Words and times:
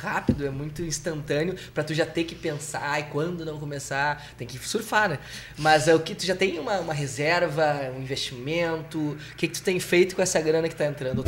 rápido, 0.00 0.46
é 0.46 0.50
muito 0.50 0.82
instantâneo 0.82 1.56
para 1.74 1.84
tu 1.84 1.94
já 1.94 2.06
ter 2.06 2.24
que 2.24 2.34
pensar 2.34 3.00
e 3.00 3.04
quando 3.04 3.44
não 3.44 3.58
começar, 3.58 4.24
tem 4.36 4.46
que 4.46 4.58
surfar, 4.58 5.08
né? 5.08 5.18
Mas 5.58 5.88
é 5.88 5.94
o 5.94 6.00
que 6.00 6.14
tu 6.14 6.24
já 6.24 6.34
tem 6.34 6.58
uma, 6.58 6.80
uma 6.80 6.94
reserva, 6.94 7.92
um 7.96 8.00
investimento, 8.00 8.98
o 8.98 9.36
que, 9.36 9.48
que 9.48 9.54
tu 9.54 9.62
tem 9.62 9.78
feito 9.78 10.16
com 10.16 10.22
essa 10.22 10.40
grana 10.40 10.68
que 10.68 10.74
tá 10.74 10.86
entrando? 10.86 11.24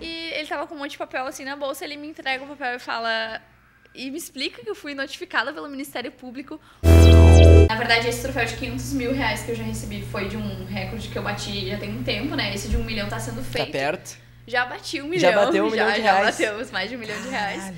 E 0.00 0.30
ele 0.34 0.46
tava 0.46 0.66
com 0.66 0.74
um 0.74 0.78
monte 0.78 0.92
de 0.92 0.98
papel 0.98 1.26
assim 1.26 1.44
na 1.44 1.56
bolsa, 1.56 1.84
ele 1.84 1.96
me 1.96 2.08
entrega 2.08 2.44
o 2.44 2.48
papel 2.48 2.76
e 2.76 2.78
fala 2.78 3.40
e 3.94 4.10
me 4.10 4.18
explica 4.18 4.62
que 4.62 4.68
eu 4.68 4.74
fui 4.74 4.94
notificada 4.94 5.52
pelo 5.52 5.68
Ministério 5.68 6.12
Público. 6.12 6.60
Na 7.68 7.74
verdade, 7.76 8.08
esse 8.08 8.22
troféu 8.22 8.44
de 8.44 8.54
500 8.56 8.92
mil 8.92 9.12
reais 9.12 9.42
que 9.42 9.52
eu 9.52 9.54
já 9.54 9.64
recebi 9.64 10.02
foi 10.02 10.28
de 10.28 10.36
um 10.36 10.66
recorde 10.66 11.08
que 11.08 11.16
eu 11.16 11.22
bati 11.22 11.68
já 11.68 11.78
tem 11.78 11.96
um 11.96 12.02
tempo, 12.02 12.36
né? 12.36 12.54
Esse 12.54 12.68
de 12.68 12.76
um 12.76 12.84
milhão 12.84 13.08
tá 13.08 13.18
sendo 13.18 13.42
feito. 13.42 13.66
Tá 13.66 13.72
perto? 13.72 14.25
Já 14.46 14.64
bati 14.66 15.02
um 15.02 15.08
milhão. 15.08 15.30
Já 15.32 15.44
bateu 15.44 15.64
um 15.66 15.70
milhão 15.70 15.88
já, 15.88 15.94
de 15.96 16.02
já 16.02 16.12
reais. 16.12 16.36
batemos 16.38 16.70
mais 16.70 16.88
de 16.90 16.96
um 16.96 16.98
milhão 16.98 17.20
de 17.20 17.28
reais. 17.28 17.72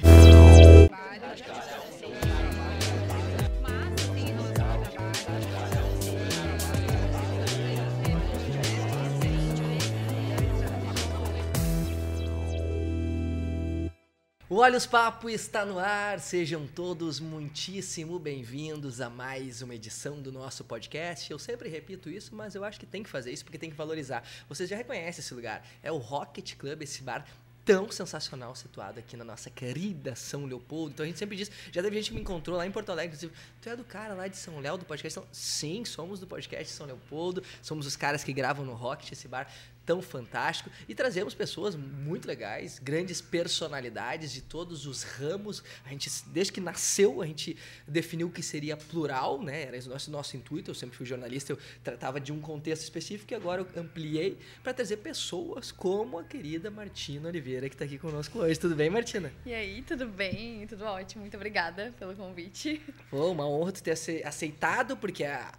O 14.50 14.56
Olhos 14.56 14.86
Papo 14.86 15.28
está 15.28 15.62
no 15.62 15.78
ar, 15.78 16.18
sejam 16.20 16.66
todos 16.66 17.20
muitíssimo 17.20 18.18
bem-vindos 18.18 18.98
a 18.98 19.10
mais 19.10 19.60
uma 19.60 19.74
edição 19.74 20.22
do 20.22 20.32
nosso 20.32 20.64
podcast. 20.64 21.30
Eu 21.30 21.38
sempre 21.38 21.68
repito 21.68 22.08
isso, 22.08 22.34
mas 22.34 22.54
eu 22.54 22.64
acho 22.64 22.80
que 22.80 22.86
tem 22.86 23.02
que 23.02 23.10
fazer 23.10 23.30
isso 23.30 23.44
porque 23.44 23.58
tem 23.58 23.68
que 23.68 23.76
valorizar. 23.76 24.26
Vocês 24.48 24.66
já 24.66 24.74
reconhecem 24.74 25.20
esse 25.20 25.34
lugar, 25.34 25.62
é 25.82 25.92
o 25.92 25.98
Rocket 25.98 26.54
Club, 26.56 26.80
esse 26.80 27.02
bar 27.02 27.26
tão 27.62 27.92
sensacional 27.92 28.54
situado 28.54 28.98
aqui 28.98 29.18
na 29.18 29.24
nossa 29.24 29.50
querida 29.50 30.16
São 30.16 30.46
Leopoldo. 30.46 30.92
Então 30.94 31.04
a 31.04 31.06
gente 31.06 31.18
sempre 31.18 31.36
diz, 31.36 31.50
já 31.70 31.82
teve 31.82 31.96
gente 31.96 32.08
que 32.08 32.14
me 32.14 32.22
encontrou 32.22 32.56
lá 32.56 32.66
em 32.66 32.72
Porto 32.72 32.90
Alegre, 32.90 33.14
inclusive, 33.14 33.34
tu 33.60 33.68
é 33.68 33.76
do 33.76 33.84
cara 33.84 34.14
lá 34.14 34.28
de 34.28 34.38
São 34.38 34.60
Léo, 34.60 34.78
do 34.78 34.86
podcast? 34.86 35.20
Sim, 35.30 35.84
somos 35.84 36.20
do 36.20 36.26
podcast 36.26 36.72
São 36.72 36.86
Leopoldo, 36.86 37.42
somos 37.60 37.84
os 37.86 37.96
caras 37.96 38.24
que 38.24 38.32
gravam 38.32 38.64
no 38.64 38.72
Rocket, 38.72 39.12
esse 39.12 39.28
bar 39.28 39.46
tão 39.88 40.02
fantástico 40.02 40.70
e 40.86 40.94
trazemos 40.94 41.32
pessoas 41.32 41.74
muito 41.74 42.28
legais, 42.28 42.78
grandes 42.78 43.22
personalidades 43.22 44.30
de 44.30 44.42
todos 44.42 44.86
os 44.86 45.02
ramos. 45.02 45.64
A 45.86 45.88
gente 45.88 46.10
desde 46.26 46.52
que 46.52 46.60
nasceu 46.60 47.22
a 47.22 47.26
gente 47.26 47.56
definiu 47.86 48.28
que 48.28 48.42
seria 48.42 48.76
plural, 48.76 49.42
né? 49.42 49.62
Era 49.62 49.78
esse 49.78 49.88
nosso 49.88 50.10
nosso 50.10 50.36
intuito. 50.36 50.70
Eu 50.70 50.74
sempre 50.74 50.94
fui 50.94 51.06
jornalista, 51.06 51.52
eu 51.52 51.58
tratava 51.82 52.20
de 52.20 52.30
um 52.30 52.38
contexto 52.38 52.82
específico 52.82 53.32
e 53.32 53.34
agora 53.34 53.62
eu 53.62 53.80
ampliei 53.82 54.36
para 54.62 54.74
trazer 54.74 54.98
pessoas 54.98 55.72
como 55.72 56.18
a 56.18 56.24
querida 56.24 56.70
Martina 56.70 57.30
Oliveira 57.30 57.66
que 57.66 57.74
está 57.74 57.86
aqui 57.86 57.96
conosco 57.96 58.40
hoje. 58.40 58.60
Tudo 58.60 58.74
bem, 58.74 58.90
Martina? 58.90 59.32
E 59.46 59.54
aí, 59.54 59.80
tudo 59.80 60.06
bem? 60.06 60.66
Tudo 60.66 60.84
ótimo. 60.84 61.22
Muito 61.22 61.36
obrigada 61.38 61.94
pelo 61.98 62.14
convite. 62.14 62.82
Pô, 63.08 63.30
uma 63.30 63.48
honra 63.48 63.72
tu 63.72 63.82
ter 63.82 63.92
aceitado 64.26 64.98
porque 64.98 65.24
a, 65.24 65.50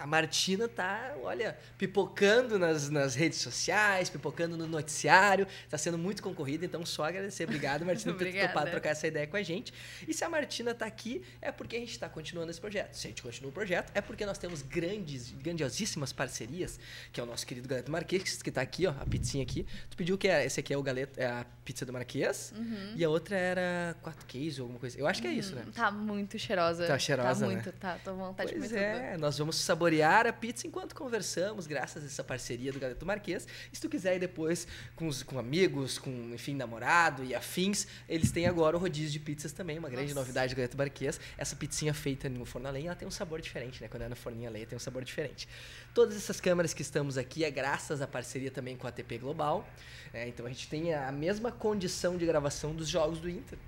a 0.00 0.06
Martina 0.06 0.68
tá, 0.68 1.14
olha, 1.22 1.56
pipocando 1.78 2.58
nas, 2.58 2.90
nas 2.90 3.14
redes 3.14 3.38
sociais, 3.38 3.75
pipocando 4.10 4.56
no 4.56 4.66
noticiário, 4.66 5.46
tá 5.68 5.76
sendo 5.78 5.98
muito 5.98 6.22
concorrida, 6.22 6.64
então 6.64 6.84
só 6.86 7.04
agradecer. 7.04 7.44
Obrigado, 7.44 7.84
Martina, 7.84 8.12
por 8.14 8.24
ter 8.26 8.48
topado 8.48 8.70
trocar 8.70 8.90
essa 8.90 9.06
ideia 9.06 9.26
com 9.26 9.36
a 9.36 9.42
gente. 9.42 9.72
E 10.06 10.14
se 10.14 10.24
a 10.24 10.28
Martina 10.28 10.74
tá 10.74 10.86
aqui, 10.86 11.22
é 11.40 11.50
porque 11.52 11.76
a 11.76 11.78
gente 11.78 11.90
está 11.90 12.08
continuando 12.08 12.50
esse 12.50 12.60
projeto. 12.60 12.94
Se 12.94 13.06
a 13.06 13.10
gente 13.10 13.22
continua 13.22 13.50
o 13.50 13.52
projeto, 13.52 13.90
é 13.94 14.00
porque 14.00 14.24
nós 14.24 14.38
temos 14.38 14.62
grandes, 14.62 15.30
grandiosíssimas 15.32 16.12
parcerias, 16.12 16.78
que 17.12 17.20
é 17.20 17.22
o 17.22 17.26
nosso 17.26 17.46
querido 17.46 17.68
Galeto 17.68 17.90
Marquês, 17.90 18.42
que 18.42 18.50
tá 18.50 18.60
aqui, 18.62 18.86
ó, 18.86 18.90
a 18.90 19.06
pizzinha 19.06 19.42
aqui. 19.42 19.66
Tu 19.90 19.96
pediu 19.96 20.16
que 20.18 20.28
é, 20.28 20.44
esse 20.44 20.60
aqui 20.60 20.72
é 20.72 20.76
o 20.76 20.82
galeto, 20.82 21.18
é 21.20 21.26
a 21.26 21.46
pizza 21.64 21.84
do 21.84 21.92
Marquês, 21.92 22.52
Uhum. 22.56 22.92
e 22.96 23.04
a 23.04 23.08
outra 23.08 23.36
era 23.36 23.96
quatro 24.02 24.24
queijos 24.26 24.58
ou 24.58 24.64
alguma 24.64 24.78
coisa. 24.80 24.98
Eu 24.98 25.06
acho 25.06 25.20
que 25.20 25.28
é 25.28 25.32
isso, 25.32 25.54
né? 25.54 25.64
Tá 25.74 25.90
muito 25.90 26.38
cheirosa. 26.38 26.86
Tá 26.86 26.98
cheirosa, 26.98 27.40
Tá 27.40 27.46
né? 27.48 27.54
muito, 27.54 27.72
tá. 27.72 27.98
Tô 28.04 28.12
com 28.12 28.18
vontade 28.18 28.52
Pois 28.52 28.68
de 28.70 28.74
comer 28.76 28.92
tudo. 28.92 29.02
é, 29.04 29.16
nós 29.18 29.36
vamos 29.38 29.56
saborear 29.56 30.26
a 30.26 30.32
pizza 30.32 30.66
enquanto 30.66 30.94
conversamos, 30.94 31.66
graças 31.66 32.02
a 32.02 32.06
essa 32.06 32.24
parceria 32.24 32.72
do 32.72 32.78
Galeto 32.78 33.04
Marquês. 33.04 33.46
E 33.72 33.76
se 33.76 33.82
tu 33.82 33.88
quiser 33.88 34.16
ir 34.16 34.18
depois 34.18 34.66
com, 34.94 35.08
os, 35.08 35.22
com 35.22 35.38
amigos, 35.38 35.98
com, 35.98 36.10
enfim, 36.34 36.54
namorado 36.54 37.24
e 37.24 37.34
afins, 37.34 37.86
eles 38.08 38.30
têm 38.30 38.46
agora 38.46 38.76
o 38.76 38.80
rodízio 38.80 39.10
de 39.10 39.20
pizzas 39.20 39.52
também, 39.52 39.78
uma 39.78 39.88
grande 39.88 40.08
Nossa. 40.08 40.20
novidade 40.20 40.54
do 40.54 40.56
Galeto 40.56 40.76
Marquês. 40.76 41.20
Essa 41.36 41.56
pizzinha 41.56 41.94
feita 41.94 42.28
no 42.28 42.44
forno 42.44 42.68
a 42.68 42.70
lenha, 42.70 42.88
ela 42.88 42.96
tem 42.96 43.06
um 43.06 43.10
sabor 43.10 43.40
diferente, 43.40 43.82
né? 43.82 43.88
Quando 43.88 44.02
é 44.02 44.08
no 44.08 44.16
forninho 44.16 44.48
a 44.48 44.52
lenha, 44.52 44.66
tem 44.66 44.76
um 44.76 44.80
sabor 44.80 45.04
diferente. 45.04 45.48
Todas 45.94 46.16
essas 46.16 46.40
câmeras 46.40 46.74
que 46.74 46.82
estamos 46.82 47.16
aqui 47.18 47.44
é 47.44 47.50
graças 47.50 48.00
à 48.00 48.06
parceria 48.06 48.50
também 48.50 48.76
com 48.76 48.86
a 48.86 48.90
ATP 48.90 49.18
Global. 49.18 49.68
É, 50.12 50.28
então 50.28 50.46
a 50.46 50.48
gente 50.48 50.68
tem 50.68 50.94
a 50.94 51.12
mesma 51.12 51.52
condição 51.52 52.16
de 52.16 52.26
gravação 52.26 52.74
dos 52.74 52.88
jogos 52.88 53.18
do 53.18 53.28
Inter. 53.28 53.58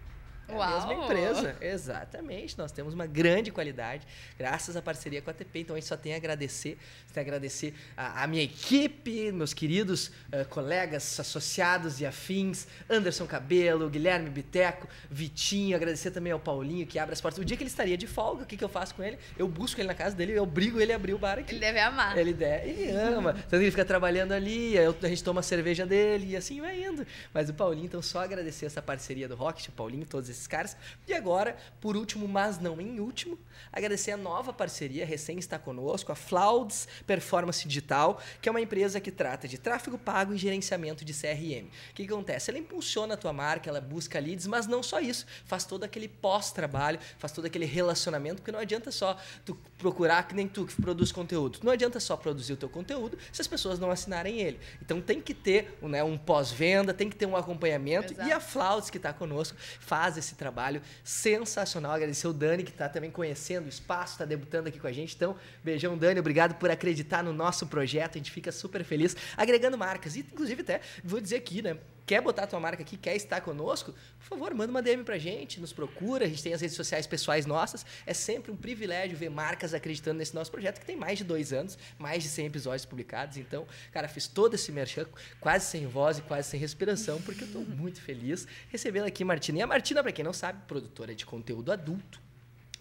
É 0.48 0.54
a 0.54 0.70
mesma 0.88 1.04
empresa, 1.04 1.56
exatamente. 1.60 2.56
Nós 2.59 2.72
temos 2.72 2.94
uma 2.94 3.06
grande 3.06 3.50
qualidade, 3.50 4.06
graças 4.38 4.76
à 4.76 4.82
parceria 4.82 5.20
com 5.20 5.31
a 5.31 5.32
ATP. 5.32 5.60
Então 5.60 5.76
a 5.76 5.78
gente 5.78 5.88
só 5.88 5.97
tem 5.97 6.14
a 6.14 6.16
agradecer, 6.16 6.78
tem 7.12 7.20
a 7.20 7.25
agradecer 7.25 7.75
a, 7.97 8.22
a 8.25 8.26
minha 8.26 8.42
equipe, 8.42 9.31
meus 9.32 9.53
queridos 9.53 10.10
eh, 10.32 10.44
colegas, 10.44 11.19
associados 11.20 12.00
e 12.00 12.06
afins, 12.06 12.66
Anderson 12.88 13.26
Cabelo, 13.26 13.88
Guilherme 13.91 14.31
Biteco, 14.31 14.88
Vitinho, 15.10 15.76
agradecer 15.76 16.10
também 16.10 16.32
ao 16.32 16.38
Paulinho 16.41 16.87
que 16.87 16.98
abre 16.98 17.12
as 17.12 17.20
portas. 17.20 17.38
O 17.41 17.44
dia 17.44 17.56
que 17.56 17.62
ele 17.62 17.70
estaria 17.70 17.97
de 17.97 18.06
folga, 18.06 18.42
o 18.42 18.47
que, 18.47 18.56
que 18.56 18.64
eu 18.64 18.69
faço 18.69 18.94
com 18.94 19.03
ele? 19.03 19.19
Eu 19.37 19.48
busco 19.48 19.81
ele 19.81 19.88
na 19.88 19.94
casa 19.94 20.14
dele, 20.16 20.32
eu 20.32 20.42
obrigo 20.42 20.81
ele 20.81 20.92
a 20.92 20.97
abrir 20.97 21.14
o 21.14 21.19
bar 21.19 21.38
aqui. 21.38 21.53
Ele 21.53 21.60
deve 21.60 21.78
amar. 21.78 22.16
Ele, 22.16 22.32
de- 22.32 22.44
ele 22.44 22.91
ama. 22.91 23.34
Que 23.34 23.54
ele 23.56 23.70
fica 23.70 23.84
trabalhando 23.84 24.32
ali, 24.32 24.76
eu- 24.76 24.97
a 25.03 25.08
gente 25.08 25.22
toma 25.25 25.41
a 25.41 25.42
cerveja 25.42 25.84
dele 25.84 26.28
e 26.32 26.37
assim 26.37 26.60
vai 26.60 26.82
indo. 26.82 27.06
Mas 27.34 27.48
o 27.48 27.54
Paulinho, 27.54 27.87
então, 27.87 28.00
só 28.03 28.20
agradecer 28.20 28.66
essa 28.66 28.81
parceria 28.81 29.28
do 29.28 29.34
Rocket, 29.34 29.69
o 29.69 29.72
Paulinho, 29.72 30.06
todos 30.06 30.28
esses 30.31 30.38
caras. 30.47 30.76
E 31.06 31.15
agora, 31.15 31.56
por 31.81 31.97
último, 31.97 32.28
mas 32.28 32.59
não 32.59 32.81
em 32.81 33.00
último, 33.00 33.38
agradecer 33.72 34.12
a 34.12 34.16
nova 34.16 34.53
parceria, 34.53 35.04
recém 35.04 35.38
está 35.38 35.59
conosco, 35.59 36.12
a 36.12 36.15
Flauds 36.15 36.87
Performance 37.06 37.66
Digital, 37.66 38.21
que 38.41 38.49
é 38.49 38.53
uma 38.53 38.60
empresa 38.60 39.00
que 39.00 39.10
trata 39.10 39.49
de 39.49 39.59
tráfego 39.59 39.99
pago 39.99 40.34
e 40.34 40.38
gerenciamento 40.38 41.04
de 41.04 41.12
CRM. 41.12 41.66
O 41.91 41.94
que, 41.94 42.06
que 42.06 42.12
acontece? 42.12 42.50
Ela 42.50 42.59
impulsiona 42.59 43.15
a 43.15 43.16
tua 43.16 43.32
marca, 43.32 43.69
ela 43.69 43.81
busca 43.81 44.19
leads, 44.19 44.47
mas 44.47 44.66
não 44.66 44.82
só 44.82 45.00
isso, 45.00 45.26
faz 45.44 45.65
todo 45.65 45.84
aquele 45.84 46.09
pós-trabalho, 46.09 46.99
faz 47.19 47.32
todo 47.32 47.44
aquele 47.47 47.65
relacionamento, 47.65 48.37
porque 48.37 48.53
não 48.53 48.60
adianta 48.60 48.91
só 48.91 49.16
tu 49.44 49.56
procurar 49.78 50.26
que 50.26 50.34
nem 50.34 50.47
tu 50.47 50.66
que 50.66 50.81
produz 50.81 51.12
conteúdo. 51.12 51.60
Não 51.62 51.72
adianta 51.72 52.00
só 52.00 52.16
produzir 52.16 52.53
o 52.53 52.56
teu 52.56 52.69
conteúdo 52.69 53.19
se 53.32 53.41
as 53.41 53.47
pessoas 53.47 53.78
não 53.78 53.91
assinarem 53.91 54.41
ele. 54.41 54.59
Então 54.82 55.00
tem 55.00 55.20
que 55.20 55.34
ter 55.34 55.78
né, 55.82 56.03
um 56.03 56.19
pós-venda, 56.19 56.93
tem 56.93 57.09
que 57.09 57.16
ter 57.16 57.26
um 57.26 57.37
acompanhamento. 57.37 58.12
Exato. 58.12 58.28
E 58.28 58.32
a 58.32 58.41
Flauts, 58.41 58.91
que 58.91 58.97
está 58.97 59.12
conosco, 59.12 59.56
faz 59.81 60.16
esse 60.16 60.28
trabalho 60.34 60.83
sensacional. 61.05 61.93
Agradecer 61.93 62.27
o 62.27 62.33
Dani, 62.33 62.62
que 62.62 62.71
está 62.71 62.89
também 62.89 63.11
conhecendo 63.11 63.66
o 63.66 63.69
espaço, 63.69 64.12
está 64.15 64.25
debutando 64.25 64.69
aqui 64.69 64.78
com 64.78 64.87
a 64.87 64.93
gente. 64.93 65.15
Então, 65.15 65.37
beijão, 65.62 65.97
Dani. 65.97 66.21
Obrigado 66.21 66.55
por 66.55 66.71
acreditar 66.71 67.22
no 67.22 67.33
nosso 67.33 67.66
projeto. 67.66 68.16
A 68.16 68.19
gente 68.19 68.31
fica 68.31 68.53
super 68.53 68.84
feliz 68.84 69.17
agregando 69.37 69.77
marcas. 69.77 70.17
E, 70.17 70.21
inclusive, 70.21 70.62
até 70.62 70.81
vou 71.05 71.21
dizer 71.21 71.37
aqui, 71.37 71.62
né? 71.62 71.77
Quer 72.08 72.22
botar 72.22 72.46
tua 72.46 72.58
marca 72.58 72.82
aqui, 72.82 72.96
quer 72.96 73.14
estar 73.16 73.42
conosco? 73.42 73.92
Por 74.19 74.26
favor, 74.26 74.54
manda 74.54 74.70
uma 74.70 74.80
DM 74.80 75.04
pra 75.04 75.19
gente, 75.19 75.60
nos 75.60 75.74
procura. 75.74 76.24
A 76.24 76.28
gente 76.28 76.42
tem 76.42 76.54
as 76.54 76.60
redes 76.62 76.74
sociais 76.74 77.06
pessoais 77.06 77.44
nossas. 77.44 77.84
É 78.06 78.14
sempre 78.14 78.50
um 78.50 78.56
privilégio 78.56 79.14
ver 79.14 79.28
marcas 79.28 79.74
acreditando 79.74 80.16
nesse 80.16 80.34
nosso 80.34 80.50
projeto, 80.50 80.80
que 80.80 80.86
tem 80.86 80.96
mais 80.96 81.19
de 81.19 81.24
dois 81.24 81.52
anos, 81.52 81.76
mais 81.98 82.22
de 82.22 82.30
100 82.30 82.46
episódios 82.46 82.86
publicados. 82.86 83.36
Então, 83.36 83.66
cara, 83.92 84.08
fiz 84.08 84.26
todo 84.26 84.54
esse 84.54 84.72
merchan 84.72 85.04
quase 85.38 85.66
sem 85.66 85.86
voz 85.86 86.16
e 86.16 86.22
quase 86.22 86.48
sem 86.48 86.58
respiração, 86.58 87.20
porque 87.20 87.44
eu 87.44 87.52
tô 87.52 87.58
muito 87.76 88.00
feliz 88.00 88.48
recebendo 88.70 89.04
aqui 89.04 89.22
a 89.22 89.26
Martina. 89.26 89.58
E 89.58 89.60
a 89.60 89.66
Martina, 89.66 90.02
pra 90.02 90.10
quem 90.10 90.25
não 90.25 90.32
sabe, 90.32 90.62
produtora 90.66 91.14
de 91.14 91.26
conteúdo 91.26 91.70
adulto 91.70 92.22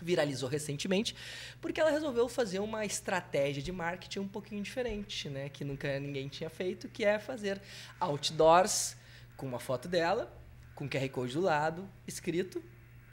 viralizou 0.01 0.47
recentemente, 0.47 1.13
porque 1.59 1.81
ela 1.81 1.89
resolveu 1.89 2.29
fazer 2.29 2.59
uma 2.59 2.85
estratégia 2.85 3.61
de 3.61 3.73
marketing 3.73 4.19
um 4.19 4.27
pouquinho 4.27 4.61
diferente, 4.63 5.27
né, 5.27 5.49
que 5.49 5.65
nunca 5.65 5.99
ninguém 5.99 6.29
tinha 6.29 6.49
feito, 6.49 6.88
que 6.88 7.03
é 7.03 7.19
fazer 7.19 7.59
outdoors 7.99 8.95
com 9.38 9.46
uma 9.46 9.59
foto 9.59 9.88
dela, 9.88 10.30
com 10.75 10.90
QR 10.90 11.08
Code 11.09 11.34
do 11.34 11.42
lado, 11.42 11.88
escrito 12.06 12.62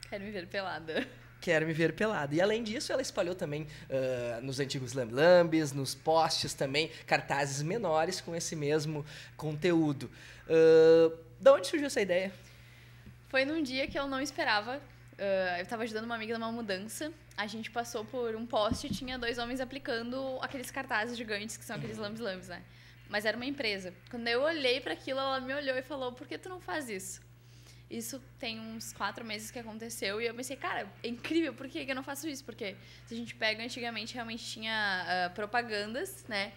Quero 0.09 0.23
me 0.23 0.31
ver 0.31 0.47
pelada. 0.47 1.07
Quero 1.41 1.65
me 1.65 1.73
ver 1.73 1.93
pelado. 1.93 2.33
E 2.33 2.41
além 2.41 2.63
disso, 2.63 2.91
ela 2.91 3.01
espalhou 3.01 3.35
também 3.35 3.67
ah, 3.89 4.39
nos 4.41 4.59
antigos 4.59 4.93
Lamblambes, 4.93 5.71
nos 5.71 5.93
posts 5.93 6.53
também, 6.53 6.89
cartazes 7.05 7.61
menores 7.61 8.21
com 8.21 8.35
esse 8.35 8.55
mesmo 8.55 9.05
conteúdo. 9.35 10.09
Ah, 10.49 11.11
da 11.39 11.53
onde 11.53 11.67
surgiu 11.67 11.87
essa 11.87 12.01
ideia? 12.01 12.31
Foi 13.27 13.45
num 13.45 13.61
dia 13.61 13.87
que 13.87 13.97
eu 13.97 14.07
não 14.07 14.21
esperava. 14.21 14.79
ah, 15.19 15.59
eu 15.59 15.65
tava 15.65 15.83
ajudando 15.83 16.05
uma 16.05 16.15
amiga 16.15 16.37
numa 16.37 16.51
mudança. 16.51 17.11
A 17.35 17.47
gente 17.47 17.69
passou 17.69 18.05
por 18.05 18.35
um 18.35 18.45
poste 18.45 18.87
e 18.87 18.89
tinha 18.89 19.19
dois 19.19 19.37
homens 19.37 19.59
aplicando 19.59 20.39
aqueles 20.41 20.71
cartazes 20.71 21.17
gigantes 21.17 21.57
que 21.57 21.65
são 21.65 21.75
aqueles 21.75 21.97
lambs 21.97 22.21
lambs, 22.21 22.47
né? 22.47 22.63
Mas 23.09 23.25
era 23.25 23.37
uma 23.37 23.45
empresa. 23.45 23.93
Quando 24.09 24.27
eu 24.27 24.41
olhei 24.41 24.81
para 24.81 24.93
aquilo, 24.93 25.19
ela 25.19 25.39
me 25.39 25.53
olhou 25.53 25.75
e 25.75 25.81
falou: 25.81 26.11
"Por 26.11 26.27
que 26.27 26.37
tu 26.37 26.49
não 26.49 26.59
faz 26.59 26.89
isso?" 26.89 27.21
Isso 27.89 28.19
tem 28.39 28.59
uns 28.59 28.91
quatro 28.93 29.23
meses 29.23 29.51
que 29.51 29.59
aconteceu 29.59 30.19
e 30.19 30.25
eu 30.25 30.33
pensei, 30.33 30.57
cara, 30.57 30.91
é 31.03 31.07
incrível, 31.07 31.53
por 31.53 31.67
que 31.67 31.79
eu 31.87 31.95
não 31.95 32.01
faço 32.01 32.27
isso? 32.27 32.43
Porque 32.43 32.75
se 33.05 33.13
a 33.13 33.17
gente 33.17 33.35
pega 33.35 33.63
antigamente, 33.63 34.15
realmente 34.15 34.43
tinha 34.43 35.05
ah, 35.07 35.29
propagandas, 35.29 36.25
né? 36.27 36.51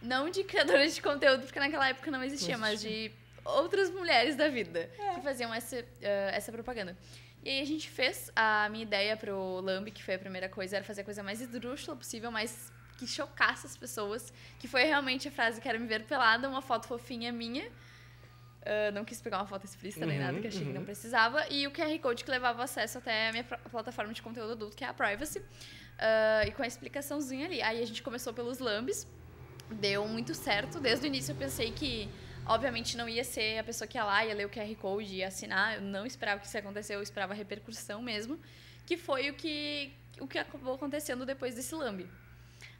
Não 0.00 0.30
de 0.30 0.42
criadores 0.42 0.94
de 0.94 1.02
conteúdo, 1.02 1.42
porque 1.42 1.60
naquela 1.60 1.88
época 1.88 2.10
não 2.10 2.22
existia, 2.24 2.54
Não 2.54 2.60
mas 2.60 2.80
de 2.80 3.12
outras 3.44 3.90
mulheres 3.90 4.36
da 4.36 4.48
vida 4.48 4.90
que 5.14 5.20
faziam 5.20 5.52
essa, 5.52 5.76
uh, 5.78 5.84
essa 6.32 6.50
propaganda. 6.50 6.96
E 7.42 7.50
aí 7.50 7.60
a 7.60 7.66
gente 7.66 7.90
fez 7.90 8.30
a 8.34 8.68
minha 8.70 8.82
ideia 8.82 9.16
pro 9.16 9.60
Lambi, 9.60 9.90
que 9.90 10.02
foi 10.02 10.14
a 10.14 10.18
primeira 10.18 10.48
coisa, 10.48 10.76
era 10.76 10.84
fazer 10.84 11.02
a 11.02 11.04
coisa 11.04 11.22
mais 11.22 11.42
esdrúxula 11.42 11.94
possível, 11.94 12.30
mais 12.30 12.72
que 12.98 13.06
chocasse 13.06 13.66
as 13.66 13.76
pessoas, 13.76 14.32
que 14.58 14.68
foi 14.68 14.84
realmente 14.84 15.28
a 15.28 15.30
frase 15.30 15.60
quero 15.60 15.80
me 15.80 15.86
ver 15.86 16.04
pelada, 16.04 16.48
uma 16.48 16.62
foto 16.62 16.86
fofinha 16.86 17.32
minha. 17.32 17.66
Uh, 18.64 18.90
não 18.94 19.04
quis 19.04 19.20
pegar 19.20 19.38
uma 19.38 19.46
foto 19.46 19.66
explícita 19.66 20.06
uhum, 20.06 20.10
nem 20.10 20.18
nada, 20.18 20.40
que 20.40 20.46
achei 20.46 20.60
uhum. 20.60 20.68
que 20.68 20.72
não 20.72 20.80
uhum. 20.80 20.86
precisava. 20.86 21.46
E 21.50 21.66
o 21.66 21.70
QR 21.70 21.98
Code 22.00 22.24
que 22.24 22.30
levava 22.30 22.64
acesso 22.64 22.96
até 22.96 23.28
a 23.28 23.32
minha 23.32 23.44
plataforma 23.44 24.12
de 24.12 24.22
conteúdo 24.22 24.52
adulto, 24.52 24.74
que 24.74 24.84
é 24.84 24.88
a 24.88 24.94
Privacy. 24.94 25.38
Uh, 25.38 26.48
e 26.48 26.50
com 26.52 26.62
a 26.62 26.66
explicaçãozinha 26.66 27.46
ali. 27.46 27.60
Aí 27.60 27.82
a 27.82 27.86
gente 27.86 28.02
começou 28.02 28.32
pelos 28.32 28.58
lambes, 28.58 29.06
deu 29.70 30.08
muito 30.08 30.34
certo. 30.34 30.80
Desde 30.80 31.06
o 31.06 31.08
início 31.08 31.32
eu 31.32 31.36
pensei 31.36 31.72
que, 31.72 32.08
obviamente, 32.46 32.96
não 32.96 33.06
ia 33.08 33.22
ser 33.22 33.58
a 33.58 33.64
pessoa 33.64 33.86
que 33.86 33.98
ia 33.98 34.04
lá, 34.04 34.24
ia 34.24 34.34
ler 34.34 34.46
o 34.46 34.48
QR 34.50 34.74
Code 34.76 35.14
e 35.14 35.22
assinar. 35.22 35.74
Eu 35.74 35.82
não 35.82 36.06
esperava 36.06 36.40
que 36.40 36.46
isso 36.46 36.56
acontecesse, 36.56 36.94
eu 36.94 37.02
esperava 37.02 37.34
a 37.34 37.36
repercussão 37.36 38.00
mesmo. 38.00 38.40
Que 38.86 38.96
foi 38.96 39.28
o 39.30 39.34
que, 39.34 39.92
o 40.18 40.26
que 40.26 40.38
acabou 40.38 40.74
acontecendo 40.74 41.26
depois 41.26 41.54
desse 41.54 41.74
lambe. 41.74 42.08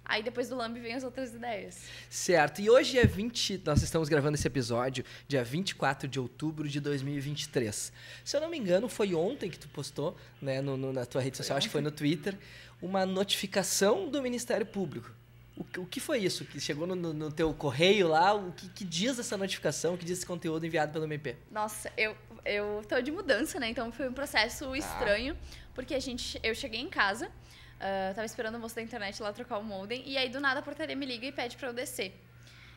Aí 0.05 0.23
depois 0.23 0.49
do 0.49 0.57
Lamb 0.57 0.79
vem 0.79 0.95
as 0.95 1.03
outras 1.03 1.33
ideias. 1.33 1.81
Certo. 2.11 2.61
E 2.61 2.69
hoje 2.69 2.99
é 2.99 3.07
20. 3.07 3.63
Nós 3.65 3.83
estamos 3.83 4.09
gravando 4.09 4.37
esse 4.37 4.47
episódio, 4.47 5.05
dia 5.27 5.43
24 5.43 6.07
de 6.07 6.21
outubro 6.21 6.69
de 6.69 6.79
2023. 6.79 7.93
Se 8.23 8.37
eu 8.37 8.41
não 8.41 8.51
me 8.51 8.59
engano, 8.59 8.89
foi 8.89 9.15
ontem 9.15 9.51
que 9.51 9.59
tu 9.59 9.69
postou, 9.69 10.17
né, 10.43 10.61
no, 10.61 10.77
no 10.77 10.93
na 10.93 11.07
tua 11.07 11.23
rede 11.23 11.37
social, 11.37 11.57
acho 11.57 11.69
que 11.69 11.73
foi 11.73 11.81
no 11.81 11.91
Twitter, 11.91 12.37
uma 12.83 13.07
notificação 13.07 14.11
do 14.11 14.21
Ministério 14.21 14.67
Público. 14.67 15.11
O, 15.57 15.81
o 15.81 15.87
que 15.87 16.01
foi 16.01 16.19
isso? 16.19 16.45
Que 16.45 16.61
chegou 16.61 16.87
no, 16.87 16.95
no, 16.95 17.13
no 17.13 17.33
teu 17.33 17.53
correio 17.55 18.09
lá? 18.09 18.35
O 18.35 18.53
que, 18.53 18.69
que, 18.69 18.85
diz 18.85 19.19
essa 19.19 19.37
notificação? 19.37 19.95
O 19.95 19.99
que 19.99 20.05
diz 20.05 20.19
esse 20.19 20.27
conteúdo 20.27 20.67
enviado 20.67 20.93
pelo 20.93 21.05
MP? 21.05 21.37
Nossa, 21.51 21.93
eu, 21.97 22.17
eu 22.45 22.83
tô 22.89 23.01
de 23.01 23.13
mudança, 23.13 23.59
né? 23.61 23.71
Então 23.71 23.91
foi 23.93 24.09
um 24.09 24.13
processo 24.13 24.71
ah. 24.73 24.77
estranho, 24.77 25.37
porque 25.75 25.95
a 25.95 26.01
gente, 26.01 26.39
eu 26.43 26.55
cheguei 26.55 26.81
em 26.81 26.89
casa. 26.89 27.31
Uh, 27.77 28.15
tava 28.15 28.25
esperando 28.25 28.55
o 28.55 28.59
moço 28.59 28.75
da 28.75 28.83
internet 28.83 29.23
lá 29.23 29.33
trocar 29.33 29.59
o 29.59 29.65
modem. 29.65 30.03
E 30.07 30.17
aí, 30.17 30.29
do 30.29 30.41
nada, 30.41 30.61
a 30.61 30.63
portaria 30.63 30.97
me 30.97 31.05
liga 31.05 31.27
e 31.27 31.33
pede 31.33 31.57
pra 31.57 31.69
eu 31.69 31.73
descer. 31.73 32.15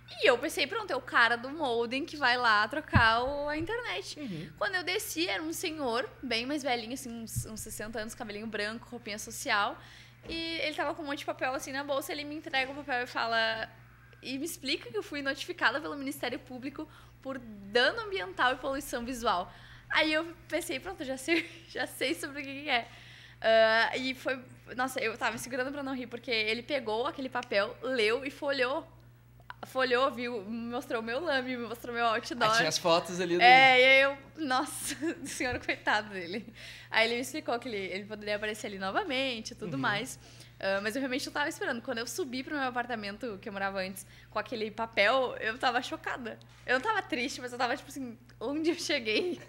E 0.09 0.29
eu 0.29 0.37
pensei, 0.37 0.65
pronto, 0.65 0.91
é 0.91 0.95
o 0.95 1.01
cara 1.01 1.35
do 1.35 1.49
modem 1.49 2.05
que 2.05 2.15
vai 2.15 2.37
lá 2.37 2.65
trocar 2.67 3.23
o, 3.23 3.49
a 3.49 3.57
internet. 3.57 4.19
Uhum. 4.19 4.49
Quando 4.57 4.75
eu 4.75 4.83
desci, 4.83 5.27
era 5.27 5.43
um 5.43 5.51
senhor, 5.51 6.09
bem 6.23 6.45
mais 6.45 6.63
velhinho, 6.63 6.93
assim, 6.93 7.09
uns, 7.09 7.45
uns 7.45 7.59
60 7.59 7.99
anos, 7.99 8.15
cabelinho 8.15 8.47
branco, 8.47 8.87
roupinha 8.89 9.19
social. 9.19 9.77
E 10.27 10.59
ele 10.61 10.75
tava 10.75 10.95
com 10.95 11.03
um 11.03 11.05
monte 11.05 11.19
de 11.19 11.25
papel 11.25 11.53
assim 11.53 11.71
na 11.71 11.83
bolsa, 11.83 12.11
ele 12.11 12.23
me 12.23 12.35
entrega 12.35 12.71
o 12.71 12.75
papel 12.75 13.03
e 13.03 13.07
fala. 13.07 13.69
E 14.21 14.37
me 14.37 14.45
explica 14.45 14.89
que 14.89 14.97
eu 14.97 15.03
fui 15.03 15.21
notificada 15.21 15.79
pelo 15.79 15.95
Ministério 15.95 16.39
Público 16.39 16.87
por 17.21 17.37
dano 17.37 18.01
ambiental 18.01 18.53
e 18.53 18.55
poluição 18.57 19.05
visual. 19.05 19.51
Aí 19.89 20.11
eu 20.11 20.25
pensei, 20.47 20.79
pronto, 20.79 21.03
já 21.03 21.17
sei, 21.17 21.49
já 21.69 21.85
sei 21.85 22.13
sobre 22.13 22.41
o 22.41 22.43
que 22.43 22.69
é. 22.69 22.87
Uh, 23.37 23.97
e 23.99 24.15
foi. 24.15 24.41
Nossa, 24.75 24.99
eu 24.99 25.17
tava 25.17 25.33
me 25.33 25.39
segurando 25.39 25.71
pra 25.71 25.83
não 25.83 25.95
rir, 25.95 26.07
porque 26.07 26.31
ele 26.31 26.61
pegou 26.61 27.05
aquele 27.07 27.29
papel, 27.29 27.75
leu 27.81 28.25
e 28.25 28.31
folhou. 28.31 28.85
Folhou, 29.65 30.11
viu, 30.11 30.43
mostrou 30.43 31.01
meu 31.01 31.19
lame, 31.19 31.57
mostrou 31.57 31.93
meu 31.93 32.05
outdoor. 32.05 32.51
Aí 32.51 32.57
tinha 32.57 32.69
as 32.69 32.77
fotos 32.77 33.19
ali. 33.19 33.37
Do... 33.37 33.41
É, 33.41 33.81
e 33.81 33.83
aí 33.83 34.01
eu. 34.01 34.17
Nossa, 34.37 34.95
senhor, 35.25 35.59
coitado 35.59 36.09
dele. 36.09 36.53
Aí 36.91 37.07
ele 37.07 37.15
me 37.15 37.21
explicou 37.21 37.57
que 37.57 37.67
ele, 37.67 37.77
ele 37.77 38.05
poderia 38.05 38.35
aparecer 38.35 38.67
ali 38.67 38.77
novamente 38.77 39.51
e 39.51 39.55
tudo 39.55 39.73
uhum. 39.73 39.79
mais. 39.79 40.19
Uh, 40.57 40.81
mas 40.81 40.95
eu 40.95 40.99
realmente 40.99 41.25
não 41.25 41.33
tava 41.33 41.49
esperando. 41.49 41.81
Quando 41.81 41.97
eu 41.97 42.07
subi 42.07 42.43
pro 42.43 42.55
meu 42.55 42.67
apartamento, 42.67 43.37
que 43.41 43.49
eu 43.49 43.53
morava 43.53 43.79
antes, 43.79 44.05
com 44.29 44.39
aquele 44.39 44.69
papel, 44.69 45.35
eu 45.39 45.57
tava 45.57 45.81
chocada. 45.81 46.37
Eu 46.65 46.75
não 46.75 46.81
tava 46.81 47.01
triste, 47.01 47.41
mas 47.41 47.51
eu 47.51 47.57
tava 47.57 47.75
tipo 47.75 47.89
assim, 47.89 48.17
onde 48.39 48.69
eu 48.69 48.75
cheguei? 48.75 49.39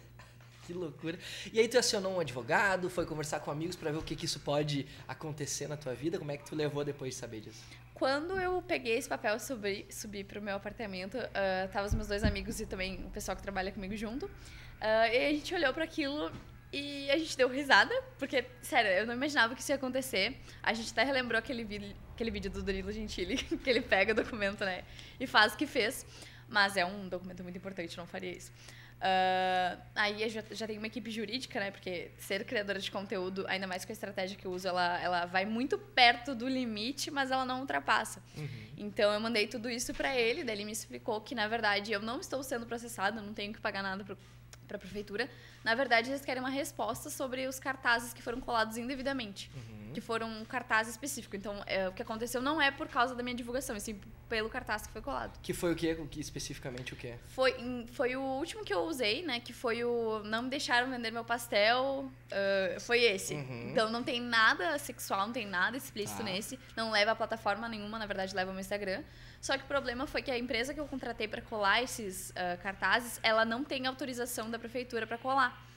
Que 0.68 0.74
loucura. 0.74 1.18
E 1.50 1.58
aí 1.58 1.66
tu 1.66 1.78
acionou 1.78 2.16
um 2.16 2.20
advogado, 2.20 2.90
foi 2.90 3.06
conversar 3.06 3.40
com 3.40 3.50
amigos 3.50 3.74
para 3.74 3.90
ver 3.90 3.96
o 3.96 4.02
que, 4.02 4.14
que 4.14 4.26
isso 4.26 4.38
pode 4.40 4.86
acontecer 5.08 5.66
na 5.66 5.78
tua 5.78 5.94
vida? 5.94 6.18
Como 6.18 6.30
é 6.30 6.36
que 6.36 6.44
tu 6.44 6.54
levou 6.54 6.84
depois 6.84 7.14
de 7.14 7.18
saber 7.18 7.40
disso? 7.40 7.64
Quando 7.94 8.38
eu 8.38 8.60
peguei 8.60 8.98
esse 8.98 9.08
papel 9.08 9.38
subi, 9.40 9.86
subi 9.88 10.22
pro 10.24 10.42
meu 10.42 10.56
apartamento, 10.56 11.16
uh, 11.16 11.72
tava 11.72 11.86
os 11.86 11.94
meus 11.94 12.06
dois 12.06 12.22
amigos 12.22 12.60
e 12.60 12.66
também 12.66 13.02
o 13.06 13.08
pessoal 13.08 13.34
que 13.34 13.42
trabalha 13.42 13.72
comigo 13.72 13.96
junto. 13.96 14.26
Uh, 14.26 15.08
e 15.10 15.26
a 15.28 15.30
gente 15.30 15.54
olhou 15.54 15.72
para 15.72 15.84
aquilo 15.84 16.30
e 16.70 17.10
a 17.10 17.16
gente 17.16 17.34
deu 17.34 17.48
risada, 17.48 17.94
porque, 18.18 18.44
sério, 18.60 18.90
eu 18.90 19.06
não 19.06 19.14
imaginava 19.14 19.54
que 19.54 19.62
isso 19.62 19.72
ia 19.72 19.76
acontecer. 19.76 20.36
A 20.62 20.74
gente 20.74 20.92
até 20.92 21.02
relembrou 21.02 21.38
aquele 21.38 21.64
vídeo, 21.64 21.96
aquele 22.12 22.30
vídeo 22.30 22.50
do 22.50 22.62
Danilo 22.62 22.92
Gentili, 22.92 23.38
que 23.64 23.70
ele 23.70 23.80
pega 23.80 24.12
o 24.12 24.14
documento, 24.14 24.66
né, 24.66 24.84
e 25.18 25.26
faz 25.26 25.54
o 25.54 25.56
que 25.56 25.66
fez. 25.66 26.04
Mas 26.46 26.76
é 26.76 26.84
um 26.84 27.08
documento 27.08 27.42
muito 27.42 27.56
importante, 27.56 27.96
não 27.96 28.06
faria 28.06 28.32
isso. 28.32 28.52
Uh, 28.98 29.80
aí 29.94 30.28
já, 30.28 30.42
já 30.50 30.66
tem 30.66 30.76
uma 30.76 30.88
equipe 30.88 31.10
jurídica, 31.10 31.60
né? 31.60 31.70
Porque 31.70 32.10
ser 32.18 32.44
criadora 32.44 32.80
de 32.80 32.90
conteúdo, 32.90 33.44
ainda 33.48 33.66
mais 33.66 33.84
com 33.84 33.92
a 33.92 33.94
estratégia 33.94 34.36
que 34.36 34.44
eu 34.44 34.50
uso, 34.50 34.66
ela, 34.66 35.00
ela 35.00 35.26
vai 35.26 35.44
muito 35.44 35.78
perto 35.78 36.34
do 36.34 36.48
limite, 36.48 37.10
mas 37.10 37.30
ela 37.30 37.44
não 37.44 37.60
ultrapassa. 37.60 38.20
Uhum. 38.36 38.48
Então 38.76 39.12
eu 39.12 39.20
mandei 39.20 39.46
tudo 39.46 39.70
isso 39.70 39.94
para 39.94 40.16
ele, 40.16 40.42
daí 40.42 40.56
ele 40.56 40.64
me 40.64 40.72
explicou 40.72 41.20
que, 41.20 41.34
na 41.34 41.46
verdade, 41.46 41.92
eu 41.92 42.00
não 42.00 42.18
estou 42.18 42.42
sendo 42.42 42.66
processado, 42.66 43.22
não 43.22 43.32
tenho 43.32 43.52
que 43.52 43.60
pagar 43.60 43.82
nada 43.82 44.04
para 44.04 44.76
a 44.76 44.78
prefeitura. 44.78 45.30
Na 45.62 45.74
verdade, 45.74 46.10
eles 46.10 46.24
querem 46.24 46.42
uma 46.42 46.50
resposta 46.50 47.08
sobre 47.08 47.46
os 47.46 47.60
cartazes 47.60 48.12
que 48.12 48.20
foram 48.20 48.40
colados 48.40 48.76
indevidamente. 48.76 49.50
Uhum 49.54 49.78
que 49.92 50.00
foram 50.00 50.28
um 50.30 50.44
cartaz 50.44 50.88
específico. 50.88 51.34
Então, 51.36 51.62
é, 51.66 51.88
o 51.88 51.92
que 51.92 52.02
aconteceu 52.02 52.40
não 52.40 52.60
é 52.60 52.70
por 52.70 52.88
causa 52.88 53.14
da 53.14 53.22
minha 53.22 53.34
divulgação, 53.34 53.76
e 53.76 53.80
sim 53.80 54.00
pelo 54.28 54.48
cartaz 54.48 54.86
que 54.86 54.92
foi 54.92 55.02
colado. 55.02 55.38
Que 55.42 55.52
foi 55.52 55.72
o 55.72 55.76
que? 55.76 55.96
especificamente 56.20 56.92
o 56.92 56.96
que? 56.96 57.14
Foi, 57.28 57.54
foi 57.92 58.16
o 58.16 58.22
último 58.22 58.64
que 58.64 58.72
eu 58.72 58.80
usei, 58.80 59.22
né? 59.22 59.40
Que 59.40 59.52
foi 59.52 59.84
o 59.84 60.22
Não 60.24 60.42
me 60.42 60.50
deixaram 60.50 60.90
vender 60.90 61.10
meu 61.10 61.24
pastel. 61.24 62.10
Uh, 62.26 62.80
foi 62.80 63.02
esse. 63.02 63.34
Uhum. 63.34 63.70
Então, 63.70 63.90
não 63.90 64.02
tem 64.02 64.20
nada 64.20 64.78
sexual, 64.78 65.26
não 65.26 65.32
tem 65.32 65.46
nada 65.46 65.76
explícito 65.76 66.22
ah. 66.22 66.24
nesse. 66.24 66.58
Não 66.76 66.90
leva 66.90 67.12
a 67.12 67.16
plataforma 67.16 67.68
nenhuma, 67.68 67.98
na 67.98 68.06
verdade, 68.06 68.34
leva 68.34 68.50
o 68.50 68.54
meu 68.54 68.60
Instagram. 68.60 69.02
Só 69.40 69.56
que 69.56 69.64
o 69.64 69.66
problema 69.66 70.06
foi 70.06 70.20
que 70.20 70.30
a 70.30 70.38
empresa 70.38 70.74
que 70.74 70.80
eu 70.80 70.86
contratei 70.86 71.28
para 71.28 71.40
colar 71.40 71.82
esses 71.82 72.30
uh, 72.30 72.60
cartazes, 72.62 73.20
ela 73.22 73.44
não 73.44 73.62
tem 73.64 73.86
autorização 73.86 74.50
da 74.50 74.58
prefeitura 74.58 75.06
para 75.06 75.16
colar. 75.16 75.67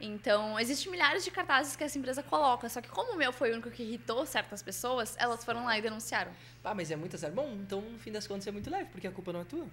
Então, 0.00 0.58
existem 0.60 0.92
milhares 0.92 1.24
de 1.24 1.30
cartazes 1.30 1.74
que 1.74 1.82
essa 1.82 1.98
empresa 1.98 2.22
coloca, 2.22 2.68
só 2.68 2.80
que 2.80 2.88
como 2.88 3.14
o 3.14 3.16
meu 3.16 3.32
foi 3.32 3.50
o 3.50 3.54
único 3.54 3.70
que 3.70 3.82
irritou 3.82 4.24
certas 4.24 4.62
pessoas, 4.62 5.16
elas 5.18 5.44
foram 5.44 5.64
lá 5.64 5.76
e 5.76 5.82
denunciaram. 5.82 6.30
Ah, 6.62 6.74
mas 6.74 6.90
é 6.90 6.96
muito 6.96 7.16
azar. 7.16 7.32
Bom, 7.32 7.50
então 7.60 7.80
no 7.80 7.98
fim 7.98 8.12
das 8.12 8.26
contas 8.26 8.46
é 8.46 8.50
muito 8.50 8.70
leve, 8.70 8.90
porque 8.90 9.06
a 9.06 9.10
culpa 9.10 9.32
não 9.32 9.40
é 9.40 9.44
tua. 9.44 9.66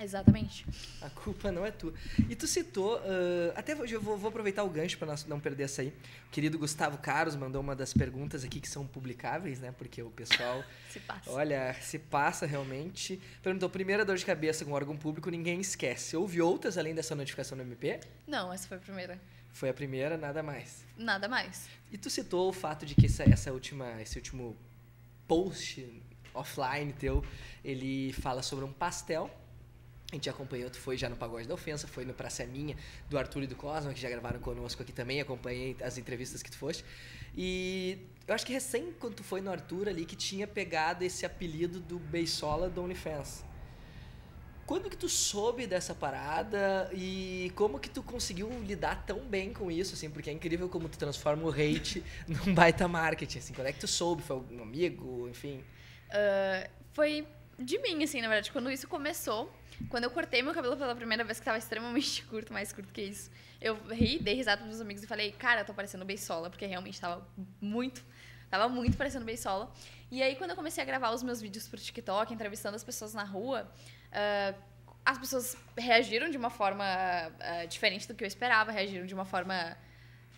Exatamente. 0.00 0.64
A 1.02 1.10
culpa 1.10 1.50
não 1.50 1.66
é 1.66 1.72
tua. 1.72 1.92
E 2.28 2.36
tu 2.36 2.46
citou, 2.46 2.98
uh, 2.98 3.52
até 3.56 3.72
eu 3.72 4.00
vou, 4.00 4.16
vou, 4.16 4.28
aproveitar 4.28 4.62
o 4.62 4.70
gancho 4.70 4.96
para 4.96 5.14
não 5.26 5.40
perder 5.40 5.64
essa 5.64 5.82
aí. 5.82 5.88
O 6.28 6.30
querido 6.30 6.58
Gustavo 6.58 6.98
Carlos 6.98 7.34
mandou 7.34 7.60
uma 7.60 7.74
das 7.74 7.92
perguntas 7.92 8.44
aqui 8.44 8.60
que 8.60 8.68
são 8.68 8.86
publicáveis, 8.86 9.58
né? 9.58 9.74
Porque 9.76 10.00
o 10.00 10.10
pessoal. 10.10 10.62
se 10.88 11.00
passa. 11.00 11.30
Olha, 11.30 11.74
se 11.80 11.98
passa 11.98 12.46
realmente. 12.46 13.20
Perguntou: 13.42 13.68
primeira 13.68 14.04
dor 14.04 14.16
de 14.16 14.24
cabeça 14.24 14.64
com 14.64 14.72
órgão 14.72 14.96
público, 14.96 15.30
ninguém 15.30 15.60
esquece. 15.60 16.16
Houve 16.16 16.40
outras 16.40 16.78
além 16.78 16.94
dessa 16.94 17.14
notificação 17.14 17.58
do 17.58 17.62
MP? 17.62 17.98
Não, 18.26 18.52
essa 18.52 18.68
foi 18.68 18.76
a 18.76 18.80
primeira. 18.80 19.20
Foi 19.52 19.68
a 19.68 19.74
primeira, 19.74 20.16
nada 20.16 20.42
mais. 20.42 20.84
Nada 20.96 21.26
mais. 21.26 21.68
E 21.90 21.98
tu 21.98 22.08
citou 22.08 22.48
o 22.48 22.52
fato 22.52 22.86
de 22.86 22.94
que 22.94 23.06
essa, 23.06 23.24
essa 23.24 23.52
última, 23.52 24.00
esse 24.00 24.16
último 24.16 24.56
post 25.26 25.84
offline 26.32 26.92
teu, 26.92 27.24
ele 27.64 28.12
fala 28.12 28.42
sobre 28.42 28.64
um 28.64 28.72
pastel 28.72 29.28
a 30.10 30.14
gente 30.14 30.30
acompanhou, 30.30 30.70
tu 30.70 30.78
foi 30.78 30.96
já 30.96 31.08
no 31.08 31.16
Pagode 31.16 31.46
da 31.46 31.52
Ofensa, 31.52 31.86
foi 31.86 32.04
no 32.04 32.14
Praça 32.14 32.44
Minha, 32.46 32.74
do 33.10 33.18
Arthur 33.18 33.42
e 33.42 33.46
do 33.46 33.54
Cosma, 33.54 33.92
que 33.92 34.00
já 34.00 34.08
gravaram 34.08 34.40
conosco 34.40 34.82
aqui 34.82 34.92
também, 34.92 35.20
acompanhei 35.20 35.76
as 35.82 35.98
entrevistas 35.98 36.42
que 36.42 36.50
tu 36.50 36.56
foste. 36.56 36.82
E 37.36 37.98
eu 38.26 38.34
acho 38.34 38.46
que 38.46 38.52
recém 38.52 38.90
quando 38.98 39.16
tu 39.16 39.22
foi 39.22 39.42
no 39.42 39.50
Arthur 39.50 39.88
ali, 39.88 40.06
que 40.06 40.16
tinha 40.16 40.46
pegado 40.46 41.04
esse 41.04 41.26
apelido 41.26 41.78
do 41.78 41.98
Beisola 41.98 42.70
do 42.70 42.82
OnlyFans. 42.82 43.44
Quando 44.64 44.88
que 44.88 44.96
tu 44.96 45.08
soube 45.10 45.66
dessa 45.66 45.94
parada 45.94 46.90
e 46.92 47.52
como 47.54 47.78
que 47.78 47.88
tu 47.88 48.02
conseguiu 48.02 48.50
lidar 48.62 49.04
tão 49.06 49.20
bem 49.20 49.52
com 49.52 49.70
isso, 49.70 49.94
assim? 49.94 50.10
Porque 50.10 50.30
é 50.30 50.32
incrível 50.32 50.68
como 50.68 50.88
tu 50.88 50.98
transforma 50.98 51.42
o 51.42 51.50
hate 51.50 52.02
num 52.28 52.54
baita 52.54 52.88
marketing, 52.88 53.38
assim. 53.38 53.54
Quando 53.54 53.66
é 53.66 53.72
que 53.72 53.80
tu 53.80 53.88
soube? 53.88 54.22
Foi 54.22 54.36
um 54.50 54.62
amigo, 54.62 55.28
enfim? 55.28 55.64
Uh, 56.08 56.68
foi 56.92 57.26
de 57.58 57.78
mim, 57.78 58.02
assim, 58.04 58.20
na 58.20 58.28
verdade. 58.28 58.52
Quando 58.52 58.70
isso 58.70 58.86
começou, 58.86 59.50
quando 59.88 60.04
eu 60.04 60.10
cortei 60.10 60.42
meu 60.42 60.52
cabelo 60.52 60.76
pela 60.76 60.94
primeira 60.94 61.24
vez, 61.24 61.38
que 61.38 61.44
tava 61.44 61.58
extremamente 61.58 62.24
curto, 62.26 62.52
mais 62.52 62.72
curto 62.72 62.92
que 62.92 63.02
isso, 63.02 63.30
eu 63.60 63.76
ri, 63.88 64.18
dei 64.18 64.34
risada 64.34 64.58
pros 64.58 64.68
meus 64.68 64.80
amigos 64.80 65.02
e 65.02 65.06
falei, 65.06 65.32
cara, 65.32 65.62
eu 65.62 65.64
tô 65.64 65.74
parecendo 65.74 66.04
Beisola, 66.04 66.50
porque 66.50 66.66
realmente 66.66 67.00
tava 67.00 67.26
muito, 67.60 68.04
tava 68.50 68.68
muito 68.68 68.96
parecendo 68.96 69.24
Beisola. 69.24 69.72
E 70.10 70.22
aí, 70.22 70.36
quando 70.36 70.50
eu 70.50 70.56
comecei 70.56 70.82
a 70.82 70.86
gravar 70.86 71.10
os 71.10 71.22
meus 71.22 71.40
vídeos 71.40 71.68
pro 71.68 71.78
TikTok, 71.78 72.32
entrevistando 72.32 72.76
as 72.76 72.84
pessoas 72.84 73.12
na 73.14 73.24
rua, 73.24 73.70
uh, 74.10 74.58
as 75.04 75.18
pessoas 75.18 75.56
reagiram 75.76 76.30
de 76.30 76.36
uma 76.36 76.50
forma 76.50 76.84
uh, 76.84 77.66
diferente 77.66 78.06
do 78.06 78.14
que 78.14 78.24
eu 78.24 78.28
esperava, 78.28 78.70
reagiram 78.70 79.06
de 79.06 79.14
uma 79.14 79.24
forma 79.24 79.76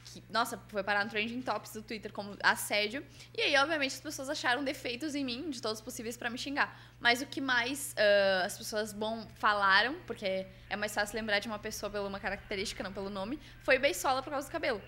que, 0.04 0.22
nossa, 0.28 0.58
foi 0.68 0.82
parar 0.82 1.04
no 1.04 1.10
trending 1.10 1.42
tops 1.42 1.72
do 1.72 1.82
Twitter 1.82 2.12
como 2.12 2.36
assédio. 2.42 3.04
E 3.36 3.42
aí, 3.42 3.56
obviamente, 3.56 3.94
as 3.94 4.00
pessoas 4.00 4.28
acharam 4.28 4.64
defeitos 4.64 5.14
em 5.14 5.24
mim, 5.24 5.50
de 5.50 5.60
todos 5.60 5.80
possíveis, 5.80 6.16
para 6.16 6.28
me 6.30 6.38
xingar. 6.38 6.78
Mas 6.98 7.22
o 7.22 7.26
que 7.26 7.40
mais 7.40 7.94
uh, 7.94 8.44
as 8.44 8.56
pessoas 8.56 8.92
bom 8.92 9.26
falaram, 9.36 9.94
porque 10.06 10.46
é 10.68 10.76
mais 10.76 10.94
fácil 10.94 11.16
lembrar 11.16 11.38
de 11.38 11.48
uma 11.48 11.58
pessoa 11.58 11.90
pela 11.90 12.08
uma 12.08 12.20
característica, 12.20 12.82
não 12.82 12.92
pelo 12.92 13.10
nome, 13.10 13.38
foi 13.62 13.78
beisola 13.78 14.22
por 14.22 14.30
causa 14.30 14.48
do 14.48 14.52
cabelo. 14.52 14.82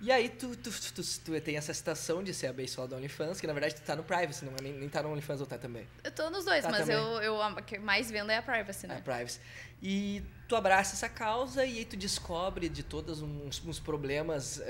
E 0.00 0.12
aí 0.12 0.28
tu, 0.28 0.54
tu, 0.56 0.70
tu, 0.70 1.02
tu, 1.02 1.40
tem 1.40 1.56
essa 1.56 1.74
citação 1.74 2.22
de 2.22 2.32
ser 2.32 2.46
a 2.46 2.52
beisola 2.52 2.86
do 2.86 2.96
OnlyFans, 2.96 3.40
que 3.40 3.46
na 3.46 3.52
verdade 3.52 3.74
tu 3.74 3.82
tá 3.82 3.96
no 3.96 4.04
Privacy, 4.04 4.44
não, 4.44 4.52
é 4.52 4.62
nem, 4.62 4.72
nem 4.72 4.88
tá 4.88 5.02
no 5.02 5.10
OnlyFans 5.10 5.40
ou 5.40 5.46
tá 5.46 5.58
também? 5.58 5.88
Eu 6.04 6.12
tô 6.12 6.30
nos 6.30 6.44
dois, 6.44 6.62
tá 6.62 6.70
mas 6.70 6.88
eu, 6.88 7.00
eu, 7.20 7.42
a 7.42 7.60
que 7.60 7.78
mais 7.78 8.10
vendo 8.10 8.30
é 8.30 8.36
a 8.36 8.42
Privacy, 8.42 8.86
né? 8.86 8.98
A 8.98 9.00
Privacy. 9.00 9.40
E 9.82 10.22
tu 10.46 10.54
abraça 10.54 10.94
essa 10.94 11.08
causa 11.08 11.64
e 11.64 11.78
aí 11.78 11.84
tu 11.84 11.96
descobre 11.96 12.68
de 12.68 12.82
todos 12.82 13.20
uns, 13.22 13.64
uns 13.64 13.80
problemas... 13.80 14.60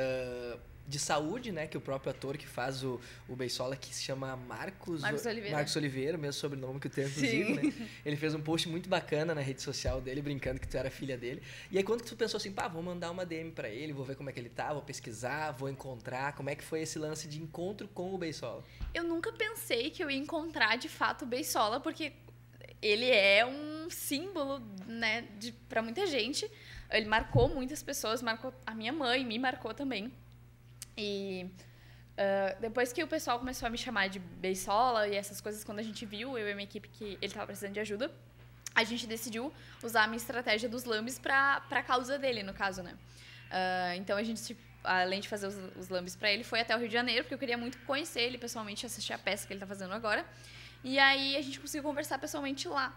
De 0.89 0.99
saúde, 0.99 1.53
né? 1.53 1.67
Que 1.67 1.77
o 1.77 1.81
próprio 1.81 2.11
ator 2.11 2.39
que 2.39 2.47
faz 2.47 2.83
o, 2.83 2.99
o 3.29 3.37
Beisola, 3.37 3.77
que 3.77 3.95
se 3.95 4.03
chama 4.03 4.35
Marcos... 4.37 5.03
Marcos 5.03 5.27
Oliveira. 5.27 5.57
Marcos 5.57 5.77
Oliveira, 5.77 6.17
mesmo 6.17 6.41
sobrenome 6.41 6.81
que 6.81 6.87
eu 6.87 6.91
tenho, 6.91 7.09
inclusive, 7.09 7.53
né? 7.55 7.89
Ele 8.05 8.17
fez 8.17 8.35
um 8.35 8.41
post 8.41 8.69
muito 8.69 8.89
bacana 8.89 9.35
na 9.35 9.43
rede 9.43 9.61
social 9.61 10.01
dele, 10.01 10.23
brincando 10.23 10.59
que 10.59 10.67
tu 10.67 10.77
era 10.77 10.91
filha 10.91 11.19
dele. 11.19 11.43
E 11.71 11.77
aí, 11.77 11.85
quando 11.85 12.03
tu 12.03 12.17
pensou 12.17 12.39
assim, 12.39 12.51
pá, 12.51 12.69
vou 12.69 12.83
mandar 12.83 13.11
uma 13.11 13.27
DM 13.27 13.51
para 13.51 13.69
ele, 13.69 13.93
vou 13.93 14.05
ver 14.05 14.17
como 14.17 14.31
é 14.31 14.33
que 14.33 14.41
ele 14.41 14.49
tá, 14.49 14.73
vou 14.73 14.83
pesquisar, 14.83 15.53
vou 15.53 15.69
encontrar, 15.69 16.33
como 16.33 16.49
é 16.49 16.55
que 16.55 16.65
foi 16.65 16.81
esse 16.81 16.99
lance 16.99 17.29
de 17.29 17.41
encontro 17.41 17.87
com 17.89 18.15
o 18.15 18.19
Beisola? 18.19 18.65
Eu 18.95 19.05
nunca 19.05 19.31
pensei 19.31 19.91
que 19.91 20.03
eu 20.03 20.11
ia 20.11 20.19
encontrar, 20.19 20.77
de 20.77 20.89
fato, 20.89 21.23
o 21.23 21.27
Beisola, 21.27 21.81
porque 21.81 22.13
ele 22.81 23.11
é 23.11 23.45
um 23.45 23.91
símbolo, 23.91 24.61
né, 24.87 25.27
para 25.69 25.83
muita 25.83 26.07
gente. 26.07 26.51
Ele 26.91 27.07
marcou 27.07 27.49
muitas 27.49 27.83
pessoas, 27.83 28.23
marcou 28.23 28.53
a 28.67 28.75
minha 28.75 28.93
mãe, 28.93 29.25
me 29.25 29.39
marcou 29.39 29.75
também. 29.75 30.13
E 30.99 31.47
uh, 32.19 32.61
depois 32.61 32.93
que 32.93 33.03
o 33.05 33.07
pessoal 33.07 33.39
começou 33.39 33.67
a 33.67 33.71
me 33.71 33.79
chamar 33.79 34.09
de 34.09 34.19
beisola 34.19 35.07
e 35.07 35.15
essas 35.15 35.41
coisas, 35.41 35.63
quando 35.63 35.79
a 35.79 35.83
gente 35.83 36.05
viu, 36.05 36.37
eu 36.37 36.49
e 36.49 36.55
minha 36.55 36.65
equipe, 36.65 36.89
que 36.89 37.05
ele 37.05 37.27
estava 37.27 37.47
precisando 37.47 37.73
de 37.73 37.81
ajuda, 37.81 38.11
a 38.75 38.83
gente 38.83 39.07
decidiu 39.07 39.53
usar 39.83 40.03
a 40.05 40.07
minha 40.09 40.17
estratégia 40.17 40.69
dos 40.69 40.85
lambes 40.85 41.17
para 41.17 41.63
a 41.71 41.83
causa 41.83 42.19
dele, 42.19 42.43
no 42.43 42.53
caso, 42.53 42.83
né? 42.83 42.95
Uh, 43.49 43.95
então 43.97 44.17
a 44.19 44.23
gente, 44.25 44.57
além 44.83 45.21
de 45.21 45.29
fazer 45.29 45.47
os, 45.47 45.57
os 45.77 45.89
lambes 45.89 46.17
para 46.17 46.33
ele, 46.33 46.43
foi 46.43 46.61
até 46.61 46.75
o 46.75 46.79
Rio 46.79 46.89
de 46.89 46.95
Janeiro, 46.95 47.23
porque 47.23 47.35
eu 47.35 47.39
queria 47.39 47.57
muito 47.57 47.79
conhecer 47.87 48.23
ele 48.23 48.39
pessoalmente, 48.39 48.85
assistir 48.85 49.13
a 49.13 49.19
peça 49.19 49.47
que 49.47 49.53
ele 49.53 49.59
está 49.59 49.67
fazendo 49.67 49.95
agora. 49.95 50.27
E 50.83 50.99
aí 50.99 51.37
a 51.37 51.43
gente 51.43 51.61
conseguiu 51.61 51.85
conversar 51.85 52.19
pessoalmente 52.19 52.67
lá. 52.69 52.95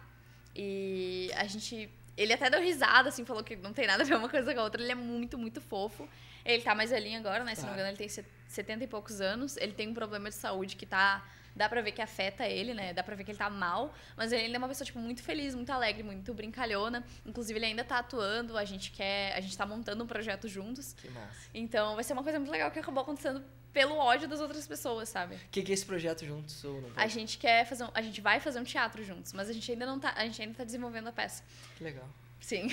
E 0.55 1.31
a 1.35 1.45
gente. 1.45 1.89
Ele 2.17 2.33
até 2.33 2.49
deu 2.49 2.61
risada, 2.61 3.09
assim, 3.09 3.23
falou 3.25 3.43
que 3.43 3.55
não 3.55 3.73
tem 3.73 3.87
nada 3.87 4.03
a 4.03 4.05
ver 4.05 4.15
uma 4.15 4.29
coisa 4.29 4.53
com 4.53 4.59
a 4.59 4.63
outra. 4.63 4.81
Ele 4.81 4.91
é 4.91 4.95
muito, 4.95 5.37
muito 5.37 5.61
fofo. 5.61 6.07
Ele 6.45 6.61
tá 6.61 6.73
mais 6.75 6.89
velhinho 6.89 7.19
agora, 7.19 7.43
né? 7.43 7.55
Se 7.55 7.61
não 7.61 7.69
me 7.69 7.73
engano, 7.75 7.89
ele 7.89 7.97
tem 7.97 8.09
70 8.47 8.83
e 8.83 8.87
poucos 8.87 9.21
anos. 9.21 9.57
Ele 9.57 9.73
tem 9.73 9.87
um 9.87 9.93
problema 9.93 10.29
de 10.29 10.35
saúde 10.35 10.75
que 10.75 10.85
tá. 10.85 11.23
Dá 11.53 11.67
pra 11.67 11.81
ver 11.81 11.91
que 11.91 12.01
afeta 12.01 12.47
ele, 12.47 12.73
né? 12.73 12.93
Dá 12.93 13.03
pra 13.03 13.13
ver 13.13 13.25
que 13.25 13.31
ele 13.31 13.37
tá 13.37 13.49
mal. 13.49 13.93
Mas 14.15 14.31
ele 14.31 14.55
é 14.55 14.57
uma 14.57 14.69
pessoa, 14.69 14.85
tipo, 14.85 14.99
muito 14.99 15.21
feliz, 15.21 15.53
muito 15.53 15.69
alegre, 15.69 16.01
muito 16.01 16.33
brincalhona. 16.33 17.03
Inclusive, 17.25 17.59
ele 17.59 17.65
ainda 17.65 17.83
tá 17.83 17.99
atuando. 17.99 18.57
A 18.57 18.63
gente 18.63 18.91
quer. 18.91 19.35
A 19.35 19.41
gente 19.41 19.57
tá 19.57 19.65
montando 19.65 20.03
um 20.03 20.07
projeto 20.07 20.47
juntos. 20.47 20.93
Que 20.93 21.09
massa. 21.09 21.49
Então, 21.53 21.95
vai 21.95 22.03
ser 22.03 22.13
uma 22.13 22.23
coisa 22.23 22.39
muito 22.39 22.51
legal 22.51 22.71
que 22.71 22.79
acabou 22.79 23.03
acontecendo 23.03 23.43
pelo 23.73 23.95
ódio 23.97 24.27
das 24.27 24.39
outras 24.39 24.67
pessoas, 24.67 25.09
sabe? 25.09 25.35
O 25.35 25.39
que, 25.49 25.61
que 25.61 25.71
é 25.71 25.73
esse 25.73 25.85
projeto 25.85 26.25
juntos 26.25 26.63
ou 26.63 26.81
não? 26.81 26.89
A 26.95 27.07
gente 27.07 27.37
quer 27.37 27.65
fazer 27.65 27.85
um, 27.85 27.89
a 27.93 28.01
gente 28.01 28.19
vai 28.21 28.39
fazer 28.39 28.59
um 28.59 28.63
teatro 28.63 29.03
juntos, 29.03 29.33
mas 29.33 29.49
a 29.49 29.53
gente 29.53 29.71
ainda 29.71 29.85
não 29.85 29.99
tá, 29.99 30.13
a 30.15 30.25
gente 30.25 30.41
ainda 30.41 30.55
tá 30.55 30.63
desenvolvendo 30.63 31.07
a 31.07 31.11
peça. 31.11 31.43
Que 31.77 31.83
legal. 31.83 32.07
Sim. 32.41 32.67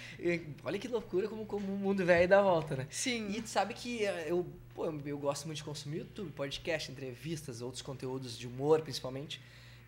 Olha 0.62 0.78
que 0.78 0.86
loucura 0.86 1.26
como, 1.28 1.46
como 1.46 1.74
o 1.74 1.78
mundo 1.78 2.04
velho 2.04 2.28
dá 2.28 2.40
volta, 2.40 2.76
né? 2.76 2.86
Sim. 2.90 3.30
E 3.30 3.42
tu 3.42 3.48
sabe 3.48 3.74
que 3.74 4.04
eh, 4.04 4.26
eu, 4.28 4.46
pô, 4.74 4.86
eu 4.86 5.18
gosto 5.18 5.46
muito 5.46 5.56
de 5.56 5.64
consumir 5.64 5.98
YouTube, 5.98 6.30
podcast, 6.32 6.92
entrevistas, 6.92 7.62
outros 7.62 7.82
conteúdos 7.82 8.38
de 8.38 8.46
humor, 8.46 8.82
principalmente. 8.82 9.40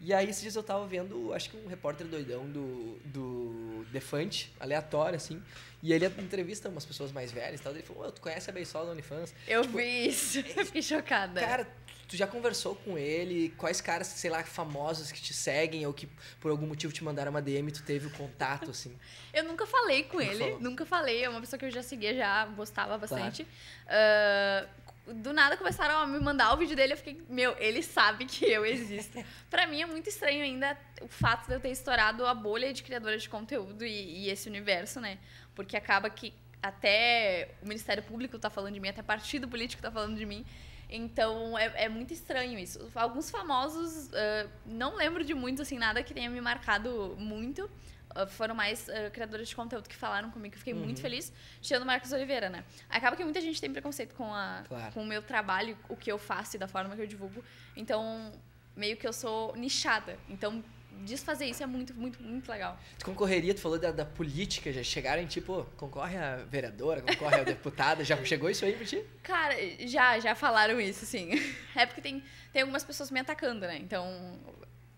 E 0.02 0.14
aí, 0.14 0.30
esses 0.30 0.40
dias 0.40 0.56
eu 0.56 0.62
tava 0.62 0.86
vendo, 0.86 1.32
acho 1.34 1.50
que 1.50 1.56
um 1.58 1.68
repórter 1.68 2.06
doidão 2.06 2.46
do, 2.46 2.98
do 3.04 3.84
Defante, 3.92 4.50
aleatório, 4.58 5.16
assim. 5.16 5.42
E 5.82 5.92
ele 5.92 6.06
entrevista 6.06 6.70
umas 6.70 6.86
pessoas 6.86 7.12
mais 7.12 7.30
velhas 7.30 7.60
e 7.60 7.62
tal. 7.62 7.74
Ele 7.74 7.82
falou, 7.82 8.10
tu 8.10 8.22
conhece 8.22 8.48
a 8.48 8.52
Beisol 8.52 8.86
da 8.86 8.92
OnlyFans? 8.92 9.34
Eu 9.46 9.60
tipo, 9.60 9.76
vi 9.76 10.08
isso, 10.08 10.38
eu 10.56 10.64
fiquei 10.64 10.80
chocada. 10.80 11.38
Cara, 11.38 11.68
tu 12.10 12.16
já 12.16 12.26
conversou 12.26 12.74
com 12.74 12.98
ele? 12.98 13.50
Quais 13.56 13.80
caras, 13.80 14.08
sei 14.08 14.28
lá, 14.28 14.42
famosos 14.42 15.12
que 15.12 15.22
te 15.22 15.32
seguem 15.32 15.86
ou 15.86 15.94
que 15.94 16.08
por 16.40 16.50
algum 16.50 16.66
motivo 16.66 16.92
te 16.92 17.04
mandaram 17.04 17.30
uma 17.30 17.40
DM 17.40 17.68
e 17.68 17.72
tu 17.72 17.84
teve 17.84 18.08
o 18.08 18.10
contato, 18.10 18.70
assim? 18.70 18.98
eu 19.32 19.44
nunca 19.44 19.64
falei 19.64 20.02
com 20.02 20.18
nunca 20.18 20.30
ele, 20.32 20.44
falou. 20.44 20.60
nunca 20.60 20.84
falei. 20.84 21.24
É 21.24 21.28
uma 21.28 21.40
pessoa 21.40 21.56
que 21.56 21.66
eu 21.66 21.70
já 21.70 21.84
seguia, 21.84 22.12
já 22.12 22.46
gostava 22.46 22.98
bastante. 22.98 23.46
Claro. 23.86 24.66
Uh, 25.06 25.14
do 25.14 25.32
nada 25.32 25.56
começaram 25.56 25.98
a 25.98 26.06
me 26.06 26.18
mandar 26.18 26.52
o 26.52 26.56
vídeo 26.56 26.74
dele, 26.74 26.94
eu 26.94 26.96
fiquei, 26.96 27.22
meu, 27.28 27.56
ele 27.58 27.80
sabe 27.80 28.26
que 28.26 28.44
eu 28.44 28.66
existo. 28.66 29.24
para 29.48 29.68
mim 29.68 29.80
é 29.80 29.86
muito 29.86 30.08
estranho 30.08 30.42
ainda 30.42 30.76
o 31.00 31.06
fato 31.06 31.46
de 31.46 31.54
eu 31.54 31.60
ter 31.60 31.70
estourado 31.70 32.26
a 32.26 32.34
bolha 32.34 32.72
de 32.72 32.82
criadora 32.82 33.16
de 33.16 33.28
conteúdo 33.28 33.84
e, 33.84 34.24
e 34.24 34.30
esse 34.30 34.48
universo, 34.48 35.00
né? 35.00 35.18
Porque 35.54 35.76
acaba 35.76 36.10
que 36.10 36.34
até 36.60 37.54
o 37.62 37.68
Ministério 37.68 38.02
Público 38.02 38.36
tá 38.36 38.50
falando 38.50 38.74
de 38.74 38.80
mim, 38.80 38.88
até 38.88 39.00
partido 39.00 39.46
político 39.48 39.80
tá 39.80 39.92
falando 39.92 40.16
de 40.16 40.26
mim. 40.26 40.44
Então 40.90 41.56
é, 41.56 41.84
é 41.84 41.88
muito 41.88 42.12
estranho 42.12 42.58
isso. 42.58 42.90
Alguns 42.94 43.30
famosos, 43.30 44.08
uh, 44.08 44.50
não 44.66 44.96
lembro 44.96 45.24
de 45.24 45.34
muitos, 45.34 45.62
assim, 45.62 45.78
nada 45.78 46.02
que 46.02 46.12
tenha 46.12 46.28
me 46.28 46.40
marcado 46.40 47.14
muito. 47.18 47.70
Ah, 48.14 48.26
foram 48.26 48.54
mais 48.54 48.88
uh, 48.88 49.10
criadores 49.12 49.48
de 49.48 49.56
conteúdo 49.56 49.88
que 49.88 49.94
falaram 49.94 50.30
comigo, 50.30 50.52
que 50.52 50.58
fiquei 50.58 50.74
uhum. 50.74 50.80
muito 50.80 51.00
feliz, 51.00 51.32
tirando 51.60 51.84
o 51.84 51.86
Marcos 51.86 52.12
Oliveira, 52.12 52.48
né? 52.48 52.64
Acaba 52.88 53.16
que 53.16 53.22
muita 53.22 53.40
gente 53.40 53.60
tem 53.60 53.72
preconceito 53.72 54.14
com, 54.14 54.34
a, 54.34 54.64
claro. 54.66 54.92
com 54.92 55.02
o 55.02 55.06
meu 55.06 55.22
trabalho, 55.22 55.78
o 55.88 55.96
que 55.96 56.10
eu 56.10 56.18
faço 56.18 56.56
e 56.56 56.58
da 56.58 56.66
forma 56.66 56.96
que 56.96 57.02
eu 57.02 57.06
divulgo. 57.06 57.44
Então, 57.76 58.32
meio 58.76 58.96
que 58.96 59.06
eu 59.06 59.12
sou 59.12 59.54
nichada. 59.56 60.18
Então, 60.28 60.62
desfazer 61.04 61.46
isso 61.46 61.62
é 61.62 61.66
muito, 61.66 61.94
muito, 61.94 62.22
muito 62.22 62.50
legal. 62.50 62.78
Tu 62.98 63.04
concorreria, 63.04 63.54
tu 63.54 63.60
falou 63.60 63.78
da, 63.78 63.90
da 63.90 64.04
política, 64.04 64.72
já 64.72 64.82
chegaram 64.82 65.22
em 65.22 65.26
tipo, 65.26 65.66
concorre 65.76 66.16
a 66.16 66.36
vereadora, 66.36 67.00
concorre 67.02 67.40
a 67.40 67.44
deputada, 67.44 68.04
já 68.04 68.22
chegou 68.24 68.50
isso 68.50 68.64
aí 68.64 68.74
pra 68.74 68.84
ti? 68.84 69.02
Cara, 69.22 69.54
já, 69.86 70.18
já 70.18 70.34
falaram 70.34 70.80
isso, 70.80 71.06
sim. 71.06 71.30
É 71.74 71.86
porque 71.86 72.00
tem, 72.00 72.22
tem 72.52 72.62
algumas 72.62 72.84
pessoas 72.84 73.10
me 73.10 73.20
atacando, 73.20 73.60
né? 73.60 73.78
Então, 73.78 74.38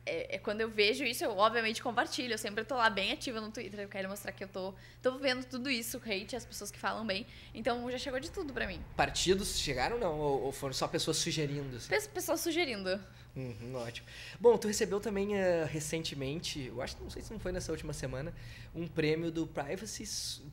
é, 0.05 0.35
é, 0.37 0.39
quando 0.39 0.61
eu 0.61 0.69
vejo 0.69 1.05
isso, 1.05 1.25
eu 1.25 1.37
obviamente 1.37 1.83
compartilho. 1.83 2.35
Eu 2.35 2.39
sempre 2.39 2.65
tô 2.65 2.75
lá 2.75 2.91
bem 2.91 3.13
ativa 3.13 3.41
no 3.41 3.51
Twitter. 3.51 3.81
Eu 3.81 3.89
quero 3.89 4.09
mostrar 4.09 4.33
que 4.33 4.43
eu 4.43 4.49
tô, 4.49 4.75
tô 5.01 5.19
vendo 5.19 5.45
tudo 5.45 5.71
isso, 5.71 6.01
hate, 6.05 6.35
as 6.35 6.45
pessoas 6.45 6.71
que 6.71 6.79
falam 6.79 7.07
bem. 7.07 7.27
Então 7.55 7.89
já 7.91 7.99
chegou 7.99 8.19
de 8.19 8.31
tudo 8.31 8.53
para 8.53 8.67
mim. 8.67 8.81
Partidos 8.97 9.59
chegaram 9.59 9.99
não? 9.99 10.19
Ou, 10.19 10.43
ou 10.45 10.53
foram 10.53 10.75
só 10.75 10.89
pessoas 10.89 11.19
sugerindo? 11.19 11.77
Assim? 11.77 11.89
Pessoas 12.13 12.41
sugerindo. 12.41 13.01
Uhum, 13.35 13.77
ótimo. 13.77 14.07
Bom, 14.39 14.59
tu 14.59 14.69
recebeu 14.69 15.01
também 15.01 15.29
uh, 15.29 15.67
recentemente, 15.67 16.67
eu 16.67 16.83
acho, 16.83 16.97
não 17.01 17.09
sei 17.09 17.23
se 17.23 17.33
não 17.33 17.41
foi 17.41 17.51
nessa 17.51 17.73
última 17.73 17.95
semana, 17.95 18.35
um 18.75 18.87
prêmio 18.87 19.31
do 19.31 19.47
Privacy 19.47 20.05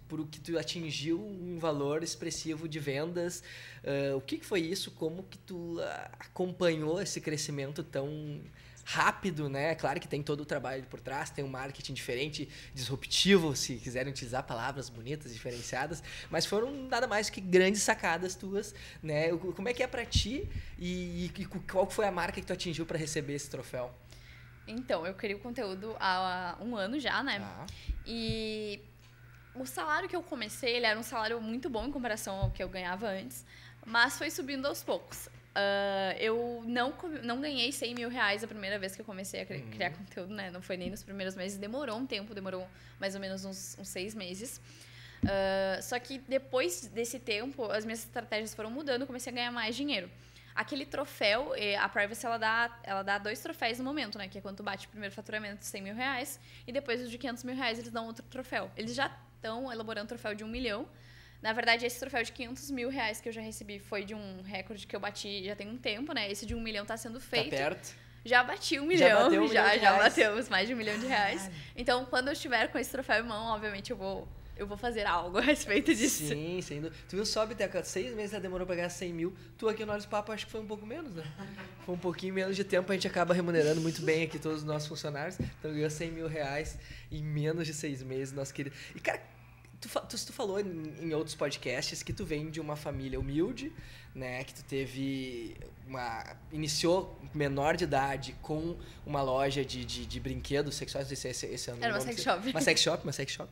por 0.07 0.25
que 0.27 0.39
tu 0.39 0.57
atingiu 0.57 1.19
um 1.19 1.59
valor 1.59 2.03
expressivo 2.03 2.69
de 2.69 2.79
vendas. 2.79 3.43
Uh, 3.83 4.15
o 4.15 4.21
que, 4.21 4.37
que 4.37 4.45
foi 4.45 4.61
isso? 4.61 4.91
Como 4.91 5.23
que 5.23 5.37
tu 5.39 5.77
uh, 5.79 5.83
acompanhou 6.19 7.01
esse 7.01 7.19
crescimento 7.19 7.83
tão 7.83 8.41
rápido, 8.91 9.47
né? 9.47 9.75
Claro 9.75 9.99
que 9.99 10.07
tem 10.07 10.23
todo 10.23 10.41
o 10.41 10.45
trabalho 10.45 10.83
por 10.85 10.99
trás, 10.99 11.29
tem 11.29 11.45
um 11.45 11.47
marketing 11.47 11.93
diferente, 11.93 12.49
disruptivo, 12.73 13.55
se 13.55 13.75
quiserem 13.75 14.11
utilizar 14.11 14.41
palavras 14.43 14.89
bonitas, 14.89 15.31
diferenciadas, 15.31 16.01
mas 16.31 16.43
foram 16.43 16.71
nada 16.87 17.05
mais 17.05 17.29
que 17.29 17.39
grandes 17.39 17.83
sacadas 17.83 18.33
tuas, 18.33 18.73
né? 19.03 19.29
Como 19.37 19.69
é 19.69 19.73
que 19.73 19.83
é 19.83 19.87
para 19.87 20.03
ti 20.03 20.49
e, 20.79 21.25
e, 21.25 21.45
qual 21.71 21.87
foi 21.87 22.07
a 22.07 22.11
marca 22.11 22.41
que 22.41 22.47
tu 22.47 22.51
atingiu 22.51 22.83
para 22.83 22.97
receber 22.97 23.35
esse 23.35 23.47
troféu? 23.47 23.93
Então, 24.65 25.05
eu 25.05 25.13
criei 25.13 25.35
o 25.35 25.39
conteúdo 25.39 25.95
há 25.99 26.57
um 26.59 26.75
ano 26.75 26.99
já, 26.99 27.21
né? 27.21 27.37
Ah. 27.41 27.67
E 28.07 28.81
o 29.53 29.67
salário 29.67 30.09
que 30.09 30.15
eu 30.15 30.23
comecei, 30.23 30.75
ele 30.75 30.87
era 30.87 30.99
um 30.99 31.03
salário 31.03 31.39
muito 31.39 31.69
bom 31.69 31.85
em 31.85 31.91
comparação 31.91 32.35
ao 32.37 32.49
que 32.49 32.63
eu 32.63 32.69
ganhava 32.69 33.07
antes, 33.07 33.45
mas 33.85 34.17
foi 34.17 34.31
subindo 34.31 34.65
aos 34.65 34.81
poucos. 34.81 35.28
Uh, 35.49 36.15
eu 36.19 36.63
não, 36.65 36.93
não 37.23 37.41
ganhei 37.41 37.71
100 37.71 37.95
mil 37.95 38.09
reais 38.09 38.43
a 38.43 38.47
primeira 38.47 38.77
vez 38.77 38.95
que 38.95 39.01
eu 39.01 39.05
comecei 39.05 39.41
a 39.41 39.45
criar, 39.45 39.59
uhum. 39.59 39.71
criar 39.71 39.89
conteúdo, 39.91 40.33
né? 40.33 40.51
Não 40.51 40.61
foi 40.61 40.77
nem 40.77 40.89
nos 40.89 41.03
primeiros 41.03 41.35
meses, 41.35 41.57
demorou 41.57 41.97
um 41.97 42.05
tempo, 42.05 42.33
demorou 42.35 42.67
mais 42.99 43.15
ou 43.15 43.21
menos 43.21 43.43
uns, 43.43 43.77
uns 43.79 43.87
seis 43.87 44.13
meses. 44.13 44.61
Uh, 45.23 45.81
só 45.81 45.99
que 45.99 46.19
depois 46.19 46.87
desse 46.87 47.19
tempo, 47.19 47.65
as 47.65 47.83
minhas 47.83 47.99
estratégias 47.99 48.53
foram 48.53 48.69
mudando, 48.69 49.01
eu 49.01 49.07
comecei 49.07 49.33
a 49.33 49.35
ganhar 49.35 49.51
mais 49.51 49.75
dinheiro. 49.75 50.09
Aquele 50.55 50.85
troféu, 50.85 51.53
a 51.79 51.87
Privacy, 51.87 52.25
ela 52.25 52.37
dá, 52.37 52.79
ela 52.83 53.01
dá 53.01 53.17
dois 53.17 53.39
troféus 53.39 53.77
no 53.77 53.83
momento, 53.83 54.17
né? 54.17 54.27
Que 54.27 54.39
é 54.39 54.41
quando 54.41 54.57
tu 54.57 54.63
bate 54.63 54.87
o 54.87 54.89
primeiro 54.89 55.15
faturamento 55.15 55.59
de 55.59 55.65
100 55.65 55.81
mil 55.81 55.95
reais 55.95 56.39
e 56.67 56.71
depois 56.71 57.01
os 57.01 57.09
de 57.09 57.17
500 57.17 57.43
mil 57.45 57.55
reais 57.55 57.79
eles 57.79 57.91
dão 57.91 58.07
outro 58.07 58.25
troféu. 58.29 58.69
Eles 58.75 58.93
já 58.93 59.09
estão 59.35 59.71
elaborando 59.71 60.05
um 60.05 60.07
troféu 60.07 60.35
de 60.35 60.43
um 60.43 60.47
milhão, 60.47 60.85
na 61.41 61.53
verdade, 61.53 61.85
esse 61.85 61.99
troféu 61.99 62.23
de 62.23 62.31
500 62.31 62.71
mil 62.71 62.89
reais 62.89 63.21
que 63.21 63.29
eu 63.29 63.33
já 63.33 63.41
recebi 63.41 63.79
foi 63.79 64.03
de 64.03 64.13
um 64.13 64.41
recorde 64.41 64.85
que 64.85 64.95
eu 64.95 64.99
bati 64.99 65.45
já 65.45 65.55
tem 65.55 65.69
um 65.69 65.77
tempo, 65.77 66.13
né? 66.13 66.29
Esse 66.29 66.45
de 66.45 66.53
um 66.53 66.61
milhão 66.61 66.85
tá 66.85 66.97
sendo 66.97 67.19
feito. 67.19 67.51
Tá 67.51 67.57
perto. 67.57 67.95
Já 68.25 68.43
bati 68.43 68.77
um 68.79 68.85
milhão, 68.85 69.07
já, 69.07 69.27
um 69.27 69.47
já, 69.47 69.63
milhão 69.63 69.79
já 69.79 69.97
batemos 69.97 70.49
mais 70.49 70.67
de 70.67 70.73
um 70.73 70.77
milhão 70.77 70.99
de 70.99 71.05
reais. 71.05 71.49
Então, 71.75 72.05
quando 72.05 72.27
eu 72.27 72.33
estiver 72.33 72.67
com 72.67 72.77
esse 72.77 72.91
troféu 72.91 73.23
em 73.23 73.27
mão, 73.27 73.53
obviamente 73.53 73.91
eu 73.91 73.97
vou 73.97 74.27
eu 74.59 74.67
vou 74.67 74.77
fazer 74.77 75.07
algo 75.07 75.37
a 75.37 75.41
respeito 75.41 75.95
disso. 75.95 76.27
Sim, 76.27 76.59
sem 76.61 76.81
dúvida. 76.81 77.01
Tu 77.07 77.15
viu 77.15 77.25
só, 77.25 77.45
Biteca, 77.45 77.81
seis 77.81 78.13
meses 78.13 78.33
ela 78.33 78.41
demorou 78.41 78.67
pra 78.67 78.75
ganhar 78.75 78.89
100 78.89 79.13
mil. 79.13 79.33
Tu 79.57 79.69
aqui 79.69 79.85
no 79.85 79.93
Olhos 79.93 80.05
Papo 80.05 80.33
acho 80.33 80.45
que 80.45 80.51
foi 80.51 80.59
um 80.59 80.67
pouco 80.67 80.85
menos, 80.85 81.15
né? 81.15 81.23
Foi 81.85 81.95
um 81.95 81.97
pouquinho 81.97 82.33
menos 82.33 82.55
de 82.55 82.63
tempo, 82.63 82.91
a 82.91 82.93
gente 82.93 83.07
acaba 83.07 83.33
remunerando 83.33 83.81
muito 83.81 84.01
bem 84.03 84.23
aqui 84.23 84.37
todos 84.37 84.59
os 84.59 84.63
nossos 84.63 84.87
funcionários. 84.87 85.39
Então 85.39 85.71
ganhou 85.71 85.89
100 85.89 86.11
mil 86.11 86.27
reais 86.27 86.77
em 87.09 87.23
menos 87.23 87.65
de 87.65 87.73
seis 87.73 88.03
meses, 88.03 88.33
nosso 88.33 88.53
querido. 88.53 88.75
E, 88.93 88.99
cara, 88.99 89.19
tu, 89.79 89.87
tu, 89.87 90.25
tu 90.25 90.33
falou 90.33 90.59
em, 90.59 90.93
em 91.01 91.13
outros 91.13 91.35
podcasts 91.35 92.03
que 92.03 92.11
tu 92.11 92.25
vem 92.25 92.49
de 92.49 92.59
uma 92.59 92.75
família 92.75 93.19
humilde, 93.19 93.71
né? 94.13 94.43
Que 94.43 94.53
tu 94.53 94.63
teve 94.63 95.55
uma. 95.87 96.35
iniciou 96.51 97.17
menor 97.33 97.75
de 97.75 97.85
idade 97.85 98.35
com 98.41 98.77
uma 99.05 99.21
loja 99.21 99.63
de, 99.63 99.85
de, 99.85 100.05
de 100.05 100.19
brinquedos 100.19 100.75
sexuais, 100.75 101.11
esse, 101.11 101.27
esse, 101.27 101.45
esse 101.45 101.71
ano. 101.71 101.83
Era 101.83 101.93
uma 101.93 102.01
sex 102.01 102.21
shop. 102.21 102.49
Uma 102.49 102.61
sex 102.61 102.81
shop, 102.81 103.03
uma 103.03 103.13
sex 103.13 103.31
shop. 103.31 103.49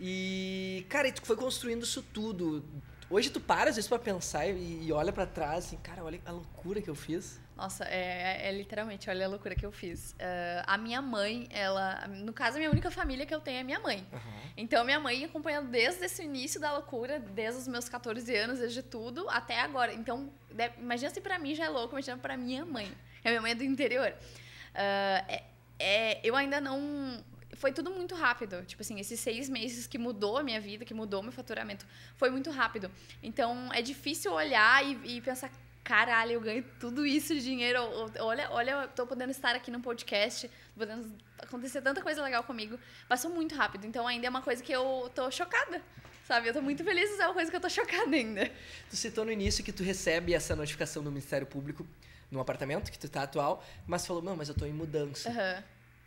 E, 0.00 0.86
cara, 0.88 1.08
e 1.08 1.12
tu 1.12 1.22
foi 1.24 1.36
construindo 1.36 1.82
isso 1.84 2.02
tudo. 2.02 2.64
Hoje 3.08 3.30
tu 3.30 3.40
para 3.40 3.70
às 3.70 3.76
vezes 3.76 3.88
pra 3.88 3.98
pensar 3.98 4.46
e, 4.46 4.86
e 4.86 4.92
olha 4.92 5.12
para 5.12 5.26
trás 5.26 5.66
assim, 5.66 5.76
cara, 5.76 6.02
olha 6.02 6.20
a 6.24 6.32
loucura 6.32 6.80
que 6.80 6.88
eu 6.88 6.94
fiz. 6.94 7.40
Nossa, 7.56 7.84
é, 7.84 8.48
é, 8.48 8.52
literalmente, 8.52 9.10
olha 9.10 9.26
a 9.26 9.28
loucura 9.28 9.54
que 9.54 9.64
eu 9.64 9.70
fiz. 9.70 10.12
Uh, 10.12 10.64
a 10.66 10.78
minha 10.78 11.02
mãe, 11.02 11.46
ela. 11.50 12.06
No 12.08 12.32
caso, 12.32 12.56
a 12.56 12.58
minha 12.58 12.70
única 12.70 12.90
família 12.90 13.26
que 13.26 13.34
eu 13.34 13.40
tenho 13.40 13.58
é 13.58 13.62
minha 13.62 13.78
mãe. 13.78 14.06
Uhum. 14.10 14.40
Então, 14.56 14.84
minha 14.84 14.98
mãe 14.98 15.24
acompanhando 15.24 15.68
desde 15.68 16.04
esse 16.04 16.22
início 16.22 16.58
da 16.60 16.72
loucura, 16.72 17.20
desde 17.20 17.60
os 17.60 17.68
meus 17.68 17.88
14 17.88 18.34
anos, 18.36 18.58
desde 18.58 18.82
tudo, 18.82 19.28
até 19.28 19.60
agora. 19.60 19.92
Então, 19.92 20.30
deve, 20.50 20.80
imagina 20.80 21.10
se 21.10 21.20
pra 21.20 21.38
mim 21.38 21.54
já 21.54 21.66
é 21.66 21.68
louco, 21.68 21.94
imagina 21.94 22.16
pra 22.16 22.36
minha 22.36 22.64
mãe. 22.64 22.90
A 23.24 23.28
minha 23.28 23.40
mãe 23.40 23.52
é 23.52 23.54
do 23.54 23.64
interior. 23.64 24.08
Uh, 24.10 25.22
é, 25.28 25.42
é, 25.78 26.20
eu 26.24 26.34
ainda 26.34 26.60
não 26.60 27.22
foi 27.54 27.72
tudo 27.72 27.90
muito 27.90 28.14
rápido. 28.14 28.64
Tipo 28.64 28.82
assim, 28.82 28.98
esses 28.98 29.20
seis 29.20 29.48
meses 29.48 29.86
que 29.86 29.98
mudou 29.98 30.38
a 30.38 30.42
minha 30.42 30.60
vida, 30.60 30.84
que 30.84 30.94
mudou 30.94 31.22
meu 31.22 31.32
faturamento, 31.32 31.86
foi 32.16 32.30
muito 32.30 32.50
rápido. 32.50 32.90
Então, 33.22 33.70
é 33.72 33.82
difícil 33.82 34.32
olhar 34.32 34.84
e, 34.84 35.16
e 35.16 35.20
pensar, 35.20 35.50
caralho, 35.84 36.32
eu 36.32 36.40
ganho 36.40 36.64
tudo 36.78 37.06
isso 37.06 37.34
de 37.34 37.42
dinheiro. 37.42 37.80
Olha, 38.20 38.50
olha, 38.50 38.70
eu 38.72 38.88
tô 38.88 39.06
podendo 39.06 39.30
estar 39.30 39.54
aqui 39.54 39.70
no 39.70 39.80
podcast, 39.80 40.50
podendo 40.76 41.14
acontecer 41.38 41.82
tanta 41.82 42.00
coisa 42.00 42.22
legal 42.22 42.44
comigo. 42.44 42.78
Passou 43.08 43.30
muito 43.30 43.54
rápido. 43.54 43.86
Então, 43.86 44.06
ainda 44.06 44.26
é 44.26 44.30
uma 44.30 44.42
coisa 44.42 44.62
que 44.62 44.72
eu 44.72 45.10
tô 45.14 45.30
chocada. 45.30 45.82
Sabe, 46.24 46.48
eu 46.48 46.52
tô 46.52 46.62
muito 46.62 46.84
feliz, 46.84 47.18
é 47.18 47.26
uma 47.26 47.34
coisa 47.34 47.50
que 47.50 47.56
eu 47.56 47.60
tô 47.60 47.68
chocada 47.68 48.14
ainda. 48.14 48.50
Tu 48.88 48.96
citou 48.96 49.24
no 49.24 49.32
início 49.32 49.64
que 49.64 49.72
tu 49.72 49.82
recebe 49.82 50.32
essa 50.32 50.54
notificação 50.54 51.02
do 51.02 51.10
Ministério 51.10 51.46
Público 51.46 51.84
no 52.30 52.40
apartamento 52.40 52.90
que 52.90 52.98
tu 52.98 53.08
tá 53.08 53.24
atual, 53.24 53.62
mas 53.86 54.06
falou, 54.06 54.22
não, 54.22 54.36
mas 54.36 54.48
eu 54.48 54.54
tô 54.54 54.64
em 54.64 54.72
mudança. 54.72 55.28
Uhum. 55.28 55.62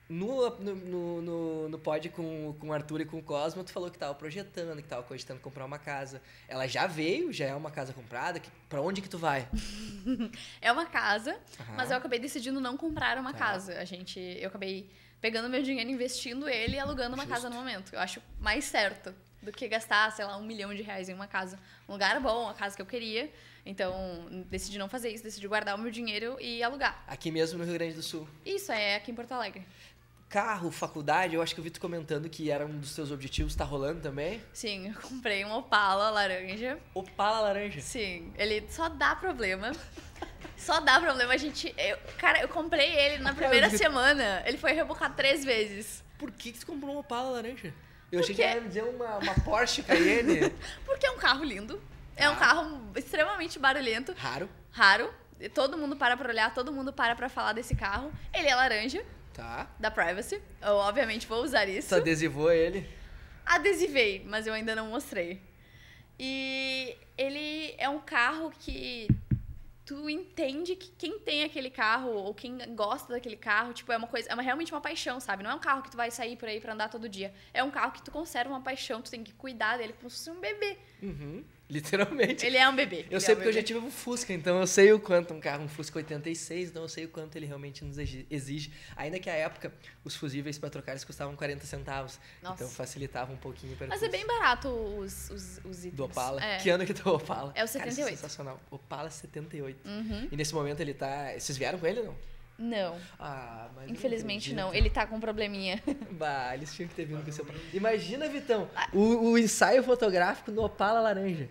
No, 0.08 0.50
no, 0.60 1.22
no, 1.22 1.70
no 1.70 1.80
pod 1.80 2.10
com, 2.10 2.56
com 2.60 2.68
o 2.68 2.74
Arthur 2.74 3.02
e 3.02 3.06
com 3.06 3.18
o 3.18 3.24
Cosmo, 3.24 3.64
tu 3.64 3.72
falou 3.72 3.90
que 3.90 3.98
tava 3.98 4.14
projetando, 4.14 4.80
que 4.82 4.88
tava 4.88 5.02
cogitando 5.02 5.40
comprar 5.40 5.66
uma 5.66 5.80
casa. 5.80 6.22
Ela 6.48 6.68
já 6.68 6.86
veio, 6.86 7.34
já 7.34 7.46
é 7.46 7.56
uma 7.56 7.72
casa 7.72 7.92
comprada? 7.92 8.40
Que, 8.40 8.50
pra 8.70 8.82
onde 8.82 9.02
que 9.02 9.10
tu 9.10 9.18
vai? 9.18 9.48
é 10.62 10.72
uma 10.72 10.86
casa, 10.86 11.32
uhum. 11.32 11.76
mas 11.76 11.90
eu 11.90 11.98
acabei 11.98 12.20
decidindo 12.20 12.62
não 12.62 12.78
comprar 12.78 13.18
uma 13.18 13.34
tá. 13.34 13.40
casa. 13.40 13.80
A 13.80 13.86
gente, 13.86 14.20
eu 14.20 14.48
acabei 14.48 14.92
pegando 15.20 15.50
meu 15.50 15.64
dinheiro, 15.64 15.90
investindo 15.90 16.48
ele 16.48 16.76
e 16.76 16.80
alugando 16.80 17.16
uma 17.16 17.24
Justo. 17.24 17.34
casa 17.34 17.50
no 17.50 17.56
momento. 17.56 17.94
Eu 17.94 18.00
acho 18.00 18.22
mais 18.40 18.66
certo 18.66 19.12
do 19.42 19.52
que 19.52 19.68
gastar, 19.68 20.12
sei 20.12 20.24
lá, 20.24 20.38
um 20.38 20.44
milhão 20.44 20.74
de 20.74 20.84
reais 20.84 21.10
em 21.10 21.16
uma 21.16 21.28
casa. 21.28 21.58
Um 21.90 21.94
lugar 21.94 22.20
bom, 22.20 22.48
a 22.48 22.54
casa 22.54 22.76
que 22.76 22.82
eu 22.82 22.86
queria. 22.86 23.32
Então, 23.66 24.28
decidi 24.48 24.78
não 24.78 24.88
fazer 24.88 25.10
isso, 25.10 25.24
decidi 25.24 25.48
guardar 25.48 25.76
o 25.76 25.80
meu 25.80 25.90
dinheiro 25.90 26.38
e 26.40 26.62
alugar. 26.62 27.04
Aqui 27.08 27.32
mesmo 27.32 27.58
no 27.58 27.64
Rio 27.64 27.74
Grande 27.74 27.96
do 27.96 28.04
Sul? 28.04 28.30
Isso, 28.46 28.72
é 28.72 28.96
aqui 28.98 29.10
em 29.10 29.16
Porto 29.16 29.32
Alegre 29.32 29.66
carro, 30.36 30.70
faculdade, 30.70 31.34
eu 31.34 31.42
acho 31.42 31.56
que 31.56 31.62
eu 31.62 31.64
vi 31.64 31.70
tu 31.70 31.80
comentando 31.80 32.30
que 32.30 32.52
era 32.52 32.66
um 32.66 32.78
dos 32.78 32.94
teus 32.94 33.10
objetivos, 33.10 33.56
tá 33.56 33.64
rolando 33.64 34.02
também? 34.02 34.44
Sim, 34.52 34.90
eu 34.90 35.02
comprei 35.02 35.46
um 35.46 35.54
Opala 35.54 36.10
laranja. 36.10 36.78
Opala 36.94 37.40
laranja? 37.40 37.80
Sim, 37.80 38.34
ele 38.38 38.66
só 38.70 38.90
dá 38.90 39.16
problema. 39.16 39.72
Só 40.58 40.82
dá 40.82 41.00
problema, 41.00 41.34
a 41.34 41.38
gente. 41.38 41.74
Eu, 41.78 41.98
cara, 42.18 42.42
eu 42.42 42.50
comprei 42.50 42.94
ele 42.98 43.24
na 43.24 43.34
primeira 43.34 43.70
semana. 43.70 44.44
Ele 44.46 44.58
foi 44.58 44.74
rebocado 44.74 45.16
três 45.16 45.46
vezes. 45.46 46.04
Por 46.18 46.30
que, 46.32 46.52
que 46.52 46.60
tu 46.60 46.66
comprou 46.66 46.96
um 46.96 47.00
Opala 47.00 47.30
laranja? 47.30 47.74
Eu 48.12 48.20
Porque... 48.20 48.34
achei 48.34 48.36
que 48.36 48.42
ia 48.42 48.62
dizer 48.62 48.84
uma, 48.84 49.18
uma 49.18 49.36
Porsche 49.36 49.84
Cayenne. 49.84 50.52
Porque 50.86 51.08
é 51.08 51.12
um 51.12 51.18
carro 51.18 51.46
lindo. 51.46 51.82
É 52.14 52.26
ah. 52.26 52.32
um 52.32 52.36
carro 52.36 52.82
extremamente 52.96 53.58
barulhento. 53.58 54.14
Raro. 54.18 54.50
Raro. 54.72 55.14
Todo 55.54 55.78
mundo 55.78 55.96
para 55.96 56.18
pra 56.18 56.30
olhar, 56.30 56.54
todo 56.54 56.74
mundo 56.74 56.92
para 56.92 57.16
pra 57.16 57.30
falar 57.30 57.54
desse 57.54 57.74
carro. 57.74 58.12
Ele 58.34 58.48
é 58.50 58.56
laranja. 58.56 59.06
Tá. 59.36 59.70
Da 59.78 59.92
Privacy. 59.92 60.42
Eu, 60.62 60.76
obviamente, 60.76 61.28
vou 61.28 61.44
usar 61.44 61.68
isso. 61.68 61.90
Tu 61.90 61.96
adesivou 61.96 62.52
ele? 62.52 62.88
Adesivei, 63.46 64.24
mas 64.26 64.48
eu 64.48 64.54
ainda 64.54 64.74
não 64.74 64.88
mostrei. 64.88 65.42
E 66.18 66.96
ele 67.18 67.76
é 67.78 67.90
um 67.90 68.00
carro 68.00 68.50
que 68.58 69.08
tu 69.86 70.10
entende 70.10 70.76
que 70.76 70.90
quem 70.98 71.20
tem 71.20 71.44
aquele 71.44 71.70
carro 71.70 72.12
ou 72.12 72.34
quem 72.34 72.58
gosta 72.74 73.14
daquele 73.14 73.36
carro, 73.36 73.74
tipo, 73.74 73.92
é 73.92 73.98
uma 73.98 74.08
coisa, 74.08 74.30
é 74.30 74.34
uma, 74.34 74.42
realmente 74.42 74.74
uma 74.74 74.82
paixão, 74.82 75.20
sabe? 75.20 75.44
Não 75.44 75.52
é 75.52 75.54
um 75.54 75.60
carro 75.60 75.84
que 75.84 75.92
tu 75.92 75.98
vai 75.98 76.10
sair 76.10 76.38
por 76.38 76.48
aí 76.48 76.62
para 76.62 76.74
andar 76.74 76.90
todo 76.90 77.10
dia. 77.10 77.34
É 77.54 77.62
um 77.62 77.70
carro 77.70 77.92
que 77.92 78.02
tu 78.02 78.12
conserva 78.12 78.50
uma 78.50 78.62
paixão, 78.62 79.02
tu 79.02 79.12
tem 79.12 79.22
que 79.22 79.34
cuidar 79.34 79.78
dele 79.78 79.94
como 79.94 80.10
se 80.10 80.18
fosse 80.18 80.30
um 80.32 80.40
bebê. 80.40 80.78
Uhum. 81.04 81.44
Literalmente. 81.70 82.46
Ele 82.46 82.58
é 82.58 82.70
um 82.70 82.76
bebê. 82.76 83.06
Eu 83.10 83.18
ele 83.18 83.20
sei 83.20 83.34
é 83.34 83.34
um 83.34 83.38
porque 83.38 83.48
bebê. 83.48 83.50
eu 83.50 83.54
já 83.54 83.64
tive 83.64 83.80
um 83.80 83.90
Fusca, 83.90 84.34
então 84.34 84.60
eu 84.60 84.68
sei 84.68 84.94
o 84.94 85.00
quanto 85.00 85.34
um 85.34 85.40
carro, 85.40 85.64
um 85.64 85.68
Fusca 85.68 85.98
86, 85.98 86.70
então 86.70 86.84
eu 86.84 86.90
sei 86.90 87.06
o 87.06 87.10
quanto 87.10 87.36
ele 87.36 87.46
realmente 87.46 87.84
nos 87.84 87.98
exige. 87.98 88.72
Ainda 88.96 89.20
que 89.20 89.30
a 89.30 89.34
época, 89.34 89.74
os 90.04 90.16
fusíveis 90.16 90.60
para 90.60 90.70
trocar 90.70 90.92
eles 90.92 91.04
custavam 91.04 91.36
40 91.36 91.66
centavos. 91.66 92.20
Nossa. 92.42 92.64
Então 92.64 92.74
facilitava 92.74 93.34
um 93.34 93.38
pouquinho 93.38 93.76
para 93.76 93.88
Mas 93.88 94.04
é 94.04 94.10
bem 94.10 94.26
barato 94.28 94.68
os, 94.70 95.30
os, 95.32 95.60
os 95.66 95.80
itens. 95.80 95.96
Do 95.96 96.06
Opala. 96.06 96.44
É. 96.44 96.58
Que 96.58 96.70
ano 96.70 96.86
que 96.86 96.94
tu 96.94 97.10
Opala? 97.10 97.52
É 97.56 97.64
o 97.64 97.68
78. 97.68 97.96
Cara, 97.96 98.10
é 98.10 98.16
sensacional. 98.16 98.62
Opala 98.70 99.10
78. 99.10 99.88
Uhum. 99.88 100.28
E 100.32 100.38
nesse 100.38 100.54
momento 100.54 100.80
ele 100.82 100.94
tá. 100.94 101.34
Vocês 101.38 101.58
vieram 101.58 101.80
com 101.80 101.88
ele 101.88 102.00
ou 102.02 102.06
não? 102.06 102.35
Não. 102.58 102.98
Ah, 103.20 103.70
mas 103.76 103.90
Infelizmente 103.92 104.54
não. 104.54 104.74
Ele 104.74 104.90
tá 104.90 105.06
com 105.06 105.18
um 105.18 105.20
probleminha. 105.20 105.82
bah, 106.12 106.54
eles 106.54 106.74
tinham 106.74 106.88
que 106.88 106.96
ter 106.96 107.06
vindo 107.06 107.24
com 107.24 107.32
seu 107.32 107.46
Imagina, 107.74 108.28
Vitão, 108.30 108.70
o, 108.94 109.32
o 109.32 109.38
ensaio 109.38 109.84
fotográfico 109.84 110.52
no 110.52 110.64
Opala 110.64 111.00
Laranja. 111.02 111.50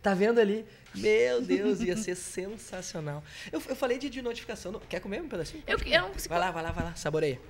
Tá 0.00 0.14
vendo 0.14 0.38
ali? 0.38 0.64
Meu 0.94 1.42
Deus, 1.42 1.80
ia 1.80 1.96
ser 1.96 2.14
sensacional. 2.16 3.24
Eu, 3.50 3.60
eu 3.68 3.74
falei 3.74 3.98
de, 3.98 4.08
de 4.08 4.22
notificação. 4.22 4.72
Quer 4.88 5.00
comer 5.00 5.20
um 5.20 5.28
pedacinho? 5.28 5.64
Eu, 5.66 5.78
eu 5.78 6.02
não 6.02 6.12
consigo. 6.12 6.32
Vai 6.32 6.38
lá, 6.38 6.50
vai 6.52 6.62
lá, 6.62 6.70
vai 6.70 6.84
lá. 6.84 6.94
Saboreia. 6.94 7.40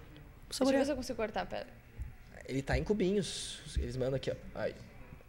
Saboreia. 0.50 0.50
Deixa 0.50 0.62
eu 0.62 0.78
ver 0.78 0.84
se 0.84 0.90
eu 0.92 0.96
consigo 0.96 1.16
cortar, 1.16 1.46
pera. 1.46 1.66
Ele 2.46 2.62
tá 2.62 2.78
em 2.78 2.84
cubinhos. 2.84 3.60
Eles 3.76 3.96
mandam 3.96 4.14
aqui, 4.14 4.30
ó. 4.30 4.36
Aí. 4.54 4.74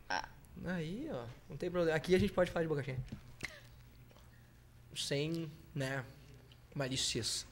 Ah. 0.09 0.27
Aí, 0.65 1.09
ó. 1.11 1.25
Não 1.49 1.57
tem 1.57 1.69
problema. 1.69 1.95
Aqui 1.97 2.15
a 2.15 2.19
gente 2.19 2.31
pode 2.31 2.49
falar 2.49 2.63
de 2.63 2.69
boca 2.69 2.83
cheia. 2.83 2.97
Sem, 4.95 5.51
né, 5.75 6.03
malícias. 6.73 7.45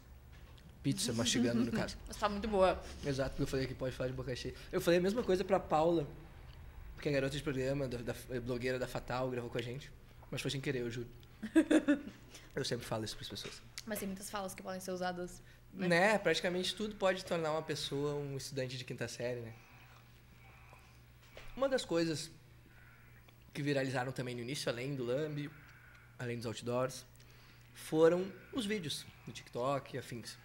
Pizza 0.85 1.11
mastigando, 1.13 1.65
no 1.65 1.71
caso. 1.71 1.97
Mas 2.07 2.15
tá 2.15 2.29
muito 2.29 2.47
boa. 2.47 2.79
Exato, 3.03 3.31
porque 3.31 3.41
eu 3.41 3.47
falei 3.47 3.65
que 3.65 3.73
pode 3.73 3.95
falar 3.95 4.07
de 4.07 4.15
boca 4.15 4.35
cheia. 4.35 4.53
Eu 4.71 4.79
falei 4.79 4.99
a 4.99 5.01
mesma 5.01 5.23
coisa 5.23 5.43
pra 5.43 5.59
Paula 5.59 6.07
porque 6.93 7.09
a 7.09 7.11
garota 7.11 7.35
de 7.35 7.41
programa, 7.41 7.87
da, 7.87 7.97
da 7.97 8.39
blogueira 8.39 8.77
da 8.77 8.87
Fatal, 8.87 9.27
gravou 9.31 9.49
com 9.49 9.57
a 9.57 9.61
gente. 9.63 9.91
Mas 10.29 10.43
foi 10.43 10.51
sem 10.51 10.61
querer, 10.61 10.81
eu 10.81 10.91
juro. 10.91 11.07
eu 12.55 12.63
sempre 12.63 12.85
falo 12.85 13.03
isso 13.03 13.15
para 13.15 13.23
as 13.23 13.29
pessoas. 13.29 13.63
Mas 13.83 13.97
tem 13.97 14.07
muitas 14.07 14.29
falas 14.29 14.53
que 14.53 14.61
podem 14.61 14.79
ser 14.79 14.91
usadas. 14.91 15.41
Né? 15.73 15.87
né? 15.87 16.17
Praticamente 16.19 16.75
tudo 16.75 16.93
pode 16.93 17.25
tornar 17.25 17.51
uma 17.51 17.63
pessoa 17.63 18.13
um 18.13 18.37
estudante 18.37 18.77
de 18.77 18.83
quinta 18.83 19.07
série, 19.07 19.41
né? 19.41 19.53
Uma 21.57 21.67
das 21.67 21.83
coisas 21.83 22.29
que 23.51 23.63
viralizaram 23.63 24.11
também 24.11 24.35
no 24.35 24.41
início, 24.41 24.69
além 24.69 24.93
do 24.93 25.03
Lambi, 25.03 25.49
além 26.19 26.37
dos 26.37 26.45
outdoors, 26.45 27.07
foram 27.73 28.31
os 28.53 28.67
vídeos 28.67 29.03
no 29.25 29.33
TikTok 29.33 29.95
e 29.95 29.97
afins. 29.97 30.44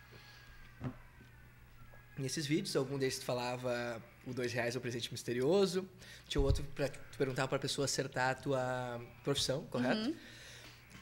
Nesses 2.20 2.46
vídeos, 2.46 2.76
algum 2.76 2.98
deles 2.98 3.22
falava 3.22 4.02
o 4.26 4.35
dois 4.35 4.52
reais 4.52 4.74
é 4.74 4.78
o 4.78 4.80
presente 4.80 5.11
misterioso. 5.11 5.88
Tinha 6.28 6.40
outro 6.40 6.62
para 6.74 6.90
perguntar 7.16 7.48
para 7.48 7.56
a 7.56 7.61
pessoa 7.61 7.87
acertar 7.87 8.30
a 8.30 8.35
tua 8.35 9.00
profissão, 9.24 9.64
correto? 9.70 10.09
Uhum. 10.09 10.14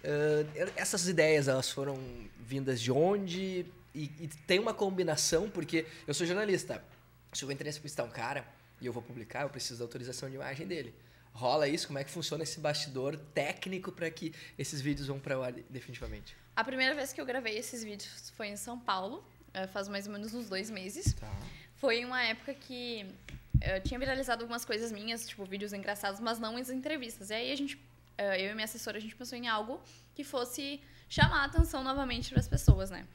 Uh, 0.05 0.73
essas 0.77 1.09
ideias, 1.09 1.49
elas 1.49 1.71
foram 1.71 1.99
vindas 2.39 2.81
de 2.81 2.93
onde? 2.93 3.67
E, 3.95 4.05
e, 4.21 4.29
tem 4.47 4.61
uma 4.61 4.73
combinação, 4.73 5.51
porque 5.51 5.87
eu 6.07 6.15
sou 6.15 6.25
jornalista. 6.27 6.83
Se 7.33 7.43
eu 7.43 7.49
vou 7.49 7.53
entrevistar 7.53 8.05
um 8.05 8.11
cara 8.11 8.47
e 8.81 8.87
eu 8.87 8.93
vou 8.93 9.03
publicar, 9.03 9.43
eu 9.43 9.51
preciso 9.51 9.81
da 9.81 9.85
autorização 9.85 10.29
de 10.29 10.37
imagem 10.37 10.67
dele. 10.67 10.95
Rola 11.33 11.69
isso? 11.69 11.89
Como 11.89 11.99
é 11.99 12.05
que 12.05 12.11
funciona 12.11 12.45
esse 12.45 12.61
bastidor 12.61 13.17
técnico 13.35 13.91
para 13.91 14.11
que 14.11 14.33
esses 14.57 14.81
vídeos 14.81 15.09
vão 15.09 15.19
para 15.19 15.39
o 15.39 15.43
ar 15.43 15.53
definitivamente? 15.53 16.37
A 16.55 16.65
primeira 16.65 16.95
vez 16.95 17.13
que 17.13 17.21
eu 17.21 17.27
gravei 17.27 17.59
esses 17.59 17.83
vídeos 17.83 18.31
foi 18.37 18.49
em 18.49 18.57
São 18.57 18.79
Paulo, 18.79 19.25
faz 19.67 19.89
mais 19.89 20.07
ou 20.07 20.13
menos 20.13 20.33
uns 20.35 20.49
dois 20.49 20.71
meses. 20.71 21.15
Tá 21.15 21.29
foi 21.79 22.05
uma 22.05 22.23
época 22.23 22.55
que 22.55 23.07
eu 23.63 23.81
tinha 23.83 23.99
viralizado 23.99 24.43
algumas 24.43 24.65
coisas 24.65 24.91
minhas, 24.91 25.27
tipo 25.27 25.45
vídeos 25.45 25.73
engraçados, 25.73 26.21
mas 26.21 26.39
não 26.39 26.57
as 26.57 26.71
entrevistas. 26.71 27.31
E 27.31 27.35
aí 27.35 27.53
a 27.53 27.57
gente, 27.57 27.79
eh, 28.17 28.43
eu 28.43 28.51
e 28.51 28.55
minha 28.55 28.65
assessora, 28.65 28.99
a 28.99 29.01
gente 29.01 29.15
pensou 29.15 29.39
em 29.39 29.47
algo 29.47 29.81
que 30.15 30.25
fosse 30.25 30.81
chamar 31.09 31.43
a 31.43 31.45
atenção 31.45 31.83
novamente 31.85 32.31
para 32.31 32.41
as 32.41 32.49
pessoas, 32.49 32.91
né? 32.91 33.07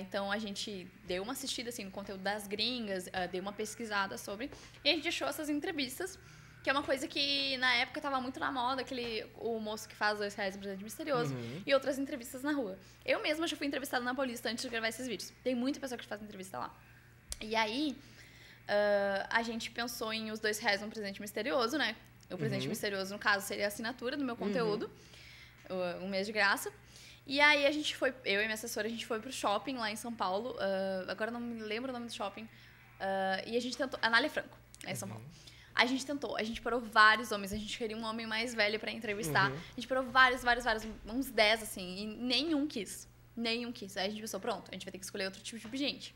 Então 0.00 0.30
a 0.30 0.36
gente 0.36 0.86
deu 1.06 1.22
uma 1.22 1.32
assistida 1.32 1.70
assim 1.70 1.84
no 1.84 1.90
conteúdo 1.90 2.22
das 2.22 2.46
gringas, 2.46 3.08
deu 3.30 3.40
uma 3.40 3.54
pesquisada 3.54 4.18
sobre 4.18 4.50
e 4.84 4.90
a 4.90 4.92
gente 4.92 5.08
achou 5.08 5.26
essas 5.26 5.48
entrevistas 5.48 6.18
Que 6.62 6.70
é 6.70 6.72
uma 6.72 6.82
coisa 6.84 7.08
que 7.08 7.56
na 7.58 7.74
época 7.74 8.00
tava 8.00 8.20
muito 8.20 8.38
na 8.38 8.52
moda, 8.52 8.82
aquele 8.82 9.26
o 9.38 9.58
moço 9.58 9.88
que 9.88 9.96
faz 9.96 10.18
dois 10.18 10.34
reais 10.34 10.56
presente 10.56 10.84
misterioso 10.84 11.34
Uhum. 11.34 11.62
e 11.66 11.74
outras 11.74 11.98
entrevistas 11.98 12.42
na 12.42 12.52
rua. 12.52 12.78
Eu 13.04 13.20
mesma 13.20 13.46
já 13.48 13.56
fui 13.56 13.66
entrevistada 13.66 14.04
na 14.04 14.14
Paulista 14.14 14.48
antes 14.48 14.62
de 14.62 14.70
gravar 14.70 14.88
esses 14.88 15.08
vídeos. 15.08 15.32
Tem 15.42 15.54
muita 15.56 15.80
pessoa 15.80 15.98
que 15.98 16.06
faz 16.06 16.22
entrevista 16.22 16.58
lá. 16.58 16.72
E 17.40 17.56
aí, 17.56 17.96
ah, 18.68 19.26
a 19.30 19.42
gente 19.42 19.70
pensou 19.72 20.12
em 20.12 20.30
os 20.30 20.38
dois 20.38 20.58
reais 20.60 20.80
um 20.82 20.88
presente 20.90 21.20
misterioso, 21.20 21.76
né? 21.76 21.96
O 22.30 22.38
presente 22.38 22.62
Uhum. 22.62 22.68
misterioso, 22.70 23.12
no 23.12 23.18
caso, 23.18 23.44
seria 23.46 23.64
a 23.64 23.68
assinatura 23.68 24.16
do 24.16 24.24
meu 24.24 24.36
conteúdo, 24.36 24.88
o- 25.68 26.04
um 26.04 26.08
mês 26.08 26.26
de 26.26 26.32
graça. 26.32 26.72
E 27.26 27.40
aí 27.40 27.66
a 27.66 27.70
gente 27.72 27.96
foi, 27.96 28.14
eu 28.24 28.40
e 28.40 28.44
minha 28.44 28.54
assessora, 28.54 28.86
a 28.86 28.90
gente 28.90 29.04
foi 29.06 29.20
pro 29.20 29.32
shopping 29.32 29.76
lá 29.76 29.90
em 29.90 29.96
São 29.96 30.12
Paulo. 30.14 30.56
ah, 30.60 31.06
agora 31.10 31.30
não 31.32 31.40
me 31.40 31.60
lembro 31.60 31.90
o 31.90 31.92
nome 31.92 32.06
do 32.06 32.12
shopping. 32.14 32.48
ah, 33.00 33.42
e 33.46 33.56
a 33.56 33.60
gente 33.60 33.76
tentou. 33.76 33.98
Anália 34.00 34.30
Franco, 34.30 34.56
lá 34.84 34.92
em 34.92 34.94
São 34.94 35.08
Paulo. 35.08 35.24
A 35.74 35.86
gente 35.86 36.04
tentou, 36.04 36.36
a 36.36 36.42
gente 36.42 36.60
parou 36.60 36.80
vários 36.80 37.32
homens, 37.32 37.52
a 37.52 37.56
gente 37.56 37.76
queria 37.76 37.96
um 37.96 38.04
homem 38.04 38.26
mais 38.26 38.54
velho 38.54 38.78
pra 38.78 38.90
entrevistar. 38.90 39.50
Uhum. 39.50 39.56
A 39.56 39.80
gente 39.80 39.88
parou 39.88 40.04
vários, 40.04 40.42
vários, 40.42 40.64
vários, 40.64 40.86
uns 41.06 41.30
10 41.30 41.62
assim, 41.62 41.96
e 41.98 42.06
nenhum 42.06 42.66
quis. 42.66 43.08
Nenhum 43.36 43.72
quis. 43.72 43.96
Aí 43.96 44.06
a 44.06 44.10
gente 44.10 44.20
pensou, 44.20 44.38
pronto, 44.38 44.70
a 44.70 44.74
gente 44.74 44.84
vai 44.84 44.92
ter 44.92 44.98
que 44.98 45.04
escolher 45.04 45.24
outro 45.24 45.42
tipo 45.42 45.68
de 45.68 45.76
gente. 45.76 46.14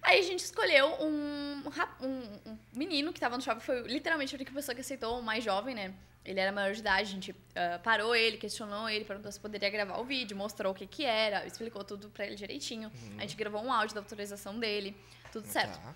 Aí 0.00 0.20
a 0.20 0.22
gente 0.22 0.40
escolheu 0.40 0.86
um, 1.00 1.62
um, 2.00 2.50
um 2.50 2.58
menino 2.74 3.12
que 3.12 3.18
tava 3.18 3.36
no 3.36 3.42
shopping, 3.42 3.60
foi 3.60 3.82
literalmente 3.82 4.34
a 4.34 4.36
única 4.36 4.52
pessoa 4.52 4.74
que 4.74 4.82
aceitou, 4.82 5.18
o 5.18 5.22
mais 5.22 5.42
jovem, 5.42 5.74
né? 5.74 5.94
Ele 6.24 6.40
era 6.40 6.52
maior 6.52 6.72
de 6.72 6.80
idade, 6.80 7.02
a 7.02 7.12
gente 7.12 7.36
ah, 7.54 7.78
parou 7.82 8.14
ele, 8.14 8.36
questionou 8.36 8.88
ele, 8.88 9.04
perguntou 9.04 9.30
se 9.30 9.40
poderia 9.40 9.68
gravar 9.68 9.98
o 9.98 10.04
vídeo, 10.04 10.36
mostrou 10.36 10.72
o 10.72 10.74
que 10.74 10.86
que 10.86 11.04
era, 11.04 11.46
explicou 11.46 11.84
tudo 11.84 12.08
pra 12.10 12.26
ele 12.26 12.34
direitinho. 12.34 12.90
A 13.18 13.22
gente 13.22 13.36
gravou 13.36 13.62
um 13.62 13.72
áudio 13.72 13.94
da 13.94 14.00
autorização 14.00 14.58
dele, 14.58 14.96
tudo 15.32 15.46
certo. 15.46 15.78
Tá. 15.78 15.94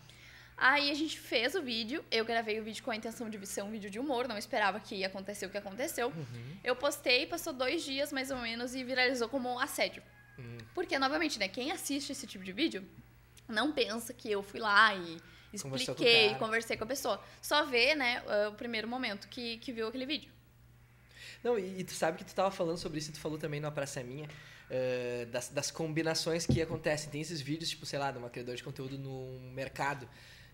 Aí 0.61 0.91
a 0.91 0.95
gente 0.95 1.19
fez 1.19 1.55
o 1.55 1.63
vídeo, 1.63 2.05
eu 2.11 2.25
gravei 2.25 2.59
o 2.59 2.65
vídeo 2.65 2.83
com 2.83 2.91
a 2.91 2.97
intenção 2.97 3.31
de 3.31 3.47
ser 3.47 3.63
um 3.63 3.71
vídeo 3.71 3.89
de 3.89 3.99
humor, 4.01 4.27
não 4.27 4.37
esperava 4.37 4.81
que 4.81 4.97
ia 4.97 5.07
acontecer 5.07 5.47
o 5.47 5.51
que 5.51 5.57
aconteceu. 5.57 6.13
Eu 6.65 6.75
postei, 6.75 7.27
passou 7.27 7.53
dois 7.53 7.85
dias 7.85 8.13
mais 8.13 8.31
ou 8.33 8.39
menos 8.39 8.75
e 8.75 8.83
viralizou 8.83 9.29
como 9.29 9.49
um 9.49 9.59
assédio. 9.59 10.03
Hum. 10.37 10.59
Porque, 10.75 10.99
novamente, 10.99 11.39
né, 11.39 11.47
quem 11.47 11.71
assiste 11.71 12.11
esse 12.11 12.27
tipo 12.27 12.45
de 12.45 12.53
vídeo 12.53 12.85
não 13.47 13.73
pensa 13.73 14.13
que 14.13 14.31
eu 14.31 14.43
fui 14.43 14.59
lá 14.59 14.95
e 14.97 15.21
com 15.63 15.77
expliquei, 15.77 16.27
cara. 16.27 16.39
conversei 16.41 16.77
com 16.77 16.85
a 16.85 16.87
pessoa. 16.89 17.23
Só 17.41 17.65
vê, 17.65 17.95
né, 17.95 18.23
o 18.49 18.53
primeiro 18.55 18.89
momento 18.89 19.29
que, 19.29 19.59
que 19.59 19.73
viu 19.73 19.87
aquele 19.87 20.07
vídeo. 20.07 20.31
Não, 21.43 21.57
e, 21.57 21.81
e 21.81 21.85
tu 21.85 21.93
sabe 21.93 22.19
que 22.19 22.25
tu 22.25 22.35
tava 22.35 22.51
falando 22.51 22.79
sobre 22.79 22.99
isso, 22.99 23.11
e 23.11 23.13
tu 23.13 23.21
falou 23.21 23.39
também 23.39 23.61
na 23.61 23.71
Praça 23.71 24.03
Minha, 24.03 24.29
eh, 24.69 25.27
das, 25.31 25.49
das 25.49 25.71
combinações 25.71 26.47
que 26.47 26.61
acontecem. 26.61 27.11
Tem 27.11 27.21
esses 27.21 27.41
vídeos, 27.41 27.71
tipo, 27.71 27.87
sei 27.87 27.99
lá, 27.99 28.11
de 28.11 28.19
uma 28.19 28.29
criadora 28.29 28.57
de 28.57 28.65
conteúdo 28.65 28.99
no 28.99 29.39
mercado. 29.53 30.09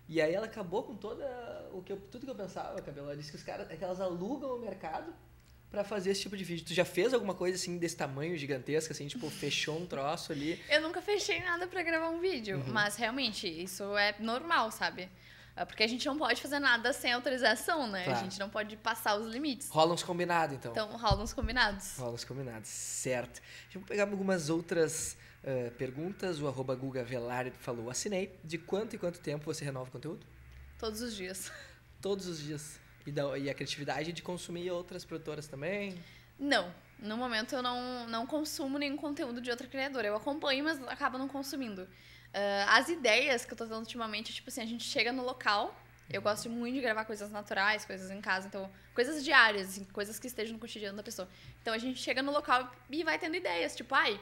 E 0.07 0.21
aí 0.21 0.33
ela 0.33 0.45
acabou 0.45 0.83
com 0.83 0.95
toda 0.95 1.25
o 1.73 1.81
que 1.81 1.91
eu, 1.91 1.97
tudo 2.11 2.25
que 2.25 2.31
eu 2.31 2.35
pensava, 2.35 2.79
Cabelo. 2.81 3.07
Ela 3.07 3.17
disse 3.17 3.31
que 3.31 3.37
os 3.37 3.43
caras, 3.43 3.69
é 3.71 3.75
que 3.75 3.83
elas 3.83 3.99
alugam 3.99 4.55
o 4.55 4.59
mercado 4.59 5.11
pra 5.71 5.83
fazer 5.83 6.11
esse 6.11 6.21
tipo 6.21 6.37
de 6.37 6.43
vídeo. 6.43 6.65
Tu 6.65 6.73
já 6.73 6.85
fez 6.85 7.13
alguma 7.13 7.33
coisa 7.33 7.55
assim 7.57 7.77
desse 7.77 7.97
tamanho 7.97 8.37
gigantesco, 8.37 8.93
assim, 8.93 9.07
tipo, 9.07 9.27
fechou 9.31 9.77
um 9.79 9.85
troço 9.85 10.31
ali? 10.31 10.61
Eu 10.69 10.81
nunca 10.81 11.01
fechei 11.01 11.39
nada 11.41 11.67
pra 11.67 11.81
gravar 11.83 12.09
um 12.09 12.19
vídeo, 12.19 12.57
Uhum. 12.57 12.71
mas 12.71 12.95
realmente 12.95 13.47
isso 13.47 13.97
é 13.97 14.15
normal, 14.19 14.71
sabe? 14.71 15.09
Ah, 15.57 15.65
Porque 15.65 15.83
a 15.83 15.87
gente 15.87 16.05
não 16.05 16.17
pode 16.17 16.41
fazer 16.41 16.59
nada 16.59 16.91
sem 16.93 17.11
autorização, 17.13 17.87
né? 17.89 18.03
Claro. 18.03 18.19
A 18.19 18.23
gente 18.23 18.37
não 18.39 18.49
pode 18.49 18.75
passar 18.77 19.17
os 19.17 19.25
limites. 19.33 19.69
Rola 19.69 19.93
uns 19.93 20.03
combinados, 20.03 20.55
então. 20.55 20.71
Então 20.73 20.89
rolam 20.97 21.23
os 21.23 21.33
combinados. 21.33 21.97
Rola 21.97 22.13
os 22.13 22.25
combinados, 22.25 22.67
certo. 22.69 23.41
Deixa 23.63 23.77
eu 23.79 23.81
pegar 23.81 24.03
algumas 24.03 24.49
outras 24.49 25.17
eh, 25.45 25.71
perguntas. 25.77 26.41
O 26.41 26.47
arroba 26.47 26.75
Guga 26.75 27.03
Velar 27.03 27.51
falou, 27.51 27.89
assinei. 27.89 28.37
De 28.43 28.57
quanto 28.57 28.95
em 28.95 28.99
quanto 28.99 29.19
tempo 29.19 29.45
você 29.45 29.63
renova 29.63 29.87
o 29.87 29.91
conteúdo? 29.91 30.25
Todos 30.77 31.01
os 31.01 31.15
dias. 31.15 31.51
Todos 32.01 32.27
os 32.27 32.41
dias. 32.41 32.79
E, 33.05 33.11
da, 33.11 33.37
e 33.37 33.49
a 33.49 33.53
criatividade 33.53 34.11
de 34.11 34.21
consumir 34.21 34.71
outras 34.71 35.05
produtoras 35.05 35.47
também? 35.47 35.97
Não. 36.39 36.73
No 36.97 37.15
momento 37.15 37.53
eu 37.55 37.61
não, 37.61 38.07
não 38.07 38.25
consumo 38.25 38.79
nenhum 38.79 38.97
conteúdo 38.97 39.39
de 39.39 39.51
outra 39.51 39.67
criadora. 39.67 40.07
Eu 40.07 40.15
acompanho, 40.15 40.63
mas 40.63 40.81
acabo 40.87 41.17
não 41.17 41.27
consumindo. 41.27 41.87
Ah, 42.35 42.77
as 42.77 42.89
ideias 42.89 43.45
que 43.45 43.53
eu 43.53 43.57
tô 43.57 43.65
tendo 43.65 43.79
ultimamente, 43.79 44.33
tipo 44.33 44.49
assim, 44.49 44.61
a 44.61 44.65
gente 44.65 44.83
chega 44.83 45.13
no 45.13 45.23
local. 45.23 45.73
Eu 46.09 46.21
gosto 46.21 46.49
muito 46.49 46.75
de 46.75 46.81
gravar 46.81 47.05
coisas 47.05 47.31
naturais, 47.31 47.85
coisas 47.85 48.11
em 48.11 48.21
casa, 48.21 48.47
então, 48.47 48.69
coisas 48.93 49.23
diárias, 49.23 49.69
assim, 49.69 49.85
coisas 49.85 50.19
que 50.19 50.27
estejam 50.27 50.53
no 50.53 50.59
cotidiano 50.59 50.95
da 50.95 51.01
pessoa. 51.01 51.27
Então 51.61 51.73
a 51.73 51.77
gente 51.77 51.99
chega 51.99 52.21
no 52.21 52.31
local 52.31 52.71
e 52.91 53.03
vai 53.03 53.17
tendo 53.17 53.35
ideias, 53.35 53.75
tipo, 53.75 53.95
ai, 53.95 54.19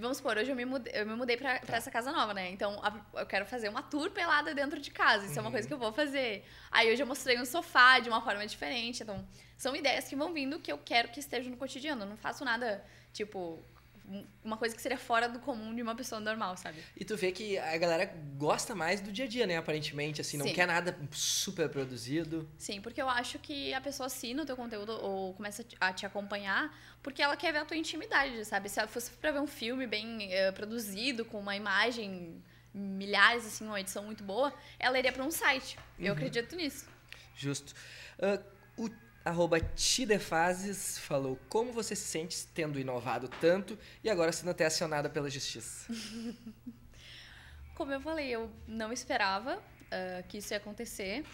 vamos 0.00 0.16
supor, 0.18 0.36
hoje 0.36 0.50
eu 0.50 0.56
me 0.56 0.64
mudei, 0.64 0.92
eu 0.94 1.06
me 1.06 1.14
mudei 1.14 1.36
pra, 1.36 1.58
pra 1.60 1.76
essa 1.78 1.90
casa 1.90 2.12
nova, 2.12 2.32
né? 2.34 2.50
Então 2.50 2.78
a- 2.82 3.20
eu 3.20 3.26
quero 3.26 3.46
fazer 3.46 3.68
uma 3.68 3.82
tour 3.82 4.10
pelada 4.10 4.54
dentro 4.54 4.80
de 4.80 4.90
casa, 4.90 5.26
isso 5.26 5.38
é 5.38 5.42
uma 5.42 5.50
coisa 5.50 5.66
que 5.66 5.72
eu 5.74 5.78
vou 5.78 5.92
fazer. 5.92 6.44
Aí 6.70 6.92
hoje 6.92 7.02
eu 7.02 7.06
mostrei 7.06 7.40
um 7.40 7.44
sofá 7.44 7.98
de 8.00 8.08
uma 8.08 8.20
forma 8.20 8.46
diferente, 8.46 9.02
então 9.02 9.26
são 9.56 9.74
ideias 9.74 10.06
que 10.08 10.16
vão 10.16 10.32
vindo 10.32 10.58
que 10.60 10.70
eu 10.70 10.78
quero 10.78 11.08
que 11.08 11.20
estejam 11.20 11.50
no 11.50 11.56
cotidiano. 11.56 12.02
Eu 12.02 12.08
não 12.08 12.16
faço 12.16 12.44
nada, 12.44 12.84
tipo, 13.12 13.64
uma 14.44 14.56
coisa 14.56 14.74
que 14.74 14.80
seria 14.82 14.96
fora 14.98 15.28
do 15.28 15.38
comum 15.40 15.74
de 15.74 15.82
uma 15.82 15.94
pessoa 15.94 16.20
normal, 16.20 16.56
sabe? 16.56 16.78
E 16.96 17.04
tu 17.04 17.16
vê 17.16 17.32
que 17.32 17.58
a 17.58 17.76
galera 17.76 18.06
gosta 18.36 18.74
mais 18.74 19.00
do 19.00 19.10
dia 19.10 19.24
a 19.24 19.28
dia, 19.28 19.46
né? 19.46 19.56
Aparentemente, 19.56 20.20
assim, 20.20 20.36
não 20.36 20.46
Sim. 20.46 20.52
quer 20.54 20.66
nada 20.66 20.96
super 21.12 21.68
produzido. 21.68 22.48
Sim, 22.56 22.80
porque 22.80 23.00
eu 23.02 23.08
acho 23.08 23.38
que 23.38 23.74
a 23.74 23.80
pessoa 23.80 24.06
assina 24.06 24.42
o 24.42 24.46
teu 24.46 24.56
conteúdo 24.56 24.92
ou 24.92 25.34
começa 25.34 25.64
a 25.80 25.92
te- 25.92 26.06
acompanhar 26.06 26.72
porque 27.02 27.22
ela 27.22 27.36
quer 27.36 27.52
ver 27.52 27.58
a 27.58 27.64
tua 27.64 27.76
intimidade, 27.76 28.44
sabe? 28.44 28.68
Se 28.68 28.78
ela 28.78 28.88
fosse 28.88 29.10
pra 29.12 29.30
ver 29.32 29.40
um 29.40 29.46
filme 29.46 29.86
bem 29.86 30.32
eh, 30.32 30.52
produzido, 30.52 31.24
com 31.24 31.38
uma 31.40 31.54
imagem, 31.56 32.42
milhares, 32.74 33.46
assim, 33.46 33.64
uma 33.66 33.80
edição 33.80 34.04
muito 34.04 34.22
boa, 34.22 34.52
ela 34.78 34.98
iria 34.98 35.12
pra 35.12 35.24
um 35.24 35.30
site. 35.30 35.78
Eu 35.98 36.06
Uhum. 36.06 36.12
acredito 36.12 36.54
nisso. 36.56 36.86
Justo. 37.36 37.74
Ah, 38.20 38.40
o 38.76 38.88
arroba 39.26 39.58
Tidefases 39.58 40.98
falou, 41.00 41.36
como 41.48 41.72
você 41.72 41.96
se 41.96 42.04
sente 42.04 42.46
tendo 42.54 42.78
inovado 42.78 43.28
tanto 43.40 43.76
e 44.04 44.08
agora 44.08 44.30
sendo 44.30 44.50
até 44.50 44.64
acionada 44.64 45.10
pela 45.10 45.28
justiça? 45.28 45.92
Como 47.74 47.92
eu 47.92 48.00
falei, 48.00 48.28
eu 48.28 48.48
não 48.68 48.92
esperava 48.92 49.60
ah, 49.90 50.22
que 50.28 50.38
isso 50.38 50.54
ia 50.54 50.58
acontecer. 50.58 51.24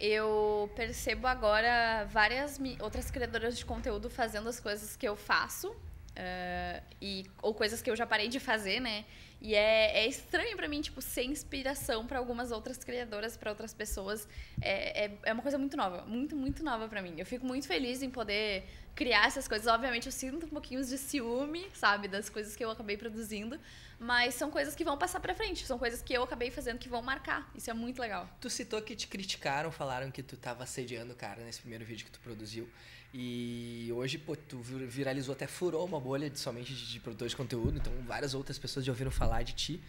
Eu 0.00 0.70
percebo 0.74 1.26
agora 1.28 2.04
várias 2.10 2.60
outras 2.80 3.10
criadoras 3.10 3.56
de 3.56 3.64
conteúdo 3.64 4.10
fazendo 4.10 4.48
as 4.48 4.58
coisas 4.58 4.96
que 4.96 5.08
eu 5.08 5.16
faço. 5.16 5.74
ah, 6.16 6.82
e, 7.00 7.24
ou 7.40 7.54
coisas 7.54 7.80
que 7.80 7.88
eu 7.88 7.94
já 7.94 8.04
parei 8.04 8.28
de 8.28 8.40
fazer, 8.40 8.80
né? 8.80 9.04
E 9.40 9.54
é, 9.54 10.04
é 10.04 10.06
estranho 10.06 10.56
pra 10.56 10.66
mim, 10.66 10.80
tipo, 10.80 11.02
ser 11.02 11.24
inspiração 11.24 12.06
pra 12.06 12.18
algumas 12.18 12.50
outras 12.50 12.78
criadoras, 12.78 13.36
pra 13.36 13.50
outras 13.50 13.74
pessoas. 13.74 14.26
É, 14.60 15.04
é, 15.04 15.18
é 15.24 15.32
uma 15.32 15.42
coisa 15.42 15.58
muito 15.58 15.76
nova, 15.76 16.02
muito, 16.06 16.34
muito 16.34 16.64
nova 16.64 16.88
pra 16.88 17.02
mim. 17.02 17.14
Eu 17.18 17.26
fico 17.26 17.44
muito 17.44 17.66
feliz 17.66 18.02
em 18.02 18.10
poder 18.10 18.64
criar 18.94 19.26
essas 19.26 19.46
coisas. 19.46 19.66
Obviamente, 19.66 20.06
eu 20.06 20.12
sinto 20.12 20.46
um 20.46 20.48
pouquinho 20.48 20.82
de 20.82 20.96
ciúme, 20.96 21.68
sabe? 21.74 22.08
Das 22.08 22.30
coisas 22.30 22.56
que 22.56 22.64
eu 22.64 22.70
acabei 22.70 22.96
produzindo. 22.96 23.60
Mas 23.98 24.34
são 24.34 24.50
coisas 24.50 24.74
que 24.74 24.84
vão 24.84 24.96
passar 24.96 25.20
pra 25.20 25.34
frente. 25.34 25.66
São 25.66 25.78
coisas 25.78 26.02
que 26.02 26.14
eu 26.14 26.22
acabei 26.22 26.50
fazendo 26.50 26.78
que 26.78 26.88
vão 26.88 27.02
marcar. 27.02 27.50
Isso 27.54 27.70
é 27.70 27.74
muito 27.74 28.00
legal. 28.00 28.28
Tu 28.40 28.48
citou 28.48 28.80
que 28.80 28.96
te 28.96 29.06
criticaram, 29.06 29.70
falaram 29.70 30.10
que 30.10 30.22
tu 30.22 30.36
tava 30.36 30.64
assediando 30.64 31.12
o 31.12 31.16
cara 31.16 31.44
nesse 31.44 31.60
primeiro 31.60 31.84
vídeo 31.84 32.06
que 32.06 32.10
tu 32.10 32.20
produziu. 32.20 32.68
E 33.14 33.90
hoje, 33.94 34.18
pô, 34.18 34.36
tu 34.36 34.58
vir- 34.58 34.86
viralizou, 34.86 35.34
até 35.34 35.46
furou 35.46 35.84
uma 35.86 36.00
bolha 36.00 36.28
de, 36.28 36.38
somente 36.38 36.74
de, 36.74 36.92
de 36.92 37.00
produtor 37.00 37.28
de 37.28 37.36
conteúdo, 37.36 37.78
então 37.78 37.92
várias 38.06 38.34
outras 38.34 38.58
pessoas 38.58 38.84
já 38.84 38.92
ouviram 38.92 39.10
falar 39.10 39.42
de 39.42 39.54
ti. 39.54 39.80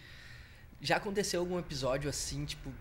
Já 0.80 0.96
aconteceu 0.96 1.40
algum 1.40 1.58
episódio 1.58 2.08
assim, 2.08 2.44
tipo, 2.44 2.72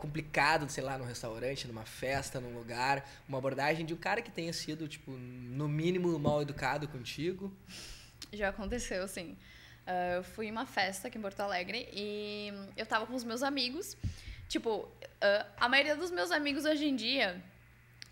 complicado, 0.00 0.68
sei 0.68 0.82
lá, 0.82 0.98
num 0.98 1.04
restaurante, 1.04 1.68
numa 1.68 1.84
festa, 1.84 2.40
num 2.40 2.56
lugar, 2.56 3.08
uma 3.28 3.38
abordagem 3.38 3.86
de 3.86 3.94
um 3.94 3.96
cara 3.96 4.22
que 4.22 4.30
tenha 4.30 4.52
sido, 4.52 4.88
tipo, 4.88 5.12
no 5.12 5.68
mínimo 5.68 6.18
mal 6.18 6.42
educado 6.42 6.88
contigo? 6.88 7.52
Já 8.32 8.48
aconteceu, 8.48 9.06
sim. 9.06 9.36
Ah, 9.86 10.14
eu 10.16 10.24
fui 10.24 10.46
em 10.46 10.50
uma 10.50 10.66
festa 10.66 11.08
aqui 11.08 11.18
em 11.18 11.20
Porto 11.20 11.40
Alegre 11.40 11.88
e 11.92 12.52
eu 12.76 12.86
tava 12.86 13.06
com 13.06 13.14
os 13.14 13.22
meus 13.22 13.42
amigos. 13.42 13.96
Tipo, 14.48 14.88
ah, 15.20 15.46
a 15.58 15.68
maioria 15.68 15.94
dos 15.94 16.10
meus 16.10 16.30
amigos 16.30 16.64
hoje 16.64 16.86
em 16.86 16.96
dia 16.96 17.40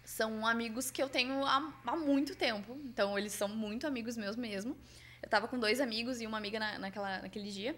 são 0.08 0.46
amigos 0.46 0.90
que 0.90 1.02
eu 1.02 1.08
tenho 1.08 1.44
há, 1.44 1.70
há 1.86 1.94
muito 1.96 2.34
tempo. 2.34 2.74
Então, 2.84 3.18
eles 3.18 3.32
são 3.34 3.46
muito 3.46 3.86
amigos 3.86 4.16
meus 4.16 4.36
mesmo. 4.36 4.74
Eu 5.22 5.28
tava 5.28 5.46
com 5.46 5.58
dois 5.58 5.80
amigos 5.80 6.20
e 6.22 6.26
uma 6.26 6.38
amiga 6.38 6.58
na, 6.58 6.78
naquela, 6.78 7.20
naquele 7.20 7.50
dia. 7.50 7.76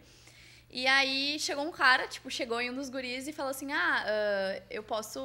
E 0.70 0.86
aí 0.86 1.36
chegou 1.40 1.66
um 1.66 1.72
cara, 1.72 2.06
tipo, 2.06 2.30
chegou 2.30 2.60
em 2.60 2.70
um 2.70 2.74
dos 2.74 2.88
guris 2.88 3.26
e 3.26 3.32
falou 3.32 3.50
assim: 3.50 3.72
Ah, 3.72 4.04
ah, 4.06 4.62
eu 4.70 4.82
posso. 4.82 5.18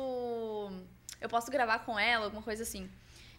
Eu 1.22 1.30
posso 1.30 1.52
gravar 1.52 1.80
com 1.80 1.98
ela, 1.98 2.26
alguma 2.26 2.42
coisa 2.42 2.64
assim. 2.64 2.90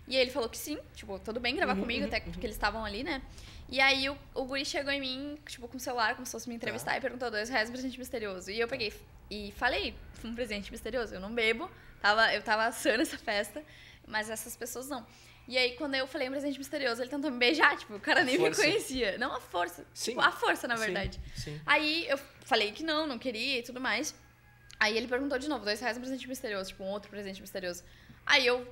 E 0.06 0.14
aí 0.14 0.22
ele 0.22 0.30
falou 0.30 0.48
que 0.48 0.56
sim, 0.56 0.78
tipo, 0.94 1.18
tudo 1.18 1.40
bem 1.40 1.56
gravar 1.56 1.74
Uhum, 1.74 1.80
comigo, 1.80 2.02
uhum, 2.02 2.06
até 2.06 2.20
porque 2.20 2.46
eles 2.46 2.54
estavam 2.54 2.84
ali, 2.84 3.02
né? 3.02 3.20
E 3.68 3.80
aí 3.80 4.08
o, 4.08 4.16
o 4.32 4.44
guri 4.44 4.64
chegou 4.64 4.92
em 4.92 5.00
mim, 5.00 5.36
tipo, 5.48 5.66
com 5.66 5.76
o 5.76 5.80
celular, 5.80 6.14
como 6.14 6.24
se 6.24 6.30
fosse 6.30 6.48
me 6.48 6.54
entrevistar, 6.54 6.92
Tá. 6.92 6.98
e 6.98 7.00
perguntou 7.00 7.28
dois 7.32 7.48
reais 7.48 7.68
um 7.68 7.72
presente 7.72 7.98
misterioso. 7.98 8.48
E 8.52 8.60
eu 8.60 8.68
peguei 8.68 8.92
e 9.28 9.52
falei, 9.56 9.92
um 10.24 10.32
presente 10.32 10.70
misterioso. 10.70 11.12
Eu 11.16 11.20
não 11.20 11.34
bebo, 11.34 11.68
tava, 12.06 12.34
eu 12.34 12.42
tava 12.42 12.66
assando 12.66 13.02
essa 13.02 13.18
festa, 13.18 13.62
mas 14.06 14.30
essas 14.30 14.56
pessoas 14.56 14.88
não. 14.88 15.04
E 15.48 15.56
aí, 15.56 15.76
quando 15.76 15.94
eu 15.94 16.06
falei 16.06 16.28
um 16.28 16.32
presente 16.32 16.58
misterioso, 16.58 17.00
ele 17.00 17.10
tentou 17.10 17.30
me 17.30 17.38
beijar, 17.38 17.76
tipo, 17.76 17.94
o 17.94 18.00
cara 18.00 18.24
nem 18.24 18.36
força. 18.36 18.62
me 18.62 18.68
conhecia. 18.68 19.16
Não 19.16 19.32
a 19.32 19.40
força, 19.40 19.86
Sim. 19.94 20.10
tipo, 20.10 20.20
a 20.20 20.32
força, 20.32 20.66
na 20.66 20.76
Sim, 20.76 20.84
verdade. 20.84 21.20
Sim. 21.36 21.60
Aí 21.64 22.06
eu 22.08 22.18
falei 22.44 22.72
que 22.72 22.82
não, 22.82 23.06
não 23.06 23.18
queria 23.18 23.60
e 23.60 23.62
tudo 23.62 23.80
mais. 23.80 24.14
Aí 24.78 24.96
ele 24.96 25.06
perguntou 25.06 25.38
de 25.38 25.48
novo, 25.48 25.64
dois 25.64 25.80
reais 25.80 25.96
um 25.96 26.00
presente 26.00 26.28
misterioso, 26.28 26.70
tipo, 26.70 26.82
um 26.82 26.88
outro 26.88 27.08
presente 27.08 27.40
misterioso. 27.40 27.84
Aí 28.24 28.44
eu 28.44 28.66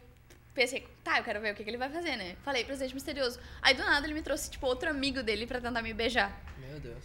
pensei, 0.52 0.86
tá, 1.02 1.18
eu 1.18 1.24
quero 1.24 1.40
ver 1.40 1.52
o 1.52 1.56
que, 1.56 1.62
que 1.62 1.70
ele 1.70 1.78
vai 1.78 1.88
fazer, 1.90 2.16
né? 2.16 2.36
Falei, 2.44 2.64
presente 2.64 2.92
misterioso. 2.92 3.38
Aí 3.62 3.74
do 3.74 3.84
nada 3.84 4.04
ele 4.06 4.14
me 4.14 4.22
trouxe, 4.22 4.50
tipo, 4.50 4.66
outro 4.66 4.90
amigo 4.90 5.22
dele 5.22 5.46
pra 5.46 5.60
tentar 5.60 5.80
me 5.80 5.94
beijar. 5.94 6.36
Meu 6.58 6.80
Deus. 6.80 7.04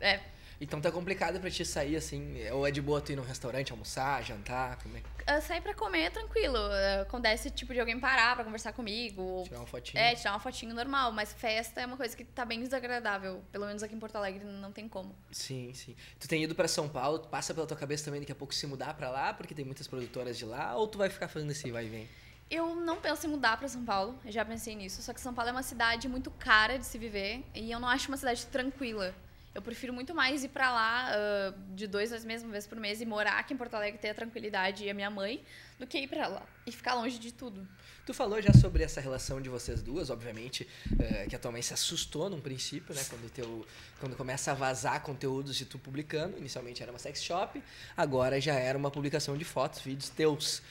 É, 0.00 0.20
Então 0.62 0.80
tá 0.80 0.92
complicado 0.92 1.40
pra 1.40 1.50
ti 1.50 1.64
sair 1.64 1.96
assim, 1.96 2.48
ou 2.50 2.64
é 2.64 2.70
de 2.70 2.80
boa 2.80 3.00
tu 3.00 3.10
ir 3.10 3.16
num 3.16 3.22
restaurante, 3.24 3.72
almoçar, 3.72 4.22
jantar, 4.22 4.78
comer, 4.80 5.02
ah, 5.26 5.40
sair 5.40 5.60
pra 5.60 5.74
comer 5.74 6.02
é 6.02 6.10
tranquilo. 6.10 6.56
Ah, 6.56 7.02
Acontece, 7.02 7.50
tipo, 7.50 7.74
de 7.74 7.80
alguém 7.80 7.98
parar 7.98 8.36
pra 8.36 8.44
conversar 8.44 8.72
comigo. 8.72 9.42
tirar 9.44 9.58
uma 9.58 9.66
fotinha. 9.66 10.00
É, 10.00 10.14
tirar 10.14 10.32
uma 10.32 10.38
fotinho 10.38 10.72
normal, 10.72 11.10
mas 11.10 11.32
festa 11.32 11.80
é 11.80 11.86
uma 11.86 11.96
coisa 11.96 12.16
que 12.16 12.24
tá 12.24 12.44
bem 12.44 12.60
desagradável. 12.60 13.42
Pelo 13.50 13.66
menos 13.66 13.82
aqui 13.82 13.94
em 13.94 13.98
Porto 13.98 14.14
Alegre 14.16 14.44
não 14.44 14.70
tem 14.70 14.88
como. 14.88 15.14
Sim, 15.32 15.72
sim. 15.74 15.96
Tu 16.20 16.28
tem 16.28 16.44
ido 16.44 16.54
pra 16.54 16.68
São 16.68 16.88
Paulo, 16.88 17.20
passa 17.20 17.52
pela 17.52 17.66
tua 17.66 17.76
cabeça 17.76 18.04
também 18.04 18.20
daqui 18.20 18.32
a 18.32 18.36
pouco 18.36 18.54
se 18.54 18.64
mudar 18.66 18.94
pra 18.94 19.10
lá, 19.10 19.34
porque 19.34 19.54
tem 19.54 19.64
muitas 19.64 19.88
produtoras 19.88 20.38
de 20.38 20.44
lá, 20.44 20.76
ou 20.76 20.86
tu 20.86 20.96
vai 20.96 21.10
ficar 21.10 21.26
fazendo 21.26 21.50
esse 21.50 21.70
vai 21.72 21.86
e 21.86 21.88
vem? 21.88 22.08
Eu 22.48 22.76
não 22.76 23.00
penso 23.00 23.26
em 23.26 23.30
mudar 23.30 23.56
pra 23.56 23.66
São 23.66 23.84
Paulo, 23.84 24.16
eu 24.24 24.30
já 24.30 24.44
pensei 24.44 24.76
nisso. 24.76 25.02
Só 25.02 25.12
que 25.12 25.20
São 25.20 25.34
Paulo 25.34 25.48
é 25.48 25.52
uma 25.52 25.62
cidade 25.62 26.08
muito 26.08 26.30
cara 26.30 26.78
de 26.78 26.84
se 26.84 26.98
viver 26.98 27.44
e 27.54 27.70
eu 27.72 27.80
não 27.80 27.88
acho 27.88 28.08
uma 28.08 28.16
cidade 28.16 28.46
tranquila. 28.46 29.14
Eu 29.54 29.60
prefiro 29.60 29.92
muito 29.92 30.14
mais 30.14 30.42
ir 30.42 30.48
pra 30.48 30.72
lá 30.72 31.10
ah, 31.10 31.54
de 31.74 31.86
dois, 31.86 32.08
dois 32.08 32.24
meses, 32.24 32.42
uma 32.42 32.52
vez 32.52 32.66
por 32.66 32.78
mês 32.78 33.02
e 33.02 33.06
morar 33.06 33.38
aqui 33.38 33.52
em 33.52 33.56
Porto 33.56 33.74
Alegre, 33.74 33.98
ter 33.98 34.10
a 34.10 34.14
tranquilidade 34.14 34.84
e 34.84 34.90
a 34.90 34.94
minha 34.94 35.10
mãe, 35.10 35.44
do 35.78 35.86
que 35.86 35.98
ir 35.98 36.08
pra 36.08 36.26
lá 36.26 36.42
e 36.66 36.72
ficar 36.72 36.94
longe 36.94 37.18
de 37.18 37.32
tudo. 37.32 37.66
Tu 38.06 38.14
falou 38.14 38.40
já 38.40 38.52
sobre 38.54 38.82
essa 38.82 39.00
relação 39.00 39.42
de 39.42 39.50
vocês 39.50 39.82
duas, 39.82 40.08
obviamente, 40.08 40.66
eh, 40.98 41.26
que 41.28 41.36
a 41.36 41.38
tua 41.38 41.52
mãe 41.52 41.60
se 41.60 41.74
assustou 41.74 42.30
num 42.30 42.40
princípio, 42.40 42.94
né? 42.94 43.02
Quando, 43.08 43.30
teu, 43.30 43.66
quando 44.00 44.16
começa 44.16 44.52
a 44.52 44.54
vazar 44.54 45.02
conteúdos 45.02 45.54
de 45.54 45.66
tu 45.66 45.78
publicando. 45.78 46.38
Inicialmente 46.38 46.82
era 46.82 46.90
uma 46.90 46.98
sex 46.98 47.22
shop, 47.22 47.62
agora 47.94 48.40
já 48.40 48.54
era 48.54 48.76
uma 48.76 48.90
publicação 48.90 49.36
de 49.36 49.44
fotos, 49.44 49.80
vídeos 49.80 50.08
teus. 50.08 50.62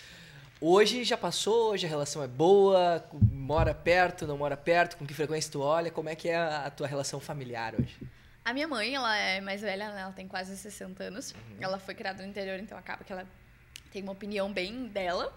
Hoje 0.59 1.03
já 1.03 1.17
passou, 1.17 1.71
hoje 1.71 1.85
a 1.85 1.89
relação 1.89 2.21
é 2.23 2.27
boa, 2.27 3.03
mora 3.31 3.73
perto, 3.73 4.25
não 4.27 4.37
mora 4.37 4.57
perto, 4.57 4.97
com 4.97 5.05
que 5.05 5.13
frequência 5.13 5.51
tu 5.51 5.61
olha, 5.61 5.89
como 5.91 6.09
é 6.09 6.15
que 6.15 6.29
é 6.29 6.37
a 6.37 6.69
tua 6.69 6.87
relação 6.87 7.19
familiar 7.19 7.73
hoje? 7.79 7.97
A 8.43 8.53
minha 8.53 8.67
mãe, 8.67 8.95
ela 8.95 9.15
é 9.15 9.39
mais 9.39 9.61
velha, 9.61 9.91
né? 9.91 10.01
ela 10.01 10.11
tem 10.11 10.27
quase 10.27 10.57
60 10.57 11.03
anos. 11.03 11.33
Ela 11.59 11.77
foi 11.77 11.93
criada 11.93 12.23
no 12.23 12.29
interior, 12.29 12.59
então 12.59 12.77
acaba 12.77 13.03
que 13.03 13.13
ela 13.13 13.27
tem 13.91 14.01
uma 14.01 14.13
opinião 14.13 14.51
bem 14.51 14.87
dela. 14.87 15.31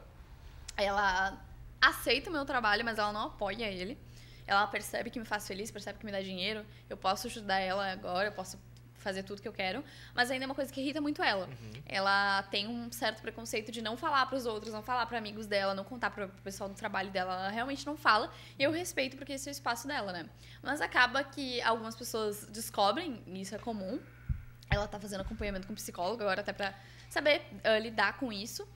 Ela 0.76 1.38
aceita 1.80 2.30
o 2.30 2.32
meu 2.32 2.46
trabalho, 2.46 2.84
mas 2.84 2.98
ela 2.98 3.12
não 3.12 3.26
apoia 3.26 3.66
ele. 3.66 3.98
Ela 4.46 4.66
percebe 4.66 5.10
que 5.10 5.18
me 5.18 5.24
faz 5.26 5.46
feliz, 5.46 5.70
percebe 5.70 5.98
que 5.98 6.06
me 6.06 6.12
dá 6.12 6.20
dinheiro. 6.20 6.64
Eu 6.88 6.96
posso 6.96 7.26
ajudar 7.26 7.58
ela 7.58 7.90
agora, 7.92 8.28
eu 8.28 8.32
posso 8.32 8.58
fazer 9.04 9.22
tudo 9.22 9.42
que 9.42 9.46
eu 9.46 9.52
quero, 9.52 9.84
mas 10.14 10.30
ainda 10.30 10.44
é 10.44 10.46
uma 10.46 10.54
coisa 10.54 10.72
que 10.72 10.80
irrita 10.80 11.00
muito 11.00 11.22
ela. 11.22 11.48
Ela 11.86 12.42
tem 12.44 12.66
um 12.66 12.90
certo 12.90 13.20
preconceito 13.20 13.70
de 13.70 13.82
não 13.82 13.96
falar 13.96 14.24
para 14.26 14.36
os 14.36 14.46
outros, 14.46 14.72
não 14.72 14.82
falar 14.82 15.04
para 15.04 15.18
amigos 15.18 15.46
dela, 15.46 15.74
não 15.74 15.84
contar 15.84 16.10
para 16.10 16.24
o 16.24 16.28
pessoal 16.42 16.68
do 16.68 16.74
trabalho 16.74 17.10
dela. 17.10 17.34
Ela 17.34 17.50
realmente 17.50 17.86
não 17.86 17.96
fala. 17.96 18.32
E 18.58 18.62
eu 18.62 18.72
respeito 18.72 19.16
porque 19.16 19.34
esse 19.34 19.48
é 19.48 19.52
o 19.52 19.52
espaço 19.52 19.86
dela, 19.86 20.10
né? 20.10 20.26
Mas 20.62 20.80
acaba 20.80 21.22
que 21.22 21.60
algumas 21.60 21.94
pessoas 21.94 22.46
descobrem, 22.46 23.22
e 23.26 23.42
isso 23.42 23.54
é 23.54 23.58
comum. 23.58 24.00
Ela 24.70 24.88
tá 24.88 24.98
fazendo 24.98 25.20
acompanhamento 25.20 25.66
com 25.68 25.74
psicólogo 25.74 26.22
agora 26.22 26.40
até 26.40 26.52
para 26.52 26.74
saber 27.10 27.42
ah, 27.62 27.78
lidar 27.78 28.16
com 28.18 28.32
isso. 28.32 28.66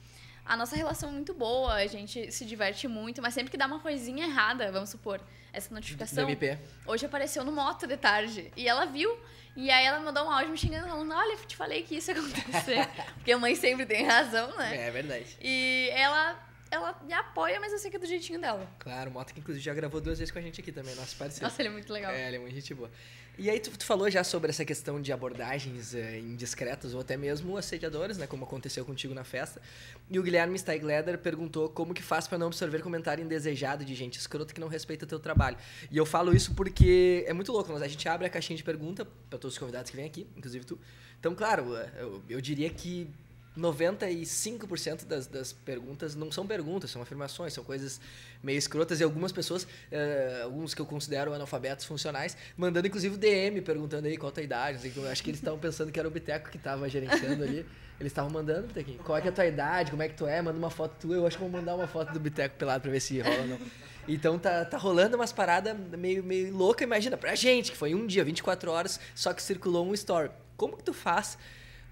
A 0.45 0.55
nossa 0.57 0.75
relação 0.75 1.09
é 1.09 1.11
muito 1.11 1.33
boa, 1.33 1.73
a 1.73 1.85
gente 1.85 2.31
se 2.31 2.43
diverte 2.43 2.87
muito, 2.87 3.21
mas 3.21 3.35
sempre 3.35 3.51
que 3.51 3.57
dá 3.57 3.67
uma 3.67 3.79
coisinha 3.79 4.25
errada, 4.25 4.71
vamos 4.71 4.89
supor, 4.89 5.21
essa 5.53 5.69
Do 5.69 5.75
notificação. 5.75 6.23
MP? 6.27 6.57
Hoje 6.87 7.05
apareceu 7.05 7.43
no 7.43 7.51
moto 7.51 7.85
de 7.85 7.97
tarde. 7.97 8.51
E 8.57 8.67
ela 8.67 8.85
viu. 8.85 9.15
E 9.59 9.69
aí 9.69 9.85
ela 9.85 9.99
mandou 9.99 10.25
um 10.25 10.31
áudio 10.31 10.51
me 10.51 10.57
xingando, 10.57 10.87
falando, 10.87 11.13
olha, 11.13 11.33
eu 11.33 11.45
te 11.45 11.57
falei 11.57 11.83
que 11.83 11.97
isso 11.97 12.09
ia 12.11 12.17
acontecer. 12.17 12.87
Porque 13.15 13.29
a 13.33 13.37
mãe 13.37 13.53
sempre 13.55 13.85
tem 13.85 14.05
razão, 14.05 14.55
né? 14.55 14.85
É, 14.85 14.87
é 14.87 14.91
verdade. 14.91 15.37
E 15.41 15.89
ela, 15.91 16.39
ela 16.71 16.99
me 17.05 17.13
apoia, 17.13 17.59
mas 17.59 17.71
eu 17.71 17.79
sei 17.79 17.89
que 17.89 17.97
é 17.97 17.99
do 17.99 18.05
jeitinho 18.05 18.39
dela. 18.39 18.69
Claro, 18.79 19.09
o 19.09 19.13
Mota 19.13 19.33
que 19.33 19.39
inclusive 19.39 19.63
já 19.63 19.73
gravou 19.73 19.99
duas 19.99 20.19
vezes 20.19 20.31
com 20.31 20.39
a 20.39 20.41
gente 20.41 20.61
aqui 20.61 20.71
também, 20.71 20.93
nosso 20.95 21.15
parceiro. 21.15 21.43
Nossa, 21.43 21.61
ele 21.61 21.69
é 21.69 21.71
muito 21.71 21.91
legal. 21.91 22.11
É, 22.11 22.27
ele 22.27 22.37
é 22.37 22.39
muito 22.39 22.53
gente 22.53 22.73
boa. 22.73 22.89
E 23.37 23.49
aí 23.49 23.57
tu, 23.57 23.71
tu 23.71 23.85
falou 23.85 24.09
já 24.09 24.21
sobre 24.21 24.49
essa 24.49 24.65
questão 24.65 25.01
de 25.01 25.13
abordagens 25.13 25.95
eh, 25.95 26.19
indiscretas 26.19 26.93
ou 26.93 26.99
até 26.99 27.15
mesmo 27.15 27.55
assediadores, 27.55 28.17
né, 28.17 28.27
como 28.27 28.43
aconteceu 28.43 28.83
contigo 28.83 29.13
na 29.13 29.23
festa. 29.23 29.61
E 30.09 30.19
o 30.19 30.23
Guilherme 30.23 30.59
Steigleder 30.59 31.17
perguntou 31.17 31.69
como 31.69 31.93
que 31.93 32.03
faz 32.03 32.27
para 32.27 32.37
não 32.37 32.47
absorver 32.47 32.81
comentário 32.81 33.23
indesejado 33.23 33.85
de 33.85 33.95
gente 33.95 34.19
escrota 34.19 34.53
que 34.53 34.59
não 34.59 34.67
respeita 34.67 35.07
teu 35.07 35.21
trabalho. 35.21 35.57
E 35.89 35.95
eu 35.95 36.05
falo 36.05 36.35
isso 36.35 36.53
porque 36.53 37.23
é 37.27 37.31
muito 37.31 37.51
louco, 37.53 37.71
mas 37.71 37.81
a 37.81 37.87
gente 37.87 38.09
abre 38.09 38.27
a 38.27 38.29
caixinha 38.29 38.57
de 38.57 38.63
pergunta 38.63 39.05
para 39.05 39.39
todos 39.39 39.55
os 39.55 39.57
convidados 39.57 39.89
que 39.89 39.95
vêm 39.95 40.05
aqui, 40.05 40.27
inclusive 40.35 40.65
tu. 40.65 40.77
Então, 41.17 41.33
claro, 41.33 41.77
eh, 41.77 41.89
eu, 41.97 42.21
eu 42.27 42.41
diria 42.41 42.69
que 42.69 43.09
95% 43.57 45.05
das, 45.05 45.27
das 45.27 45.51
perguntas 45.51 46.15
não 46.15 46.31
são 46.31 46.45
perguntas, 46.45 46.91
são 46.91 47.01
afirmações, 47.01 47.53
são 47.53 47.63
coisas 47.63 47.99
meio 48.41 48.57
escrotas 48.57 48.99
e 48.99 49.03
algumas 49.03 49.31
pessoas, 49.31 49.67
eh, 49.91 50.41
alguns 50.43 50.73
que 50.73 50.81
eu 50.81 50.85
considero 50.85 51.33
analfabetos 51.33 51.85
funcionais, 51.85 52.37
mandando 52.55 52.87
inclusive 52.87 53.17
DM 53.17 53.61
perguntando 53.61 54.07
aí 54.07 54.17
qual 54.17 54.29
a 54.29 54.33
tua 54.33 54.43
idade, 54.43 54.91
eu 54.95 55.07
acho 55.07 55.23
que 55.23 55.29
eles 55.29 55.39
estavam 55.39 55.59
pensando 55.59 55.91
que 55.91 55.99
era 55.99 56.07
o 56.07 56.11
Biteco 56.11 56.49
que 56.49 56.57
estava 56.57 56.87
gerenciando 56.87 57.43
ali. 57.43 57.65
Eles 57.99 58.13
estavam 58.13 58.31
mandando, 58.31 58.67
Bitequinho, 58.67 58.99
qual 58.99 59.17
é, 59.17 59.25
é 59.25 59.27
a 59.27 59.31
tua 59.31 59.45
idade, 59.45 59.91
como 59.91 60.01
é 60.01 60.07
que 60.07 60.15
tu 60.15 60.25
é, 60.25 60.41
manda 60.41 60.57
uma 60.57 60.69
foto 60.69 60.95
tua, 61.01 61.17
eu 61.17 61.27
acho 61.27 61.37
que 61.37 61.43
vou 61.43 61.51
mandar 61.51 61.75
uma 61.75 61.87
foto 61.87 62.13
do 62.13 62.19
Biteco 62.19 62.55
pelado 62.55 62.83
pra 62.83 62.91
ver 62.91 63.01
se 63.01 63.19
rola 63.19 63.41
ou 63.41 63.47
não. 63.47 63.59
Então 64.07 64.39
tá, 64.39 64.63
tá 64.63 64.77
rolando 64.77 65.17
umas 65.17 65.33
paradas 65.33 65.77
meio, 65.97 66.23
meio 66.23 66.55
louca, 66.55 66.83
imagina, 66.83 67.17
pra 67.17 67.35
gente, 67.35 67.71
que 67.71 67.77
foi 67.77 67.93
um 67.93 68.07
dia, 68.07 68.23
24 68.23 68.71
horas, 68.71 68.99
só 69.13 69.33
que 69.33 69.43
circulou 69.43 69.85
um 69.85 69.93
story. 69.93 70.31
Como 70.55 70.77
que 70.77 70.83
tu 70.83 70.93
faz 70.93 71.37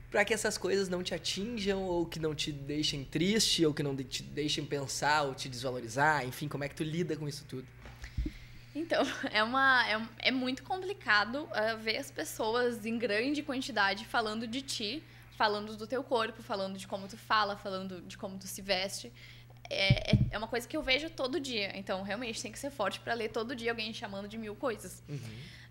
para 0.09 0.23
que 0.23 0.33
essas 0.33 0.57
coisas 0.57 0.87
não 0.87 1.03
te 1.03 1.13
atinjam 1.13 1.83
ou 1.83 2.05
que 2.05 2.19
não 2.19 2.33
te 2.33 2.51
deixem 2.51 3.03
triste 3.03 3.65
ou 3.65 3.73
que 3.73 3.83
não 3.83 3.95
te 3.95 4.23
deixem 4.23 4.65
pensar 4.65 5.23
ou 5.23 5.35
te 5.35 5.49
desvalorizar, 5.49 6.25
enfim, 6.25 6.47
como 6.47 6.63
é 6.63 6.69
que 6.69 6.75
tu 6.75 6.83
lida 6.83 7.15
com 7.15 7.27
isso 7.27 7.45
tudo? 7.45 7.67
Então, 8.73 9.03
é, 9.31 9.43
uma, 9.43 9.85
é, 9.89 10.29
é 10.29 10.31
muito 10.31 10.63
complicado 10.63 11.47
ah, 11.51 11.75
ver 11.75 11.97
as 11.97 12.11
pessoas 12.11 12.85
em 12.85 12.97
grande 12.97 13.41
quantidade 13.43 14.05
falando 14.05 14.47
de 14.47 14.61
ti, 14.61 15.03
falando 15.35 15.75
do 15.75 15.85
teu 15.85 16.03
corpo, 16.03 16.41
falando 16.41 16.77
de 16.77 16.87
como 16.87 17.07
tu 17.07 17.17
fala, 17.17 17.57
falando 17.57 18.01
de 18.01 18.17
como 18.17 18.37
tu 18.37 18.47
se 18.47 18.61
veste. 18.61 19.11
É, 19.69 20.11
é, 20.11 20.17
é 20.31 20.37
uma 20.37 20.47
coisa 20.47 20.67
que 20.67 20.75
eu 20.75 20.81
vejo 20.81 21.09
todo 21.09 21.39
dia. 21.39 21.77
Então, 21.77 22.01
realmente, 22.03 22.41
tem 22.41 22.51
que 22.51 22.59
ser 22.59 22.71
forte 22.71 22.99
para 22.99 23.13
ler 23.13 23.29
todo 23.29 23.55
dia 23.55 23.71
alguém 23.71 23.93
chamando 23.93 24.27
de 24.27 24.37
mil 24.37 24.55
coisas. 24.55 25.03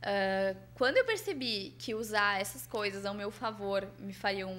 Ah, 0.02 0.54
quando 0.74 0.96
eu 0.96 1.04
percebi 1.04 1.74
que 1.78 1.94
usar 1.94 2.40
essas 2.40 2.66
coisas 2.66 3.04
ao 3.04 3.12
meu 3.14 3.30
favor 3.30 3.88
me 3.98 4.12
fariam 4.12 4.54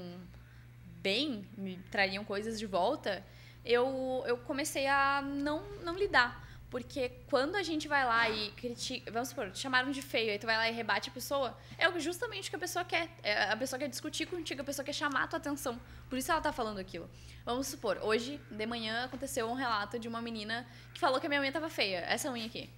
bem, 1.02 1.46
me 1.58 1.78
trariam 1.90 2.26
coisas 2.26 2.60
de 2.60 2.66
volta, 2.66 3.24
eu, 3.64 4.24
eu 4.28 4.38
comecei 4.40 4.88
a 4.88 5.22
não, 5.22 5.62
não 5.84 5.96
lidar. 5.98 6.46
Porque 6.70 7.10
quando 7.30 7.56
a 7.56 7.64
gente 7.64 7.88
vai 7.88 8.04
lá 8.04 8.30
e 8.30 8.52
critica, 8.52 9.10
vamos 9.10 9.30
supor, 9.30 9.50
te 9.52 9.60
chamaram 9.60 9.90
de 9.90 10.02
feio, 10.02 10.32
aí 10.32 10.38
tu 10.38 10.46
vai 10.46 10.58
lá 10.58 10.70
e 10.70 10.74
rebate 10.74 11.10
a 11.10 11.14
pessoa, 11.14 11.58
é 11.78 12.00
justamente 12.00 12.48
o 12.48 12.50
que 12.50 12.58
a 12.58 12.60
pessoa 12.60 12.84
quer. 12.84 13.10
É, 13.24 13.52
A 13.52 13.56
pessoa 13.56 13.80
quer 13.80 13.88
discutir 13.88 14.26
contigo, 14.26 14.62
a 14.62 14.66
pessoa 14.66 14.84
quer 14.84 14.94
chamar 14.94 15.24
a 15.24 15.28
tua 15.28 15.38
atenção. 15.38 15.80
Por 16.10 16.18
isso 16.18 16.30
ela 16.30 16.42
tá 16.42 16.52
falando 16.52 16.80
aquilo. 16.80 17.10
Vamos 17.46 17.68
supor, 17.68 18.00
hoje, 18.02 18.42
de 18.52 18.66
manhã, 18.66 19.06
aconteceu 19.06 19.50
um 19.50 19.54
relato 19.54 19.98
de 19.98 20.10
uma 20.10 20.22
menina 20.22 20.68
que 20.94 21.00
falou 21.00 21.22
que 21.22 21.26
a 21.26 21.30
minha 21.30 21.40
unha 21.40 21.52
tava 21.54 21.70
feia, 21.70 22.00
essa 22.00 22.30
unha 22.30 22.46
aqui. 22.46 22.70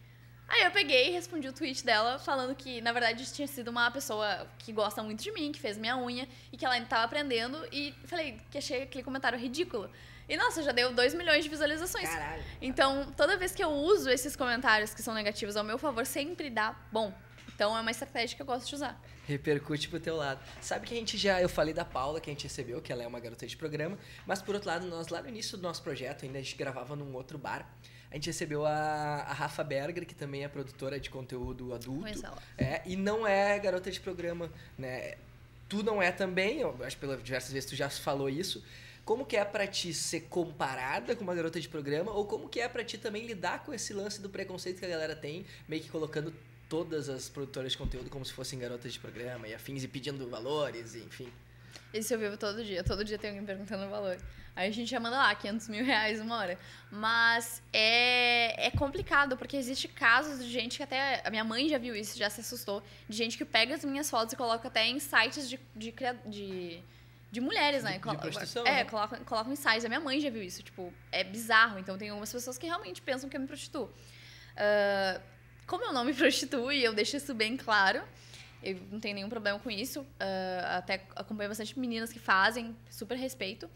Aí 0.47 0.63
eu 0.63 0.71
peguei 0.71 1.10
e 1.10 1.12
respondi 1.12 1.47
o 1.47 1.54
tweet 1.54 1.84
dela 1.86 2.17
falando 2.17 2.56
que, 2.56 2.82
na 2.82 2.91
verdade, 2.91 3.23
tinha 3.32 3.47
sido 3.47 3.69
uma 3.69 3.89
pessoa 3.91 4.47
que 4.58 4.71
gosta 4.71 5.02
muito 5.04 5.23
de 5.23 5.32
mim, 5.32 5.52
que 5.52 5.60
fez 5.60 5.78
minha 5.78 5.95
unha 5.97 6.28
e 6.52 6.58
que 6.58 6.65
ela 6.65 6.75
ainda 6.75 6.88
tava 6.88 7.04
aprendendo. 7.04 7.67
E 7.71 7.93
falei 8.06 8.39
que 8.52 8.58
achei 8.58 8.84
aquele 8.84 9.04
comentário 9.04 9.38
ridículo. 9.38 9.89
E 10.30 10.38
nossa, 10.38 10.62
já 10.62 10.72
deu 10.72 10.94
2 10.94 11.15
milhões 11.15 11.44
de 11.44 11.50
visualizações. 11.50 12.08
Caralho. 12.08 12.44
Então, 12.62 13.12
toda 13.18 13.36
vez 13.36 13.52
que 13.52 13.63
eu 13.63 13.72
uso 13.72 14.10
esses 14.10 14.36
comentários 14.36 14.94
que 14.94 15.02
são 15.02 15.13
negativos 15.13 15.58
ao 15.58 15.63
meu 15.63 15.80
favor, 15.80 16.06
sempre 16.06 16.50
dá 16.50 16.76
bom. 16.92 17.12
Então, 17.54 17.76
é 17.76 17.82
uma 17.82 17.92
estratégia 17.92 18.36
que 18.38 18.42
eu 18.42 18.46
gosto 18.46 18.68
de 18.68 18.76
usar. 18.76 19.02
Repercute 19.28 19.89
pro 19.89 20.00
teu 20.00 20.15
lado. 20.15 20.39
Sabe 20.62 20.88
que 20.88 20.94
a 20.94 20.98
gente 20.98 21.18
já, 21.18 21.42
eu 21.42 21.50
falei 21.50 21.74
da 21.74 21.84
Paula 21.84 22.22
que 22.22 22.30
a 22.30 22.34
gente 22.34 22.44
recebeu, 22.44 22.80
que 22.82 22.92
ela 22.92 23.04
é 23.04 23.08
uma 23.08 23.20
garota 23.20 23.46
de 23.46 23.58
programa, 23.58 23.98
mas 24.26 24.42
por 24.42 24.56
outro 24.56 24.70
lado, 24.70 24.88
nós 24.88 25.10
lá 25.10 25.22
no 25.22 25.28
início 25.28 25.58
do 25.58 25.63
nosso 25.63 25.84
projeto, 25.84 26.24
ainda 26.24 26.38
a 26.38 26.42
gente 26.42 26.56
gravava 26.56 26.96
num 26.96 27.13
outro 27.13 27.38
bar, 27.38 27.68
a 28.12 28.15
gente 28.15 28.28
recebeu 28.28 28.65
a, 28.65 29.26
a 29.28 29.34
Rafa 29.34 29.63
Berger, 29.63 30.06
que 30.06 30.15
também 30.15 30.44
é 30.44 30.48
produtora 30.48 31.00
de 31.00 31.10
conteúdo 31.10 31.74
adulto. 31.74 32.08
Ela. 32.08 32.38
É, 32.58 32.82
e 32.86 32.96
não 32.96 33.28
é 33.28 33.60
garota 33.60 33.92
de 33.92 34.00
programa, 34.00 34.52
né? 34.78 35.15
Tu 35.68 35.84
não 35.84 36.02
é 36.02 36.12
também, 36.12 36.62
eu 36.62 36.76
acho 36.84 36.96
que 36.96 37.02
pelas 37.02 37.22
diversas 37.22 37.52
vezes 37.52 37.70
tu 37.70 37.76
já 37.76 37.89
falou 37.89 38.30
isso. 38.30 38.63
Como 39.10 39.26
que 39.26 39.36
é 39.36 39.43
pra 39.43 39.65
ti 39.65 39.91
ser 39.91 40.28
comparada 40.30 41.15
com 41.15 41.24
uma 41.24 41.34
garota 41.34 41.60
de 41.60 41.67
programa 41.67 42.12
ou 42.12 42.28
como 42.28 42.48
que 42.48 42.60
é 42.60 42.69
pra 42.69 42.84
ti 42.84 42.95
também 42.95 43.26
lidar 43.26 43.63
com 43.63 43.74
esse 43.74 43.91
lance 43.91 44.22
do 44.22 44.30
preconceito 44.30 44.78
que 44.78 44.86
a 44.86 44.88
galera 44.88 45.15
tem, 45.15 45.48
meio 45.67 45.82
que 45.82 45.89
colocando 45.89 46.32
todas 46.69 47.10
as 47.10 47.28
produtoras 47.28 47.72
de 47.72 47.78
conteúdo 47.80 48.08
como 48.08 48.24
se 48.24 48.32
fossem 48.32 48.60
garotas 48.60 48.93
de 48.93 49.00
programa 49.00 49.48
e 49.48 49.54
afins 49.56 49.84
e 49.84 49.88
pedindo 49.88 50.30
valores, 50.30 50.93
e, 50.93 51.00
enfim. 51.00 51.28
Isso 51.91 52.13
eu 52.13 52.19
vivo 52.19 52.38
todo 52.38 52.63
dia. 52.63 52.84
Todo 52.84 53.04
dia 53.04 53.17
tem 53.17 53.32
alguém 53.32 53.43
perguntando 53.43 53.88
o 53.88 53.89
valor. 53.89 54.15
Aí 54.56 54.69
a 54.69 54.72
gente 54.72 54.91
já 54.91 55.00
manda 55.00 55.17
lá, 55.17 55.34
500 55.34 55.69
mil 55.69 55.84
reais 55.84 56.22
uma 56.22 56.38
hora. 56.38 56.60
Mas 56.91 57.63
é, 57.74 58.67
é 58.67 58.69
complicado, 58.69 59.36
porque 59.38 59.58
existe 59.58 59.88
casos 59.88 60.38
de 60.38 60.52
gente 60.52 60.78
que 60.78 60.84
até... 60.84 61.24
A 61.26 61.32
minha 61.32 61.43
mãe 61.43 61.67
já 61.67 61.80
viu 61.80 61.95
isso, 61.95 62.15
já 62.15 62.30
se 62.30 62.41
assustou. 62.41 62.84
De 63.08 63.17
gente 63.17 63.39
que 63.39 63.43
pega 63.43 63.74
as 63.74 63.84
minhas 63.84 64.08
fotos 64.08 64.34
e 64.34 64.38
coloca 64.38 64.67
até 64.67 64.86
em 64.86 65.00
sites 65.00 65.50
de, 65.50 65.60
de, 65.76 65.91
de 66.28 66.84
de 67.32 67.39
mulheres, 67.42 67.80
De- 67.84 67.86
né? 67.86 67.94
de 67.94 68.00
Colo- 68.00 68.18
prostituição, 68.18 68.65
É, 68.65 68.72
né? 68.78 68.86
colocam, 68.86 69.20
colocam 69.24 69.54
ensaios. 69.54 69.86
A 69.86 69.88
minha 69.88 70.00
mãe 70.00 70.20
já 70.20 70.30
viu 70.30 70.42
isso. 70.42 70.63
Tipo, 70.63 70.94
é 71.12 71.24
bizarro. 71.24 71.78
Então, 71.80 71.98
tem 71.98 72.10
algumas 72.10 72.32
pessoas 72.32 72.58
que 72.58 72.65
realmente 72.65 73.02
pensam 73.02 73.30
que 73.30 73.38
eu 73.38 73.42
me 73.42 73.48
prostituo. 73.48 73.89
Ah, 74.58 75.22
como 75.68 75.84
eu 75.86 75.94
não 75.94 76.04
me 76.04 76.13
prostituo, 76.15 76.72
e 76.72 76.84
eu 76.84 76.94
deixo 76.94 77.15
isso 77.18 77.34
bem 77.34 77.56
claro, 77.56 78.02
eu 78.63 78.76
não 78.92 79.00
tenho 79.00 79.15
nenhum 79.15 79.30
problema 79.30 79.60
com 79.60 79.70
isso. 79.70 80.06
ah, 80.20 80.78
até 80.78 81.06
acompanho 81.15 81.50
bastante 81.50 81.78
meninas 81.80 82.12
que 82.12 82.20
fazem, 82.20 82.76
super 82.89 83.15
respeito. 83.18 83.70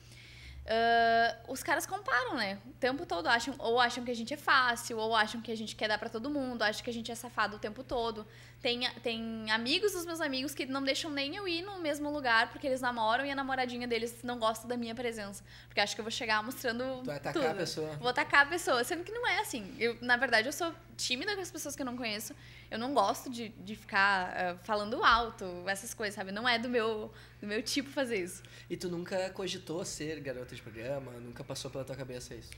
Ah, 0.65 1.35
os 1.47 1.61
caras 1.61 1.85
comparam, 1.85 2.35
né? 2.35 2.57
O 2.65 2.73
tempo 2.73 3.05
todo 3.05 3.27
acham, 3.27 3.53
ou 3.59 3.79
acham 3.79 4.03
que 4.03 4.11
a 4.11 4.15
gente 4.15 4.33
é 4.33 4.37
fácil, 4.37 4.97
ou 4.97 5.15
acham 5.15 5.41
que 5.41 5.51
a 5.51 5.57
gente 5.57 5.75
quer 5.75 5.87
dar 5.87 5.97
pra 5.97 6.09
todo 6.09 6.29
mundo, 6.29 6.61
acham 6.61 6.83
que 6.83 6.89
a 6.89 6.93
gente 6.93 7.11
é 7.11 7.15
safado 7.15 7.57
o 7.57 7.59
tempo 7.59 7.83
todo. 7.83 8.25
Tem, 8.61 8.89
tem 9.01 9.51
amigos 9.51 9.91
dos 9.91 10.05
meus 10.05 10.21
amigos 10.21 10.53
que 10.53 10.65
não 10.65 10.81
deixam 10.81 11.11
nem 11.11 11.35
eu 11.35 11.45
ir 11.45 11.63
no 11.63 11.79
mesmo 11.79 12.09
lugar 12.09 12.49
porque 12.49 12.65
eles 12.65 12.79
namoram 12.79 13.25
e 13.25 13.31
a 13.31 13.35
namoradinha 13.35 13.85
deles 13.85 14.23
não 14.23 14.39
gosta 14.39 14.65
da 14.65 14.77
minha 14.77 14.95
presença. 14.95 15.43
Porque 15.67 15.81
acha 15.81 15.93
que 15.93 15.99
eu 15.99 16.05
vou 16.05 16.11
chegar 16.11 16.41
mostrando. 16.41 16.99
Tu 16.99 17.05
vai 17.05 17.17
atacar 17.17 17.33
tudo. 17.33 17.51
a 17.51 17.55
pessoa. 17.55 17.89
Vou 17.97 18.07
atacar 18.07 18.43
a 18.43 18.45
pessoa, 18.45 18.83
sendo 18.85 19.03
que 19.03 19.11
não 19.11 19.27
é 19.27 19.39
assim. 19.39 19.75
Eu, 19.77 19.97
na 20.01 20.15
verdade, 20.15 20.47
eu 20.47 20.53
sou 20.53 20.73
tímida 20.95 21.35
com 21.35 21.41
as 21.41 21.51
pessoas 21.51 21.75
que 21.75 21.81
eu 21.81 21.85
não 21.85 21.97
conheço. 21.97 22.33
Eu 22.73 22.79
não 22.79 22.91
gosto 22.91 23.29
de, 23.29 23.49
de 23.49 23.75
ficar 23.75 24.33
ah, 24.35 24.57
falando 24.63 25.03
alto, 25.03 25.45
essas 25.67 25.93
coisas, 25.93 26.15
sabe? 26.15 26.31
Não 26.31 26.49
é 26.49 26.57
do 26.57 26.67
meu, 26.67 27.13
do 27.39 27.45
meu 27.45 27.61
tipo 27.61 27.87
fazer 27.91 28.23
isso. 28.23 28.41
E 28.67 28.75
tu 28.75 28.89
nunca 28.89 29.29
cogitou 29.29 29.85
ser 29.85 30.19
garota 30.21 30.55
de 30.55 30.61
programa? 30.63 31.11
Nunca 31.19 31.43
passou 31.43 31.69
pela 31.69 31.85
tua 31.85 31.95
cabeça 31.95 32.33
isso? 32.33 32.49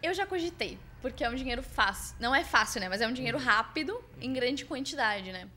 Eu 0.00 0.14
já 0.14 0.24
cogitei, 0.24 0.78
porque 1.02 1.24
é 1.24 1.28
um 1.28 1.34
dinheiro 1.34 1.64
fácil. 1.64 2.14
Não 2.20 2.32
é 2.32 2.44
fácil, 2.44 2.80
né? 2.80 2.88
Mas 2.88 3.00
é 3.00 3.08
um 3.08 3.12
dinheiro 3.12 3.38
rápido 3.38 4.00
em 4.20 4.32
grande 4.32 4.64
quantidade, 4.64 5.32
né? 5.32 5.48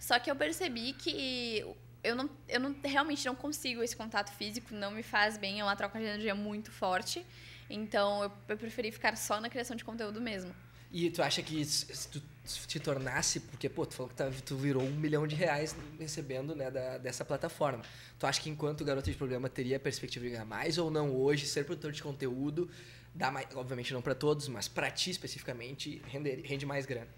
Só 0.00 0.18
que 0.18 0.30
eu 0.30 0.34
percebi 0.34 0.94
que 0.94 1.62
eu 2.02 2.16
não, 2.16 2.30
eu 2.48 2.58
não 2.58 2.74
realmente 2.82 3.26
não 3.26 3.34
consigo 3.34 3.82
esse 3.82 3.94
contato 3.94 4.32
físico, 4.32 4.74
não 4.74 4.92
me 4.92 5.02
faz 5.02 5.36
bem, 5.36 5.60
é 5.60 5.62
uma 5.62 5.76
troca 5.76 5.98
de 5.98 6.06
energia 6.06 6.34
muito 6.34 6.72
forte. 6.72 7.22
Então 7.68 8.22
eu, 8.22 8.32
eu 8.48 8.56
preferi 8.56 8.90
ficar 8.90 9.14
só 9.14 9.38
na 9.42 9.50
criação 9.50 9.76
de 9.76 9.84
conteúdo 9.84 10.22
mesmo. 10.22 10.54
E 10.92 11.10
tu 11.10 11.22
acha 11.22 11.42
que 11.42 11.64
se 11.64 12.08
tu 12.08 12.22
te 12.66 12.78
tornasse, 12.78 13.40
porque 13.40 13.68
pô, 13.68 13.86
tu 13.86 13.94
falou 13.94 14.10
que 14.10 14.14
tá- 14.16 14.30
tu 14.44 14.56
virou 14.56 14.82
um 14.82 14.90
milhão 14.90 15.26
de 15.26 15.34
reais 15.34 15.74
recebendo 15.98 16.54
né, 16.54 16.70
da, 16.70 16.98
dessa 16.98 17.24
plataforma. 17.24 17.82
Tu 18.18 18.26
acha 18.26 18.40
que 18.40 18.50
enquanto 18.50 18.84
garota 18.84 19.10
de 19.10 19.16
programa 19.16 19.48
teria 19.48 19.76
a 19.76 19.80
perspectiva 19.80 20.24
de 20.26 20.32
ganhar 20.32 20.44
mais 20.44 20.76
ou 20.76 20.90
não 20.90 21.14
hoje, 21.16 21.46
ser 21.46 21.64
produtor 21.64 21.92
de 21.92 22.02
conteúdo, 22.02 22.68
dá 23.14 23.30
mais, 23.30 23.46
obviamente 23.54 23.92
não 23.94 24.02
pra 24.02 24.14
todos, 24.14 24.48
mas 24.48 24.68
pra 24.68 24.90
ti 24.90 25.10
especificamente, 25.10 26.02
rende 26.44 26.66
mais 26.66 26.84
grana? 26.84 27.08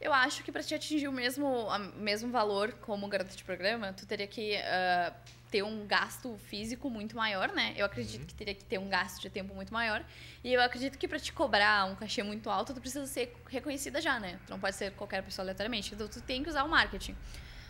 Eu 0.00 0.12
acho 0.12 0.44
que 0.44 0.52
para 0.52 0.62
te 0.62 0.74
atingir 0.74 1.08
o 1.08 1.12
mesmo, 1.12 1.66
mesmo 1.96 2.30
valor 2.30 2.72
como 2.74 3.08
garota 3.08 3.34
de 3.34 3.42
programa, 3.42 3.92
tu 3.92 4.06
teria 4.06 4.26
que 4.26 4.56
ah, 4.56 5.12
ter 5.50 5.62
um 5.62 5.86
gasto 5.86 6.38
físico 6.46 6.88
muito 6.88 7.16
maior, 7.16 7.52
né? 7.52 7.74
Eu 7.76 7.84
acredito 7.84 8.26
que 8.26 8.34
teria 8.34 8.54
que 8.54 8.64
ter 8.64 8.78
um 8.78 8.88
gasto 8.88 9.20
de 9.20 9.28
tempo 9.28 9.54
muito 9.54 9.72
maior. 9.72 10.04
E 10.44 10.52
eu 10.52 10.60
acredito 10.62 10.98
que 10.98 11.08
para 11.08 11.18
te 11.18 11.32
cobrar 11.32 11.84
um 11.86 11.96
cachê 11.96 12.22
muito 12.22 12.48
alto, 12.48 12.72
tu 12.72 12.80
precisa 12.80 13.06
ser 13.06 13.34
reconhecida 13.48 14.00
já, 14.00 14.20
né? 14.20 14.38
Tu 14.46 14.50
não 14.50 14.60
pode 14.60 14.76
ser 14.76 14.92
qualquer 14.92 15.22
pessoa 15.22 15.44
aleatoriamente. 15.44 15.94
Então, 15.94 16.06
tu 16.06 16.20
tem 16.20 16.42
que 16.42 16.48
usar 16.48 16.64
o 16.64 16.68
marketing. 16.68 17.16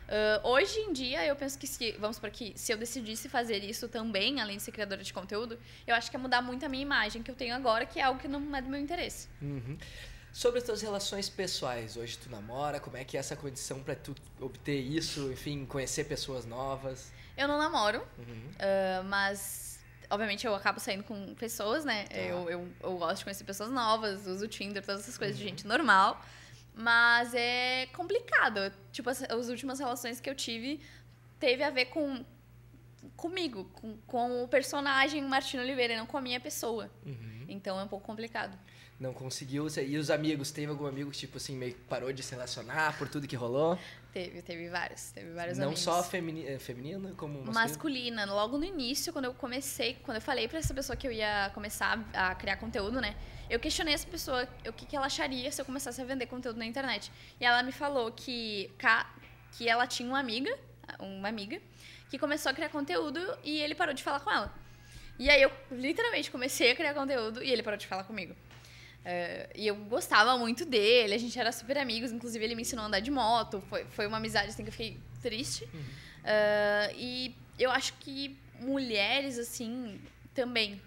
Ah, 0.08 0.40
hoje 0.42 0.78
em 0.80 0.92
dia, 0.92 1.24
eu 1.24 1.36
penso 1.36 1.58
que 1.58 1.66
se, 1.66 1.92
vamos 1.92 2.18
por 2.18 2.28
aqui, 2.28 2.52
se 2.56 2.72
eu 2.72 2.78
decidisse 2.78 3.28
fazer 3.28 3.62
isso 3.62 3.88
também, 3.88 4.40
além 4.40 4.56
de 4.56 4.62
ser 4.62 4.72
criadora 4.72 5.02
de 5.02 5.12
conteúdo, 5.12 5.58
eu 5.86 5.94
acho 5.94 6.10
que 6.10 6.16
ia 6.16 6.20
mudar 6.20 6.40
muito 6.40 6.64
a 6.64 6.68
minha 6.68 6.82
imagem 6.82 7.22
que 7.22 7.30
eu 7.30 7.34
tenho 7.34 7.54
agora, 7.54 7.84
que 7.84 8.00
é 8.00 8.02
algo 8.02 8.18
que 8.18 8.28
não 8.28 8.54
é 8.56 8.62
do 8.62 8.68
meu 8.68 8.80
interesse. 8.80 9.28
Uhum. 9.40 9.76
Sobre 10.32 10.58
as 10.58 10.64
tuas 10.64 10.82
relações 10.82 11.28
pessoais, 11.28 11.96
hoje 11.96 12.18
tu 12.18 12.30
namora, 12.30 12.78
como 12.78 12.96
é 12.96 13.04
que 13.04 13.16
é 13.16 13.20
essa 13.20 13.34
condição 13.34 13.82
pra 13.82 13.94
tu 13.94 14.14
obter 14.40 14.78
isso, 14.78 15.32
enfim, 15.32 15.64
conhecer 15.66 16.04
pessoas 16.04 16.44
novas? 16.44 17.10
Eu 17.36 17.48
não 17.48 17.58
namoro, 17.58 18.06
Uhum. 18.18 18.50
Ah, 18.58 19.02
mas, 19.04 19.80
obviamente, 20.10 20.46
eu 20.46 20.54
acabo 20.54 20.80
saindo 20.80 21.04
com 21.04 21.34
pessoas, 21.34 21.84
né? 21.84 22.04
Tá. 22.04 22.16
Eu, 22.16 22.50
eu, 22.50 22.68
eu 22.82 22.98
gosto 22.98 23.18
de 23.18 23.24
conhecer 23.24 23.44
pessoas 23.44 23.70
novas, 23.70 24.26
uso 24.26 24.44
o 24.44 24.48
Tinder, 24.48 24.84
todas 24.84 25.02
essas 25.02 25.16
coisas 25.16 25.36
de 25.36 25.42
gente 25.44 25.66
normal. 25.66 26.22
Mas 26.74 27.34
é 27.34 27.86
complicado. 27.92 28.72
Tipo, 28.92 29.10
as, 29.10 29.22
as 29.22 29.48
últimas 29.48 29.80
relações 29.80 30.20
que 30.20 30.30
eu 30.30 30.34
tive 30.34 30.80
teve 31.40 31.62
a 31.62 31.70
ver 31.70 31.86
com 31.86 32.24
comigo, 33.16 33.64
com, 33.74 33.96
com 34.06 34.44
o 34.44 34.48
personagem 34.48 35.22
Martina 35.22 35.62
Oliveira, 35.62 35.96
não 35.96 36.06
com 36.06 36.16
a 36.16 36.20
minha 36.20 36.40
pessoa. 36.40 36.90
Uhum. 37.04 37.44
Então 37.48 37.78
é 37.78 37.84
um 37.84 37.88
pouco 37.88 38.06
complicado. 38.06 38.56
Não 38.98 39.12
conseguiu. 39.12 39.68
E 39.86 39.96
os 39.96 40.10
amigos? 40.10 40.50
Teve 40.50 40.66
algum 40.70 40.86
amigo 40.86 41.10
que, 41.10 41.18
tipo 41.18 41.36
assim, 41.36 41.56
meio 41.56 41.72
que 41.74 41.80
parou 41.82 42.12
de 42.12 42.20
se 42.20 42.32
relacionar 42.32 42.98
por 42.98 43.08
tudo 43.08 43.28
que 43.28 43.36
rolou? 43.36 43.78
Teve, 44.12 44.42
teve 44.42 44.68
vários, 44.68 45.12
teve 45.12 45.30
vários 45.30 45.56
Não 45.56 45.66
amigos. 45.66 45.82
só 45.84 46.02
femini 46.02 46.44
eh, 46.44 46.58
feminino, 46.58 47.14
como 47.14 47.34
masculino? 47.34 47.52
masculina. 47.54 48.24
Logo 48.24 48.58
no 48.58 48.64
início, 48.64 49.12
quando 49.12 49.26
eu 49.26 49.34
comecei, 49.34 49.94
quando 50.02 50.16
eu 50.16 50.20
falei 50.20 50.48
pra 50.48 50.58
essa 50.58 50.74
pessoa 50.74 50.96
que 50.96 51.06
eu 51.06 51.12
ia 51.12 51.50
começar 51.54 52.04
a 52.12 52.34
criar 52.34 52.56
conteúdo, 52.56 53.00
né? 53.00 53.14
Eu 53.48 53.60
questionei 53.60 53.94
essa 53.94 54.06
pessoa 54.08 54.48
o 54.66 54.72
que, 54.72 54.84
que 54.84 54.96
ela 54.96 55.06
acharia 55.06 55.50
se 55.52 55.60
eu 55.60 55.64
começasse 55.64 56.00
a 56.00 56.04
vender 56.04 56.26
conteúdo 56.26 56.58
na 56.58 56.66
internet. 56.66 57.12
E 57.40 57.44
ela 57.44 57.62
me 57.62 57.70
falou 57.70 58.10
que, 58.10 58.68
que 59.52 59.68
ela 59.68 59.86
tinha 59.86 60.08
uma 60.08 60.18
amiga, 60.18 60.52
uma 60.98 61.28
amiga, 61.28 61.60
que 62.10 62.18
começou 62.18 62.50
a 62.50 62.54
criar 62.54 62.70
conteúdo 62.70 63.20
e 63.44 63.60
ele 63.60 63.76
parou 63.76 63.94
de 63.94 64.02
falar 64.02 64.20
com 64.20 64.30
ela. 64.30 64.52
E 65.18 65.30
aí 65.30 65.40
eu 65.40 65.52
literalmente 65.70 66.30
comecei 66.30 66.72
a 66.72 66.76
criar 66.76 66.94
conteúdo 66.94 67.42
e 67.44 67.50
ele 67.50 67.62
parou 67.62 67.78
de 67.78 67.86
falar 67.86 68.04
comigo. 68.04 68.34
É, 69.04 69.48
e 69.54 69.66
eu 69.66 69.76
gostava 69.76 70.36
muito 70.36 70.64
dele, 70.64 71.14
a 71.14 71.18
gente 71.18 71.38
era 71.38 71.50
super 71.50 71.78
amigos, 71.78 72.12
inclusive 72.12 72.44
ele 72.44 72.54
me 72.54 72.62
ensinou 72.62 72.84
a 72.84 72.88
andar 72.88 73.00
de 73.00 73.10
moto, 73.10 73.62
foi, 73.68 73.84
foi 73.86 74.06
uma 74.06 74.18
amizade 74.18 74.48
assim 74.48 74.62
que 74.62 74.68
eu 74.68 74.72
fiquei 74.72 74.98
triste. 75.22 75.68
É, 76.24 76.92
e 76.94 77.34
eu 77.58 77.70
acho 77.70 77.94
que 77.94 78.36
mulheres, 78.60 79.38
assim, 79.38 80.00
também. 80.34 80.80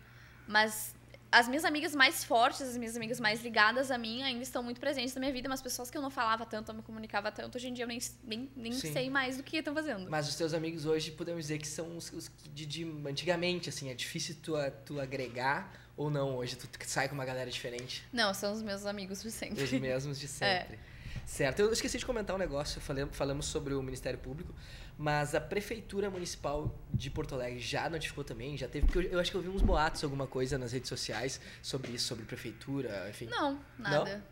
Mas 0.48 0.94
as 1.32 1.48
minhas 1.48 1.64
amigas 1.64 1.96
mais 1.96 2.24
fortes, 2.24 2.62
as 2.62 2.76
minhas 2.76 2.98
amigas 2.98 3.20
mais 3.20 3.42
ligadas 3.42 3.90
a 3.90 3.98
mim 3.98 4.22
ainda 4.22 4.44
estão 4.44 4.62
muito 4.62 4.82
presentes 4.82 5.16
na 5.16 5.22
minha 5.22 5.32
vida, 5.32 5.48
mas 5.48 5.62
pessoas 5.62 5.90
que 5.90 5.98
eu 5.98 6.02
não 6.02 6.10
falava 6.10 6.46
tanto, 6.46 6.68
não 6.70 6.76
me 6.76 6.82
comunicava 6.84 7.32
tanto, 7.32 7.56
hoje 7.56 7.70
em 7.70 7.74
dia 7.74 7.86
eu 7.86 7.88
nem, 7.88 8.00
nem, 8.24 8.52
nem 8.56 8.72
Sim. 8.74 8.92
sei 8.92 9.10
mais 9.10 9.38
do 9.38 9.44
que 9.44 9.58
estão 9.58 9.74
fazendo. 9.74 10.10
Mas 10.10 10.28
os 10.28 10.36
teus 10.36 10.54
amigos 10.54 10.86
hoje 10.86 11.12
podemos 11.12 11.44
dizer 11.44 11.58
que 11.58 11.68
são 11.68 11.96
os, 11.96 12.12
os 12.12 12.30
de, 12.54 12.66
de 12.66 12.84
antigamente, 13.08 13.70
assim, 13.70 13.90
é 13.90 13.94
difícil 13.94 14.36
tu, 14.44 14.54
tu 14.86 15.00
agregar 15.00 15.72
ou 15.96 16.10
não 16.10 16.36
hoje? 16.36 16.58
Tu 16.58 16.68
sai 16.86 17.08
com 17.08 17.16
uma 17.16 17.26
galera 17.26 17.50
diferente, 17.50 18.06
Não, 18.12 18.34
são 18.34 18.52
os 18.52 18.62
meus 18.62 18.86
amigos 18.86 19.22
de 19.22 19.32
sempre. 19.32 19.64
os 19.64 19.72
mesmos 19.72 20.20
de 20.20 20.28
sempre. 20.30 20.78
Certo, 21.26 21.60
eu 21.60 21.72
esqueci 21.72 21.98
de 21.98 22.06
comentar 22.06 22.36
um 22.36 22.40
negócio, 22.40 22.82
falamos 23.12 23.46
sobre 23.46 23.74
o 23.74 23.82
Ministério 23.82 24.20
Público, 24.20 24.54
mas 25.02 25.34
a 25.34 25.42
Prefeitura 25.42 26.12
Municipal 26.12 26.80
de 26.94 27.10
Porto 27.10 27.34
Alegre 27.34 27.60
já 27.60 27.90
notificou 27.90 28.24
também, 28.24 28.56
já 28.56 28.68
teve, 28.68 28.86
porque 28.86 29.00
eu, 29.08 29.14
eu 29.14 29.20
acho 29.20 29.32
que 29.32 29.36
eu 29.38 29.42
vi 29.42 29.50
uns 29.50 29.64
boatos, 29.64 30.04
alguma 30.04 30.28
coisa 30.28 30.60
nas 30.60 30.74
redes 30.74 30.90
sociais 30.90 31.42
sobre 31.60 31.94
isso, 31.94 32.06
sobre 32.08 32.24
prefeitura, 32.24 33.08
enfim. 33.10 33.26
Não, 33.26 33.60
nada. 33.80 34.24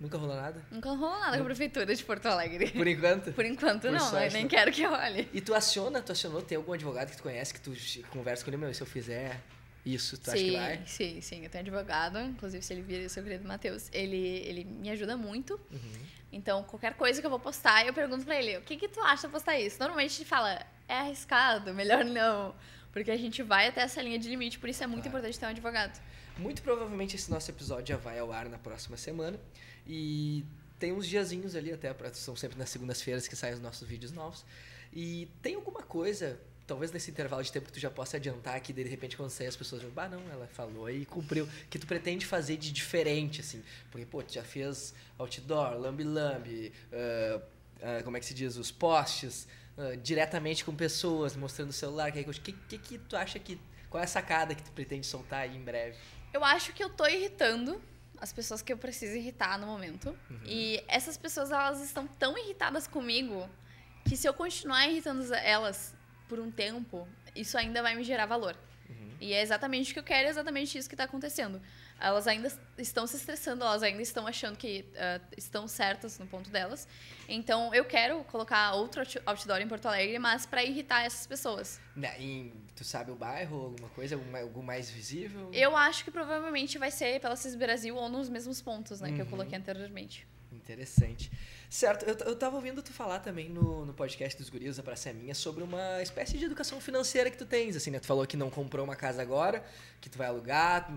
Nunca 0.00 0.18
rolou 0.18 0.34
nada? 0.34 0.66
Nunca 0.68 0.88
rolou 0.90 1.20
nada 1.20 1.36
com 1.36 1.42
a 1.44 1.46
prefeitura 1.46 1.94
de 1.94 2.02
Porto 2.02 2.26
Alegre. 2.26 2.72
Por 2.72 2.88
enquanto? 2.88 3.32
Por 3.32 3.44
enquanto, 3.44 3.82
Por 3.82 3.92
não, 3.92 4.00
sorte, 4.00 4.26
eu 4.26 4.32
nem 4.32 4.42
não. 4.42 4.50
quero 4.50 4.72
que 4.72 4.84
role. 4.84 5.28
E 5.32 5.40
tu 5.40 5.54
aciona, 5.54 6.02
tu 6.02 6.10
acionou, 6.10 6.42
tem 6.42 6.56
algum 6.56 6.72
advogado 6.72 7.08
que 7.12 7.16
tu 7.16 7.22
conhece 7.22 7.54
que 7.54 7.60
tu 7.60 7.72
conversa 8.10 8.44
com 8.44 8.50
ele, 8.50 8.56
meu, 8.56 8.74
se 8.74 8.82
eu 8.82 8.86
fizer 8.86 9.40
isso, 9.86 10.18
tu 10.18 10.30
acha 10.30 10.38
que 10.42 10.50
sim, 10.50 10.56
vai? 10.56 10.82
sim, 10.86 11.20
sim. 11.20 11.44
Eu 11.44 11.48
tenho 11.50 11.62
advogado, 11.62 12.18
inclusive 12.18 12.62
se 12.62 12.72
ele 12.74 12.82
vir, 12.82 13.06
o 13.06 13.08
seu 13.08 13.22
querido 13.22 13.46
Matheus, 13.46 13.88
ele, 13.92 14.16
ele 14.16 14.64
me 14.64 14.90
ajuda 14.90 15.16
muito. 15.16 15.60
Uhum. 15.70 16.06
Então, 16.32 16.64
qualquer 16.64 16.94
coisa 16.94 17.20
que 17.20 17.26
eu 17.26 17.30
vou 17.30 17.38
postar, 17.38 17.86
eu 17.86 17.94
pergunto 17.94 18.24
pra 18.24 18.36
ele, 18.38 18.58
o 18.58 18.62
que 18.62 18.76
que 18.76 18.88
tu 18.88 19.00
acha 19.00 19.28
de 19.28 19.32
postar 19.32 19.58
isso? 19.58 19.78
Normalmente 19.78 20.18
ele 20.18 20.28
fala, 20.28 20.60
é 20.88 20.94
arriscado, 20.94 21.72
melhor 21.72 22.04
não. 22.04 22.54
Porque 22.92 23.10
a 23.10 23.16
gente 23.16 23.42
vai 23.42 23.68
até 23.68 23.82
essa 23.82 24.02
linha 24.02 24.18
de 24.18 24.28
limite, 24.28 24.58
por 24.58 24.68
isso 24.68 24.82
é 24.82 24.86
muito 24.86 25.02
Claro. 25.04 25.18
importante 25.18 25.38
ter 25.38 25.46
um 25.46 25.50
advogado. 25.50 26.00
Muito 26.38 26.62
provavelmente 26.62 27.14
esse 27.16 27.30
nosso 27.30 27.50
episódio 27.50 27.94
já 27.94 27.96
vai 27.96 28.18
ao 28.18 28.32
ar 28.32 28.48
na 28.48 28.58
próxima 28.58 28.96
semana. 28.96 29.38
E 29.86 30.44
tem 30.78 30.92
uns 30.92 31.06
diazinhos 31.06 31.54
ali 31.54 31.72
até, 31.72 31.94
são 32.12 32.34
sempre 32.34 32.58
nas 32.58 32.68
segundas-feiras 32.70 33.28
que 33.28 33.36
saem 33.36 33.54
os 33.54 33.60
nossos 33.60 33.86
vídeos 33.86 34.12
novos. 34.12 34.44
E 34.92 35.28
tem 35.42 35.54
alguma 35.54 35.82
coisa, 35.82 36.40
talvez 36.66 36.90
nesse 36.90 37.10
intervalo 37.10 37.42
de 37.42 37.52
tempo 37.52 37.66
que 37.66 37.72
tu 37.72 37.80
já 37.80 37.90
possa 37.90 38.16
adiantar 38.16 38.60
que 38.60 38.72
de 38.72 38.82
repente 38.82 39.16
quando 39.16 39.30
sair 39.30 39.46
as 39.46 39.56
pessoas 39.56 39.82
vão, 39.82 39.90
bah 39.90 40.08
não, 40.08 40.20
ela 40.30 40.46
falou 40.46 40.90
e 40.90 41.06
cumpriu, 41.06 41.48
que 41.70 41.78
tu 41.78 41.86
pretende 41.86 42.26
fazer 42.26 42.56
de 42.56 42.72
diferente, 42.72 43.40
assim. 43.40 43.62
Porque, 43.90 44.06
pô, 44.06 44.22
tu 44.22 44.32
já 44.32 44.42
fez 44.42 44.94
outdoor, 45.18 45.78
lambi-lambi, 45.78 46.72
ah, 46.92 47.40
ah, 47.82 48.02
como 48.02 48.16
é 48.16 48.20
que 48.20 48.26
se 48.26 48.34
diz, 48.34 48.56
os 48.56 48.70
posts, 48.70 49.46
ah, 49.78 49.96
diretamente 50.02 50.64
com 50.64 50.74
pessoas, 50.74 51.36
mostrando 51.36 51.70
o 51.70 51.72
celular, 51.72 52.10
que, 52.10 52.24
que, 52.24 52.52
que 52.52 52.78
que 52.78 52.98
tu 52.98 53.16
acha 53.16 53.38
que, 53.38 53.60
qual 53.88 54.00
é 54.00 54.04
a 54.04 54.08
sacada 54.08 54.54
que 54.54 54.62
tu 54.62 54.72
pretende 54.72 55.06
soltar 55.06 55.40
aí 55.40 55.56
em 55.56 55.62
breve? 55.62 55.96
Eu 56.32 56.44
acho 56.44 56.72
que 56.72 56.82
eu 56.82 56.90
tô 56.90 57.06
irritando 57.06 57.80
as 58.18 58.32
pessoas 58.32 58.62
que 58.62 58.72
eu 58.72 58.78
preciso 58.78 59.14
irritar 59.14 59.58
no 59.58 59.66
momento. 59.66 60.08
Uhum. 60.30 60.40
E 60.44 60.82
essas 60.88 61.16
pessoas, 61.16 61.50
elas 61.50 61.80
estão 61.80 62.06
tão 62.06 62.36
irritadas 62.36 62.86
comigo 62.86 63.48
que 64.06 64.16
se 64.16 64.26
eu 64.26 64.34
continuar 64.34 64.86
irritando 64.86 65.34
elas 65.34 65.95
por 66.28 66.38
um 66.38 66.50
tempo, 66.50 67.06
isso 67.34 67.56
ainda 67.56 67.82
vai 67.82 67.94
me 67.94 68.04
gerar 68.04 68.26
valor. 68.26 68.56
Uhum. 68.88 69.16
E 69.20 69.32
é 69.32 69.42
exatamente 69.42 69.90
o 69.90 69.94
que 69.94 70.00
eu 70.00 70.04
quero, 70.04 70.28
é 70.28 70.30
exatamente 70.30 70.76
isso 70.78 70.88
que 70.88 70.96
tá 70.96 71.04
acontecendo. 71.04 71.60
elas 71.98 72.26
ainda 72.26 72.52
estão 72.76 73.06
se 73.06 73.16
estressando, 73.16 73.64
elas 73.64 73.82
ainda 73.82 74.02
estão 74.02 74.26
achando 74.26 74.56
que 74.56 74.84
uh, 74.92 75.34
estão 75.36 75.66
certas 75.66 76.18
no 76.18 76.26
ponto 76.26 76.50
delas. 76.50 76.86
Então, 77.28 77.74
eu 77.74 77.84
quero 77.84 78.22
colocar 78.24 78.74
outro 78.74 79.02
outdoor 79.24 79.60
em 79.60 79.68
Porto 79.68 79.86
Alegre, 79.86 80.18
mas 80.18 80.44
para 80.44 80.62
irritar 80.62 81.04
essas 81.04 81.26
pessoas. 81.26 81.80
Em, 82.18 82.52
tu 82.74 82.84
sabe 82.84 83.10
o 83.10 83.16
bairro, 83.16 83.56
alguma 83.56 83.88
coisa, 83.90 84.14
algum, 84.14 84.36
algum 84.36 84.62
mais 84.62 84.90
visível? 84.90 85.50
Eu 85.52 85.76
acho 85.76 86.04
que 86.04 86.10
provavelmente 86.10 86.78
vai 86.78 86.90
ser 86.90 87.20
pela 87.20 87.34
CIS 87.34 87.54
Brasil 87.54 87.96
ou 87.96 88.08
nos 88.08 88.28
mesmos 88.28 88.60
pontos, 88.60 89.00
né, 89.00 89.08
uhum. 89.08 89.14
que 89.14 89.20
eu 89.22 89.24
uhum. 89.24 89.30
coloquei 89.30 89.58
anteriormente. 89.58 90.26
Interessante. 90.52 91.30
Certo, 91.68 92.04
eu, 92.04 92.16
eu 92.26 92.36
tava 92.36 92.56
ouvindo 92.56 92.80
tu 92.82 92.92
falar 92.92 93.18
também 93.18 93.48
no, 93.48 93.84
no 93.84 93.92
podcast 93.92 94.38
dos 94.38 94.48
guris 94.48 94.76
da 94.76 94.82
Praça 94.82 95.10
é 95.10 95.12
Minha 95.12 95.34
sobre 95.34 95.62
uma 95.62 96.00
espécie 96.02 96.38
de 96.38 96.44
educação 96.44 96.80
financeira 96.80 97.30
que 97.30 97.36
tu 97.36 97.44
tens, 97.44 97.76
assim, 97.76 97.90
né? 97.90 97.98
Tu 97.98 98.06
falou 98.06 98.26
que 98.26 98.36
não 98.36 98.50
comprou 98.50 98.84
uma 98.84 98.96
casa 98.96 99.20
agora, 99.20 99.64
que 100.00 100.08
tu 100.08 100.16
vai 100.16 100.28
alugar, 100.28 100.90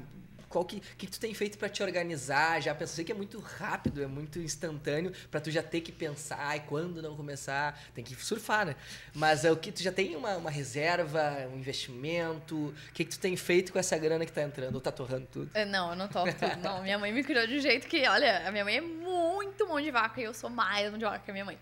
qual 0.50 0.66
que, 0.66 0.80
que, 0.98 1.08
tu 1.08 1.20
tem 1.20 1.34
feito 1.34 1.58
para 1.58 1.70
te 1.70 1.82
organizar? 1.84 2.62
Já 2.62 2.74
pensei 2.74 3.06
que 3.06 3.12
é 3.12 3.16
muito 3.16 3.40
rápido, 3.40 4.04
é 4.04 4.08
muito 4.08 4.40
instantâneo 4.40 5.14
para 5.30 5.40
tu 5.40 5.52
já 5.52 5.62
ter 5.62 5.82
que 5.82 5.92
pensar 5.92 6.58
e 6.58 6.62
quando 6.62 7.02
não 7.02 7.16
começar, 7.16 7.80
tem 7.94 8.04
que 8.04 8.16
surfar, 8.16 8.66
né? 8.66 8.76
Mas 9.14 9.46
é 9.46 9.52
o 9.52 9.56
que 9.56 9.72
tu 9.72 9.82
já 9.84 9.92
tem 9.92 10.16
uma, 10.16 10.36
uma 10.38 10.50
reserva, 10.50 11.48
um 11.54 11.58
investimento? 11.58 12.56
O 12.56 12.94
que, 12.94 13.06
que 13.06 13.12
tu 13.12 13.20
tem 13.20 13.38
feito 13.38 13.72
com 13.72 13.80
essa 13.80 13.98
grana 13.98 14.26
que 14.26 14.32
tá 14.32 14.42
entrando? 14.42 14.76
Ou 14.76 14.82
tá 14.82 14.92
torrando 14.92 15.28
tudo? 15.28 15.52
É, 15.54 15.66
não, 15.66 15.92
eu 15.92 15.96
não 15.96 16.08
torro 16.08 16.34
tudo. 16.34 16.58
Não, 16.62 16.82
minha 16.82 16.98
mãe 16.98 17.14
me 17.14 17.24
criou 17.24 17.46
de 17.46 17.58
um 17.58 17.60
jeito 17.60 17.88
que, 17.88 18.08
olha, 18.08 18.48
a 18.48 18.52
minha 18.52 18.64
mãe 18.64 18.78
é 18.78 18.82
muito 18.82 19.68
mão 19.68 19.80
de 19.80 19.92
vaca 19.92 20.20
e 20.20 20.24
eu 20.24 20.34
sou 20.34 20.50
mais 20.50 20.90
mão 20.90 20.98
de 20.98 21.06
vaca 21.06 21.20
que 21.20 21.30
a 21.30 21.34
minha 21.34 21.46
mãe. 21.46 21.58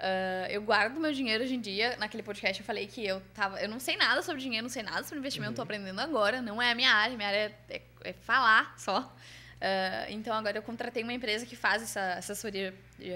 Uh, 0.00 0.48
eu 0.48 0.62
guardo 0.62 0.98
meu 0.98 1.12
dinheiro 1.12 1.44
hoje 1.44 1.54
em 1.54 1.60
dia. 1.60 1.94
Naquele 1.98 2.22
podcast 2.22 2.58
eu 2.58 2.66
falei 2.66 2.86
que 2.86 3.06
eu 3.06 3.20
tava. 3.34 3.60
Eu 3.60 3.68
não 3.68 3.78
sei 3.78 3.96
nada 3.96 4.22
sobre 4.22 4.40
dinheiro, 4.40 4.62
não 4.62 4.70
sei 4.70 4.82
nada 4.82 5.02
sobre 5.02 5.18
investimento, 5.18 5.50
uhum. 5.50 5.56
tô 5.56 5.62
aprendendo 5.62 6.00
agora. 6.00 6.40
Não 6.40 6.60
é 6.60 6.72
a 6.72 6.74
minha 6.74 6.90
área, 6.90 7.16
minha 7.16 7.28
área 7.28 7.54
é, 7.68 7.76
é, 7.76 7.82
é 8.04 8.12
falar 8.14 8.74
só. 8.78 9.00
Uh, 9.00 10.08
então 10.08 10.34
agora 10.34 10.56
eu 10.56 10.62
contratei 10.62 11.02
uma 11.02 11.12
empresa 11.12 11.44
que 11.44 11.54
faz 11.54 11.82
essa 11.82 12.14
assessoria 12.14 12.74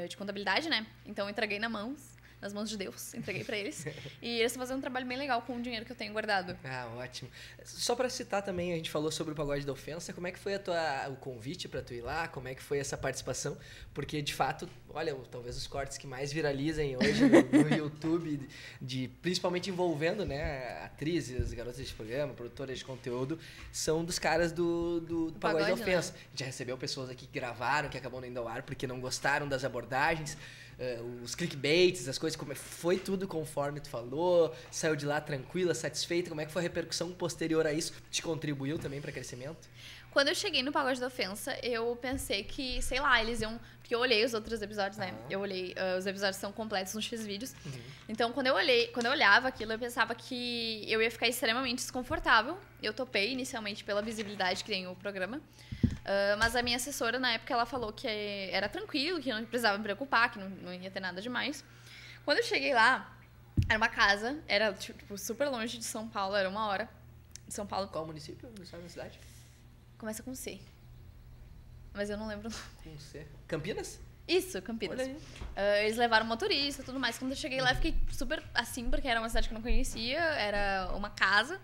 de 0.09 0.16
contabilidade, 0.16 0.68
né? 0.68 0.87
Então 1.07 1.26
eu 1.26 1.30
entreguei 1.30 1.59
na 1.59 1.70
mãos 1.70 2.14
nas 2.45 2.53
mãos 2.53 2.68
de 2.68 2.76
Deus, 2.76 3.14
entreguei 3.14 3.42
para 3.42 3.57
eles. 3.57 3.86
e 4.20 4.38
eles 4.38 4.53
estão 4.53 4.61
fazendo 4.61 4.76
um 4.76 4.80
trabalho 4.82 5.07
bem 5.07 5.16
legal 5.16 5.40
com 5.40 5.57
o 5.57 5.62
dinheiro 5.62 5.86
que 5.86 5.92
eu 5.92 5.97
tenho 5.97 6.12
guardado. 6.12 6.55
Ah, 6.62 6.86
ótimo. 6.99 7.30
Só 7.64 7.97
para 7.97 8.11
citar 8.11 8.42
também, 8.42 8.70
a 8.74 8.76
gente 8.76 8.90
falou 8.90 9.11
sobre 9.11 9.32
o 9.32 9.34
pagode 9.34 9.64
da 9.64 9.72
ofensa, 9.72 10.12
como 10.12 10.26
é 10.26 10.30
que 10.30 10.38
foi 10.38 10.59
tua, 10.59 11.09
o 11.09 11.16
convite 11.16 11.66
para 11.66 11.80
tu 11.80 11.95
ir 11.95 12.03
lá? 12.03 12.28
Como 12.28 12.47
é 12.47 12.55
que 12.55 12.62
foi 12.62 12.78
essa 12.78 12.99
participação? 12.99 13.57
Porque 13.95 14.20
de 14.20 14.34
fato, 14.34 14.68
olha, 14.90 15.16
talvez 15.30 15.57
os 15.57 15.66
cortes 15.66 15.97
que 15.97 16.07
mais 16.07 16.30
viralizem 16.34 16.99
hoje 16.99 17.24
no, 17.24 17.62
no 17.62 17.68
YouTube, 17.74 18.47
de, 18.78 19.09
principalmente 19.22 19.70
envolvendo, 19.70 20.26
né, 20.26 20.84
atrizes, 20.84 21.51
garotas 21.55 21.86
de 21.86 21.95
programa, 21.95 22.34
produtoras 22.34 22.78
de 22.78 22.84
conteúdo, 22.84 23.38
são 23.72 24.05
dos 24.05 24.18
caras 24.18 24.53
do, 24.53 25.01
do, 25.01 25.30
do 25.30 25.40
pagode, 25.40 25.64
pagode 25.64 25.80
da 25.80 25.90
ofensa. 25.90 26.12
Né? 26.12 26.18
A 26.18 26.28
gente 26.28 26.40
já 26.40 26.47
recebeu 26.47 26.76
pessoas 26.76 27.09
aqui 27.09 27.26
que 27.26 27.40
gravaram, 27.40 27.88
que 27.88 27.97
acabam 27.97 28.22
indo 28.22 28.38
ao 28.38 28.47
ar 28.47 28.62
porque 28.64 28.86
não 28.86 29.01
gostaram 29.01 29.49
das 29.49 29.64
abordagens 29.64 30.36
uh, 30.79 31.22
os 31.22 31.35
clickbaits, 31.35 32.09
as 32.09 32.18
coisas, 32.18 32.37
como 32.37 32.53
é, 32.53 32.55
foi 32.55 32.99
tudo 32.99 33.27
conforme 33.27 33.81
tu 33.81 33.89
falou? 33.89 34.55
Saiu 34.70 34.97
de 34.97 35.07
lá 35.07 35.20
tranquila, 35.20 35.75
satisfeita? 35.75 36.29
Como 36.29 36.41
é 36.41 36.47
que 36.47 36.53
foi 36.53 36.61
a 36.61 36.64
repercussão 36.64 37.12
posterior 37.12 37.66
a 37.66 37.72
isso? 37.72 37.93
Te 38.11 38.22
contribuiu 38.22 38.79
também 38.79 39.01
para 39.01 39.12
crescimento? 39.12 39.68
Quando 40.15 40.29
eu 40.29 40.35
cheguei 40.37 40.62
no 40.62 40.71
Pagode 40.71 41.01
da 41.01 41.09
Ofensa, 41.09 41.59
eu 41.61 41.97
pensei 41.97 42.45
que, 42.45 42.81
sei 42.81 43.01
lá, 43.01 43.21
eles 43.21 43.41
iam. 43.41 43.61
Porque 43.81 43.93
eu 43.93 43.99
olhei 43.99 44.25
os 44.25 44.33
outros 44.33 44.62
episódios, 44.62 44.97
né? 44.97 45.12
Eu 45.29 45.41
olhei, 45.41 45.75
uh, 45.75 45.99
os 45.99 46.07
episódios 46.07 46.37
são 46.37 46.53
completos 46.53 46.95
nos 46.95 47.05
X-Vídeos. 47.05 47.53
Uhum. 47.67 47.73
Então, 48.09 48.31
quando 48.31 48.47
eu 48.47 48.55
olhei, 48.55 48.87
quando 48.89 49.07
eu 49.07 49.11
olhava 49.11 49.49
aquilo, 49.49 49.73
eu 49.73 49.79
pensava 49.79 50.15
que 50.15 50.85
eu 50.89 51.03
ia 51.03 51.11
ficar 51.11 51.27
extremamente 51.27 51.79
desconfortável. 51.79 52.57
Eu 52.81 52.95
topei 52.95 53.33
inicialmente 53.33 53.83
pela 53.83 54.01
visibilidade 54.03 54.62
que 54.62 54.71
tem 54.71 54.87
o 54.87 54.95
programa. 54.95 55.39
Uh, 55.39 56.39
mas 56.39 56.55
a 56.55 56.62
minha 56.62 56.77
assessora, 56.77 57.19
na 57.19 57.33
época, 57.33 57.53
ela 57.53 57.67
falou 57.67 57.93
que 57.93 58.07
era 58.07 58.69
tranquilo, 58.69 59.21
que 59.21 59.33
não 59.33 59.45
precisava 59.45 59.77
me 59.79 59.83
preocupar, 59.83 60.31
que 60.31 60.39
não, 60.39 60.49
não 60.49 60.73
ia 60.73 60.93
ter 60.93 61.01
nada 61.01 61.21
demais. 61.21 61.65
Quando 62.25 62.39
eu 62.39 62.45
cheguei 62.45 62.73
lá, 62.73 63.19
era 63.69 63.77
uma 63.77 63.89
casa, 63.89 64.39
era 64.47 64.73
tipo, 64.75 65.19
super 65.19 65.49
longe 65.49 65.77
de 65.77 65.85
São 65.85 66.09
Paulo, 66.09 66.37
era 66.37 66.49
uma 66.49 66.69
hora 66.69 66.89
de 67.49 67.53
São 67.53 67.67
Paulo. 67.67 67.89
Qual 67.89 68.07
município? 68.07 68.49
Não 68.57 68.65
sabe 68.65 68.85
a 68.85 68.89
cidade? 68.89 69.34
Começa 70.05 70.22
com 70.22 70.34
C. 70.34 70.61
Mas 71.94 72.11
eu 72.11 72.18
não 72.18 72.26
lembro. 72.26 72.50
Com 72.82 72.98
C. 72.98 73.26
Campinas? 73.48 73.98
Isso, 74.28 74.61
Campinas. 74.61 75.00
Uh, 75.00 75.82
eles 75.82 75.96
levaram 75.96 76.26
motorista 76.26 76.82
e 76.82 76.84
tudo 76.84 77.00
mais. 77.00 77.16
Quando 77.16 77.32
eu 77.32 77.36
cheguei 77.38 77.59
lá, 77.62 77.70
eu 77.70 77.76
fiquei 77.76 77.94
super 78.12 78.44
assim, 78.52 78.90
porque 78.90 79.09
era 79.09 79.18
uma 79.18 79.30
cidade 79.30 79.48
que 79.48 79.55
eu 79.55 79.57
não 79.57 79.62
conhecia, 79.62 80.18
era 80.18 80.90
uma 80.94 81.09
casa. 81.09 81.59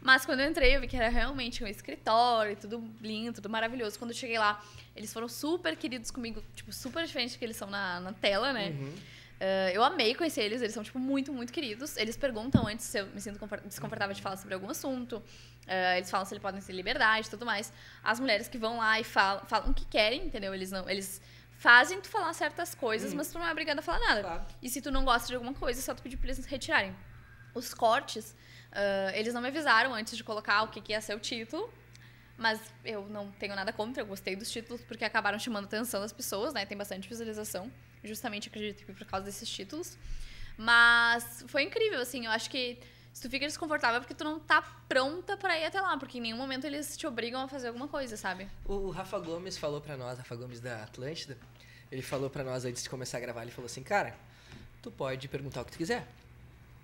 Mas 0.00 0.24
quando 0.24 0.40
eu 0.40 0.48
entrei, 0.48 0.74
eu 0.74 0.80
vi 0.80 0.88
que 0.88 0.96
era 0.96 1.10
realmente 1.10 1.62
um 1.62 1.66
escritório, 1.66 2.56
tudo 2.56 2.82
lindo, 3.02 3.34
tudo 3.34 3.50
maravilhoso. 3.50 3.98
Quando 3.98 4.12
eu 4.12 4.16
cheguei 4.16 4.38
lá, 4.38 4.64
eles 4.96 5.12
foram 5.12 5.28
super 5.28 5.76
queridos 5.76 6.10
comigo, 6.10 6.42
tipo, 6.54 6.72
super 6.72 7.04
diferente 7.04 7.34
do 7.34 7.38
que 7.38 7.44
eles 7.44 7.58
são 7.58 7.68
na, 7.68 8.00
na 8.00 8.14
tela, 8.14 8.54
né? 8.54 8.70
Uhum. 8.70 8.94
Uh, 9.42 9.70
eu 9.72 9.82
amei 9.82 10.14
conhecer 10.14 10.42
eles, 10.42 10.62
eles 10.62 10.72
são, 10.72 10.84
tipo, 10.84 11.00
muito, 11.00 11.32
muito 11.32 11.52
queridos. 11.52 11.96
Eles 11.96 12.16
perguntam 12.16 12.66
antes 12.68 12.86
se 12.86 13.00
eu 13.00 13.06
me 13.08 13.20
sinto 13.20 13.40
desconfortável 13.64 14.14
de 14.14 14.22
falar 14.22 14.36
sobre 14.36 14.54
algum 14.54 14.70
assunto. 14.70 15.16
Uh, 15.16 15.96
eles 15.96 16.08
falam 16.08 16.24
se 16.24 16.32
eles 16.32 16.42
podem 16.42 16.60
ter 16.60 16.72
liberdade 16.72 17.26
e 17.26 17.30
tudo 17.30 17.44
mais. 17.44 17.72
As 18.04 18.20
mulheres 18.20 18.46
que 18.46 18.56
vão 18.56 18.78
lá 18.78 19.00
e 19.00 19.04
falam, 19.04 19.44
falam 19.46 19.70
o 19.70 19.74
que 19.74 19.84
querem, 19.86 20.26
entendeu? 20.26 20.54
Eles 20.54 20.70
não... 20.70 20.88
Eles 20.88 21.20
fazem 21.50 22.00
tu 22.00 22.08
falar 22.08 22.32
certas 22.32 22.74
coisas, 22.74 23.12
hum. 23.12 23.16
mas 23.16 23.30
tu 23.30 23.38
não 23.38 23.46
é 23.46 23.50
obrigada 23.50 23.80
a 23.80 23.82
falar 23.82 24.00
nada. 24.00 24.22
Claro. 24.22 24.44
E 24.62 24.68
se 24.68 24.80
tu 24.80 24.90
não 24.90 25.04
gosta 25.04 25.26
de 25.26 25.34
alguma 25.34 25.54
coisa, 25.54 25.80
é 25.80 25.82
só 25.82 25.94
tu 25.94 26.02
pedir 26.02 26.16
pra 26.16 26.28
eles 26.28 26.44
retirarem. 26.46 26.94
Os 27.54 27.74
cortes 27.74 28.34
Uh, 28.72 29.12
eles 29.14 29.34
não 29.34 29.42
me 29.42 29.48
avisaram 29.48 29.92
antes 29.94 30.16
de 30.16 30.24
colocar 30.24 30.62
o 30.62 30.68
que, 30.68 30.80
que 30.80 30.92
ia 30.92 31.00
ser 31.00 31.14
o 31.14 31.20
título, 31.20 31.70
mas 32.38 32.58
eu 32.82 33.06
não 33.06 33.30
tenho 33.32 33.54
nada 33.54 33.70
contra, 33.70 34.02
eu 34.02 34.06
gostei 34.06 34.34
dos 34.34 34.50
títulos 34.50 34.82
porque 34.82 35.04
acabaram 35.04 35.38
chamando 35.38 35.64
a 35.64 35.66
atenção 35.66 36.00
das 36.00 36.12
pessoas, 36.12 36.54
né? 36.54 36.64
Tem 36.64 36.76
bastante 36.76 37.06
visualização, 37.06 37.70
justamente 38.04 38.48
acredito 38.48 38.84
que 38.84 38.92
por 38.92 39.06
causa 39.06 39.26
desses 39.26 39.48
títulos. 39.48 39.96
Mas 40.56 41.44
foi 41.48 41.62
incrível, 41.62 42.00
assim, 42.00 42.26
eu 42.26 42.30
acho 42.30 42.50
que 42.50 42.78
se 43.12 43.20
tu 43.20 43.28
fica 43.28 43.46
desconfortável 43.46 43.98
é 43.98 44.00
porque 44.00 44.14
tu 44.14 44.24
não 44.24 44.40
tá 44.40 44.62
pronta 44.88 45.36
para 45.36 45.58
ir 45.58 45.64
até 45.64 45.80
lá, 45.80 45.96
porque 45.98 46.18
em 46.18 46.20
nenhum 46.20 46.36
momento 46.36 46.66
eles 46.66 46.96
te 46.96 47.06
obrigam 47.06 47.42
a 47.42 47.48
fazer 47.48 47.68
alguma 47.68 47.88
coisa, 47.88 48.16
sabe? 48.16 48.48
O 48.64 48.90
Rafa 48.90 49.18
Gomes 49.18 49.58
falou 49.58 49.80
para 49.80 49.96
nós, 49.96 50.18
Rafa 50.18 50.34
Gomes 50.34 50.60
da 50.60 50.82
Atlântida, 50.82 51.36
ele 51.90 52.02
falou 52.02 52.30
para 52.30 52.42
nós 52.42 52.64
antes 52.64 52.82
de 52.82 52.88
começar 52.88 53.18
a 53.18 53.20
gravar, 53.20 53.42
ele 53.42 53.50
falou 53.50 53.66
assim, 53.66 53.82
cara, 53.82 54.16
tu 54.80 54.90
pode 54.90 55.28
perguntar 55.28 55.60
o 55.60 55.64
que 55.64 55.72
tu 55.72 55.78
quiser, 55.78 56.06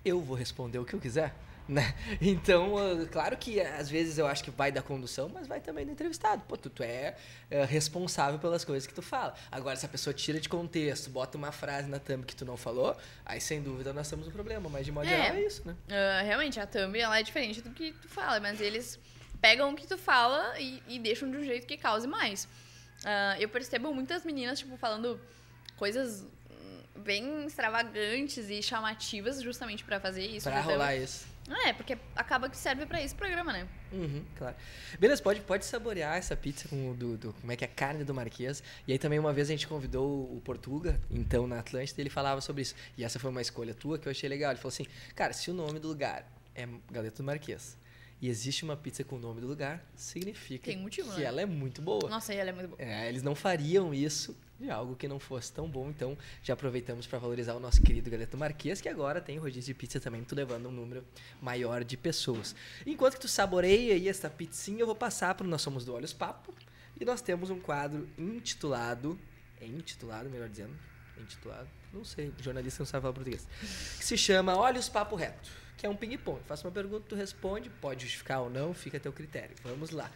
eu 0.05 0.21
vou 0.21 0.35
responder 0.35 0.77
o 0.77 0.85
que 0.85 0.93
eu 0.93 0.99
quiser. 0.99 1.33
Né? 1.69 1.93
Então, 2.19 2.73
claro 3.11 3.37
que 3.37 3.61
às 3.61 3.89
vezes 3.89 4.17
eu 4.17 4.25
acho 4.25 4.43
que 4.43 4.49
vai 4.49 4.71
da 4.71 4.81
condução, 4.81 5.29
mas 5.29 5.47
vai 5.47 5.61
também 5.61 5.85
do 5.85 5.91
entrevistado. 5.91 6.41
Pô, 6.47 6.57
tu, 6.57 6.69
tu 6.69 6.81
é, 6.81 7.15
é, 7.49 7.63
responsável 7.63 8.39
pelas 8.39 8.65
coisas 8.65 8.87
que 8.87 8.93
tu 8.93 9.03
fala. 9.03 9.35
Agora, 9.51 9.75
se 9.75 9.85
a 9.85 9.89
pessoa 9.89 10.13
tira 10.13 10.39
de 10.39 10.49
contexto, 10.49 11.11
bota 11.11 11.37
uma 11.37 11.51
frase 11.51 11.87
na 11.87 11.99
thumb 11.99 12.25
que 12.25 12.35
tu 12.35 12.43
não 12.43 12.57
falou, 12.57 12.97
aí 13.23 13.39
sem 13.39 13.61
dúvida 13.61 13.93
nós 13.93 14.09
temos 14.09 14.27
um 14.27 14.31
problema. 14.31 14.67
Mas 14.69 14.85
de 14.85 14.91
modo 14.91 15.05
é, 15.05 15.09
geral 15.09 15.35
é 15.35 15.41
isso, 15.41 15.61
né? 15.65 15.75
Uh, 15.87 16.25
realmente, 16.25 16.59
a 16.59 16.65
thumb 16.65 16.97
ela 16.97 17.19
é 17.19 17.23
diferente 17.23 17.61
do 17.61 17.69
que 17.69 17.93
tu 17.93 18.09
fala, 18.09 18.39
mas 18.39 18.59
eles 18.59 18.99
pegam 19.39 19.71
o 19.71 19.75
que 19.75 19.85
tu 19.85 19.97
fala 19.97 20.59
e, 20.59 20.81
e 20.87 20.97
deixam 20.97 21.29
de 21.29 21.37
um 21.37 21.43
jeito 21.43 21.67
que 21.67 21.77
cause 21.77 22.07
mais. 22.07 22.45
Uh, 23.03 23.39
eu 23.39 23.47
percebo 23.47 23.93
muitas 23.93 24.25
meninas, 24.25 24.59
tipo, 24.59 24.75
falando 24.75 25.21
coisas 25.77 26.25
bem 26.99 27.45
extravagantes 27.45 28.49
e 28.49 28.61
chamativas 28.61 29.41
justamente 29.41 29.83
para 29.83 29.99
fazer 29.99 30.25
isso. 30.25 30.49
Pra 30.49 30.61
rolar 30.61 30.95
isso. 30.95 31.25
É, 31.65 31.73
porque 31.73 31.97
acaba 32.15 32.49
que 32.49 32.57
serve 32.57 32.85
para 32.85 33.01
esse 33.01 33.15
programa, 33.15 33.51
né? 33.51 33.67
Uhum, 33.91 34.23
claro. 34.37 34.55
Beleza, 34.99 35.21
pode, 35.21 35.41
pode 35.41 35.65
saborear 35.65 36.15
essa 36.17 36.35
pizza 36.35 36.67
com 36.67 36.91
o 36.91 36.93
do, 36.93 37.17
do, 37.17 37.33
como 37.33 37.51
é 37.51 37.55
que 37.55 37.63
é 37.63 37.67
a 37.67 37.71
carne 37.71 38.03
do 38.03 38.13
Marquês. 38.13 38.61
E 38.87 38.91
aí 38.91 38.99
também 38.99 39.17
uma 39.17 39.33
vez 39.33 39.49
a 39.49 39.51
gente 39.51 39.67
convidou 39.67 40.35
o 40.35 40.41
Portuga, 40.43 40.99
então 41.09 41.47
na 41.47 41.59
Atlântida, 41.59 42.01
ele 42.01 42.09
falava 42.09 42.41
sobre 42.41 42.61
isso. 42.61 42.75
E 42.97 43.03
essa 43.03 43.19
foi 43.19 43.31
uma 43.31 43.41
escolha 43.41 43.73
tua 43.73 43.97
que 43.97 44.07
eu 44.07 44.11
achei 44.11 44.29
legal. 44.29 44.51
Ele 44.51 44.59
falou 44.59 44.69
assim, 44.69 44.85
cara, 45.15 45.33
se 45.33 45.49
o 45.49 45.53
nome 45.53 45.79
do 45.79 45.87
lugar 45.87 46.25
é 46.55 46.67
Galeta 46.91 47.17
do 47.17 47.23
Marquês 47.23 47.77
e 48.21 48.27
existe 48.27 48.63
uma 48.63 48.75
pizza 48.75 49.03
com 49.03 49.15
o 49.15 49.19
nome 49.19 49.39
do 49.41 49.47
lugar, 49.47 49.83
significa 49.95 50.71
motivo, 50.75 51.11
que 51.11 51.19
né? 51.19 51.25
ela 51.25 51.41
é 51.41 51.45
muito 51.45 51.81
boa. 51.81 52.09
Nossa, 52.09 52.33
ela 52.33 52.49
é 52.49 52.53
muito 52.53 52.67
boa. 52.69 52.81
É, 52.81 53.07
eles 53.07 53.23
não 53.23 53.33
fariam 53.33 53.93
isso 53.93 54.35
de 54.59 54.69
algo 54.69 54.95
que 54.95 55.07
não 55.07 55.19
fosse 55.19 55.51
tão 55.51 55.69
bom. 55.69 55.89
Então, 55.89 56.17
já 56.43 56.53
aproveitamos 56.53 57.07
para 57.07 57.17
valorizar 57.17 57.53
o 57.55 57.59
nosso 57.59 57.81
querido 57.81 58.09
Galeto 58.09 58.37
Marquês, 58.37 58.81
que 58.81 58.89
agora 58.89 59.21
tem 59.21 59.37
rodízio 59.37 59.73
de 59.73 59.79
pizza 59.79 59.99
também, 59.99 60.23
tu 60.23 60.35
levando 60.35 60.67
um 60.67 60.71
número 60.71 61.05
maior 61.41 61.83
de 61.83 61.95
pessoas. 61.95 62.55
Enquanto 62.85 63.13
que 63.13 63.21
tu 63.21 63.27
saboreia 63.27 63.93
aí 63.93 64.09
esta 64.09 64.29
pizzinha, 64.29 64.81
eu 64.81 64.85
vou 64.85 64.95
passar 64.95 65.33
para 65.35 65.45
o 65.45 65.49
Nós 65.49 65.61
Somos 65.61 65.85
do 65.85 65.93
Olhos 65.93 66.13
Papo. 66.13 66.53
E 66.99 67.05
nós 67.05 67.21
temos 67.21 67.49
um 67.49 67.59
quadro 67.59 68.09
intitulado... 68.17 69.17
É 69.61 69.65
intitulado, 69.65 70.29
melhor 70.29 70.49
dizendo. 70.49 70.73
Intitulado. 71.17 71.67
Não 71.93 72.05
sei, 72.05 72.33
jornalista 72.39 72.81
não 72.81 72.85
sabe 72.85 73.01
falar 73.01 73.13
português. 73.13 73.47
Que 73.97 74.05
se 74.05 74.17
chama 74.17 74.55
Olhos 74.55 74.87
Papo 74.87 75.15
Reto. 75.15 75.49
Que 75.77 75.85
é 75.85 75.89
um 75.89 75.95
ping-pong. 75.95 76.41
Faça 76.45 76.67
uma 76.67 76.73
pergunta, 76.73 77.05
tu 77.07 77.15
responde, 77.15 77.69
pode 77.69 78.03
justificar 78.03 78.41
ou 78.41 78.49
não, 78.49 78.73
fica 78.73 78.97
a 78.97 78.99
teu 78.99 79.13
critério. 79.13 79.55
Vamos 79.63 79.91
lá. 79.91 80.11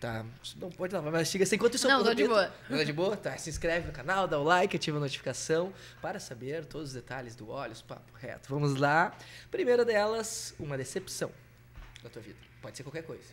Tá, 0.00 0.24
não 0.56 0.70
pode 0.70 0.94
lavar, 0.94 1.12
mas 1.12 1.28
chega 1.28 1.44
assim. 1.44 1.56
Enquanto 1.56 1.74
isso 1.74 1.86
Não, 1.86 2.02
tô 2.02 2.14
de 2.14 2.26
boa. 2.26 2.50
Não, 2.70 2.82
de 2.82 2.92
boa? 2.92 3.14
Tá, 3.18 3.36
se 3.36 3.50
inscreve 3.50 3.86
no 3.86 3.92
canal, 3.92 4.26
dá 4.26 4.38
o 4.38 4.42
like, 4.42 4.74
ativa 4.74 4.96
a 4.96 5.00
notificação 5.00 5.74
para 6.00 6.18
saber 6.18 6.64
todos 6.64 6.88
os 6.88 6.94
detalhes 6.94 7.36
do 7.36 7.50
Olhos 7.50 7.82
Papo 7.82 8.10
Reto. 8.16 8.48
Vamos 8.48 8.76
lá. 8.76 9.14
Primeira 9.50 9.84
delas, 9.84 10.54
uma 10.58 10.78
decepção 10.78 11.30
da 12.02 12.08
tua 12.08 12.22
vida. 12.22 12.38
Pode 12.62 12.78
ser 12.78 12.82
qualquer 12.82 13.02
coisa. 13.02 13.28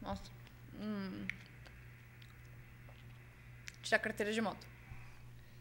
Nossa. 0.00 0.22
Hum. 0.80 1.26
Tirar 3.82 3.98
carteira 3.98 4.32
de 4.32 4.40
moto. 4.40 4.66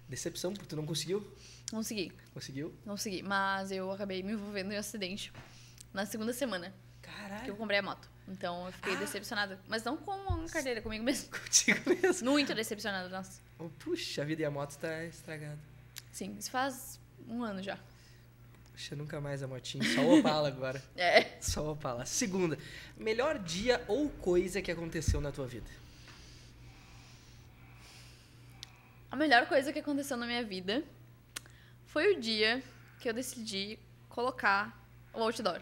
Decepção, 0.08 0.54
porque 0.54 0.66
tu 0.68 0.78
não 0.78 0.86
conseguiu? 0.86 1.30
Consegui, 1.70 2.14
Conseguiu? 2.34 2.74
consegui. 2.86 3.22
Mas 3.22 3.72
eu 3.72 3.92
acabei 3.92 4.24
me 4.24 4.32
envolvendo 4.32 4.72
em 4.72 4.78
um 4.78 4.80
acidente 4.80 5.34
na 5.94 6.06
segunda 6.06 6.32
semana 6.32 6.74
que 7.02 7.10
eu 7.10 7.14
Caralho. 7.14 7.56
comprei 7.58 7.80
a 7.80 7.82
moto. 7.82 8.10
Então 8.28 8.66
eu 8.66 8.72
fiquei 8.74 8.94
Ah. 8.94 9.00
decepcionada. 9.00 9.60
Mas 9.68 9.84
não 9.84 9.96
com 9.98 10.12
a 10.12 10.50
carteira, 10.50 10.82
comigo 10.82 11.04
mesmo. 11.04 11.30
Contigo 11.32 11.80
mesmo. 11.90 12.30
Muito 12.30 12.54
decepcionada, 12.54 13.08
nossa. 13.10 13.42
Oh, 13.58 13.70
Puxa, 13.70 14.22
a 14.22 14.26
vida 14.26 14.42
e 14.42 14.46
a 14.46 14.52
moto 14.52 14.78
tá 14.78 15.04
estragada. 15.06 15.58
Sim, 16.12 16.36
isso 16.38 16.52
faz 16.52 17.00
um 17.28 17.44
ano 17.44 17.62
já. 17.64 17.78
Puxa, 18.74 18.96
nunca 18.96 19.22
mais 19.22 19.42
a 19.42 19.48
motinha. 19.48 19.84
Só 19.96 20.02
o 20.02 20.20
Opala 20.20 20.48
agora. 20.50 20.84
É. 20.98 21.38
Só 21.42 21.64
o 21.64 21.72
Opala. 21.72 22.06
Segunda, 22.06 22.58
melhor 22.98 23.40
dia 23.40 23.84
ou 23.88 24.10
coisa 24.10 24.62
que 24.62 24.72
aconteceu 24.72 25.22
na 25.22 25.32
tua 25.32 25.48
vida? 25.48 25.70
A 29.10 29.16
melhor 29.16 29.48
coisa 29.48 29.72
que 29.72 29.80
aconteceu 29.80 30.18
na 30.18 30.26
minha 30.28 30.44
vida 30.44 30.84
foi 31.86 32.14
o 32.14 32.20
dia 32.20 32.62
que 33.00 33.08
eu 33.10 33.14
decidi 33.14 33.80
colocar 34.10 34.78
o 35.14 35.22
outdoor. 35.22 35.62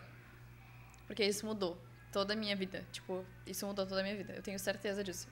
Porque 1.06 1.24
isso 1.24 1.46
mudou 1.46 1.80
toda 2.16 2.34
a 2.34 2.36
minha 2.38 2.56
vida. 2.56 2.80
Tipo, 2.94 3.26
isso 3.46 3.66
mudou 3.68 3.86
toda 3.86 4.00
a 4.00 4.04
minha 4.04 4.16
vida. 4.16 4.32
Eu 4.34 4.42
tenho 4.42 4.58
certeza 4.58 5.04
disso. 5.04 5.28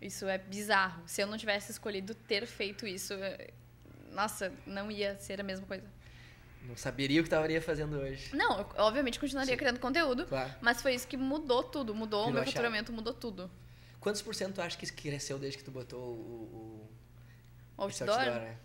Isso 0.00 0.26
é 0.26 0.36
bizarro. 0.38 1.00
Se 1.06 1.20
eu 1.22 1.26
não 1.28 1.38
tivesse 1.38 1.70
escolhido 1.70 2.14
ter 2.14 2.44
feito 2.46 2.84
isso, 2.84 3.12
é- 3.14 3.50
nossa, 4.10 4.52
não 4.66 4.90
ia 4.90 5.16
ser 5.20 5.40
a 5.40 5.44
mesma 5.44 5.64
coisa. 5.64 5.84
Não 6.68 6.76
saberia 6.76 7.20
o 7.20 7.22
que 7.24 7.28
estaria 7.28 7.62
fazendo 7.62 7.96
hoje. 7.96 8.34
Não, 8.34 8.58
eu 8.60 8.66
obviamente 8.78 9.20
continuaria 9.20 9.54
Sim. 9.54 9.58
criando 9.58 9.78
conteúdo, 9.78 10.26
Claro. 10.26 10.52
mas 10.60 10.82
foi 10.82 10.94
isso 10.94 11.06
que 11.06 11.16
mudou 11.16 11.62
tudo. 11.62 11.94
Mudou 11.94 12.22
o 12.22 12.24
Virou 12.26 12.32
meu 12.34 12.42
a 12.42 12.44
chave. 12.46 12.56
faturamento, 12.56 12.92
mudou 12.92 13.14
tudo. 13.14 13.48
Quantos 14.00 14.20
por 14.20 14.34
cento 14.34 14.54
tu 14.56 14.60
acha 14.62 14.76
que 14.76 14.86
cresceu 14.92 15.38
desde 15.38 15.58
que 15.58 15.64
tu 15.64 15.70
botou 15.70 16.00
o, 16.00 16.90
o, 17.78 17.88
esse 17.88 18.02
Outdoor, 18.02 18.24
né? 18.40 18.56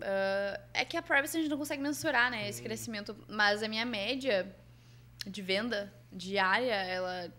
Ah, 0.00 0.60
é 0.74 0.84
que 0.84 0.96
a 0.96 1.02
privacy 1.02 1.36
a 1.38 1.40
gente 1.40 1.50
não 1.50 1.58
consegue 1.58 1.80
mensurar, 1.82 2.28
né? 2.30 2.44
Hum. 2.44 2.48
Esse 2.48 2.60
crescimento. 2.62 3.16
Mas 3.28 3.62
a 3.62 3.68
minha 3.68 3.84
média 3.84 4.52
de 5.26 5.42
venda 5.42 5.92
diária, 6.12 6.72
ela 6.74 7.32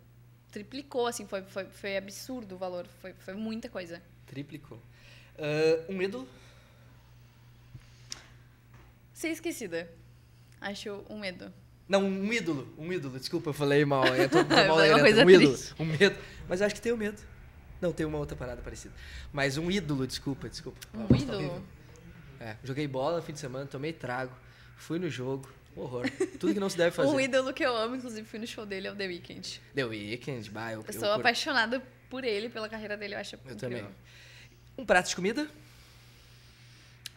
triplicou, 0.51 1.07
assim. 1.07 1.25
Foi, 1.27 1.41
foi, 1.43 1.65
foi 1.65 1.97
absurdo 1.97 2.55
o 2.55 2.57
valor. 2.57 2.87
Foi, 3.01 3.13
foi 3.13 3.33
muita 3.33 3.69
coisa. 3.69 4.01
Triplicou. 4.25 4.81
Ah, 5.37 5.85
um 5.89 6.01
ídolo? 6.01 6.27
Ser 9.13 9.29
esquecida. 9.29 9.89
Acho 10.61 11.03
um 11.09 11.19
medo. 11.19 11.51
Não, 11.87 12.03
um 12.03 12.31
ídolo. 12.31 12.71
Um 12.77 12.91
ídolo. 12.91 13.17
Desculpa, 13.17 13.49
eu 13.49 13.53
falei 13.53 13.83
mal. 13.85 14.05
Eu 14.15 14.29
tô, 14.29 14.37
mal 14.45 14.75
falei 14.75 14.91
uma 14.91 14.99
coisa 14.99 15.25
Um 15.25 15.29
ídolo. 15.29 15.53
triste. 15.53 15.75
Um 15.79 15.85
medo. 15.85 16.15
Mas 16.47 16.61
eu 16.61 16.67
acho 16.67 16.75
que 16.75 16.81
tem 16.81 16.91
o 16.91 16.97
medo. 16.97 17.21
Não, 17.81 17.91
tem 17.93 18.05
uma 18.05 18.17
outra 18.17 18.35
parada 18.35 18.61
parecida. 18.61 18.93
Mas 19.31 19.57
um 19.57 19.71
ídolo, 19.71 20.05
desculpa, 20.05 20.49
desculpa. 20.49 20.77
Um 20.93 21.07
tá 21.07 21.17
ídolo? 21.17 21.37
horrível. 21.37 21.63
É, 22.39 22.55
joguei 22.63 22.87
bola 22.87 23.17
no 23.17 23.23
fim 23.23 23.33
de 23.33 23.39
semana, 23.39 23.65
tomei 23.65 23.91
trago, 23.91 24.33
fui 24.77 24.97
no 24.99 25.09
jogo. 25.09 25.49
Horror. 25.81 26.09
Tudo 26.39 26.53
que 26.53 26.59
não 26.59 26.69
se 26.69 26.77
deve 26.77 26.91
fazer. 26.95 27.09
Um 27.09 27.19
ídolo 27.19 27.53
que 27.53 27.63
eu 27.63 27.75
amo, 27.75 27.95
inclusive 27.95 28.27
fui 28.27 28.39
no 28.39 28.47
show 28.47 28.65
dele, 28.65 28.87
é 28.87 28.91
o 28.91 28.95
The 28.95 29.07
Weeknd. 29.07 29.61
The 29.75 29.85
Weeknd, 29.85 30.49
bah, 30.51 30.71
eu, 30.73 30.79
Eu 30.81 30.85
eu 30.87 30.93
sou 30.93 31.01
curto. 31.01 31.19
apaixonada 31.19 31.81
por 32.09 32.23
ele, 32.23 32.49
pela 32.49 32.67
carreira 32.69 32.95
dele, 32.97 33.15
eu 33.15 33.19
acho 33.19 33.35
Eu 33.35 33.39
incrível. 33.39 33.59
também. 33.59 33.85
Um 34.77 34.85
prato 34.85 35.09
de 35.09 35.15
comida? 35.15 35.49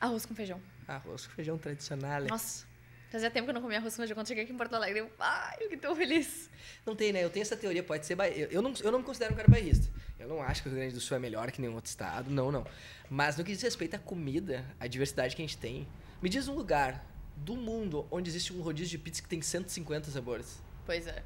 Arroz 0.00 0.26
com 0.26 0.34
feijão. 0.34 0.60
Arroz 0.88 1.26
com 1.26 1.32
feijão 1.34 1.56
tradicional. 1.58 2.22
Nossa, 2.22 2.66
fazia 3.10 3.30
tempo 3.30 3.44
que 3.46 3.50
eu 3.50 3.54
não 3.54 3.62
comia 3.62 3.78
arroz 3.78 3.94
com 3.94 3.98
feijão. 4.02 4.16
Quando 4.16 4.26
cheguei 4.28 4.44
aqui 4.44 4.52
em 4.52 4.56
Porto 4.56 4.74
Alegre, 4.74 4.98
eu, 5.00 5.10
ai, 5.18 5.56
eu 5.60 5.68
que 5.68 5.76
tô 5.76 5.94
feliz. 5.94 6.50
Não 6.84 6.96
tem, 6.96 7.12
né? 7.12 7.22
Eu 7.24 7.30
tenho 7.30 7.42
essa 7.42 7.56
teoria, 7.56 7.82
pode 7.82 8.04
ser. 8.04 8.18
Eu, 8.18 8.48
eu, 8.50 8.62
não, 8.62 8.72
eu 8.82 8.90
não 8.92 8.98
me 8.98 9.04
considero 9.04 9.32
um 9.32 9.36
cara 9.36 9.48
bairrista. 9.48 9.88
Eu 10.18 10.28
não 10.28 10.42
acho 10.42 10.62
que 10.62 10.68
o 10.68 10.70
Rio 10.72 10.80
Grande 10.80 10.94
do 10.94 11.00
Sul 11.00 11.16
é 11.16 11.20
melhor 11.20 11.50
que 11.52 11.60
nenhum 11.60 11.74
outro 11.74 11.88
estado. 11.88 12.30
Não, 12.30 12.50
não. 12.50 12.66
Mas 13.08 13.36
no 13.36 13.44
que 13.44 13.52
diz 13.52 13.62
respeito 13.62 13.94
à 13.94 13.98
comida, 13.98 14.64
à 14.80 14.86
diversidade 14.86 15.36
que 15.36 15.42
a 15.42 15.44
gente 15.46 15.58
tem, 15.58 15.86
me 16.20 16.28
diz 16.28 16.48
um 16.48 16.54
lugar 16.54 17.04
do 17.44 17.56
mundo 17.56 18.06
onde 18.10 18.30
existe 18.30 18.52
um 18.52 18.60
rodízio 18.62 18.90
de 18.90 18.98
pizza 18.98 19.22
que 19.22 19.28
tem 19.28 19.42
150 19.42 20.10
sabores. 20.10 20.60
Pois 20.86 21.06
é. 21.06 21.22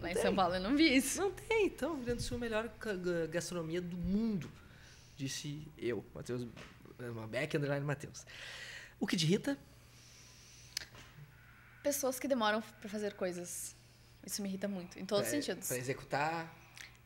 Lá 0.00 0.10
em. 0.10 0.14
São 0.14 0.34
Paulo 0.34 0.54
eu 0.54 0.60
não 0.60 0.76
vi 0.76 0.96
isso. 0.96 1.20
Não 1.20 1.30
tem, 1.30 1.66
então. 1.66 1.94
Rio 1.94 2.04
Grande 2.04 2.18
do 2.18 2.22
Sul 2.22 2.36
é 2.36 2.38
a 2.38 2.40
melhor 2.40 2.70
gastronomia 3.30 3.80
do 3.80 3.96
mundo. 3.96 4.50
Disse 5.16 5.66
eu, 5.78 6.04
Matheus 6.14 6.46
Beck, 7.28 7.56
underline 7.56 7.84
Matheus. 7.84 8.26
O 8.98 9.06
que 9.06 9.16
te 9.16 9.24
irrita? 9.24 9.58
Pessoas 11.82 12.18
que 12.18 12.28
demoram 12.28 12.62
pra 12.80 12.88
fazer 12.88 13.14
coisas. 13.14 13.74
Isso 14.24 14.40
me 14.40 14.48
irrita 14.48 14.68
muito, 14.68 14.98
em 14.98 15.04
todos 15.04 15.24
os 15.24 15.30
sentidos. 15.30 15.66
Pra 15.66 15.76
executar. 15.76 16.56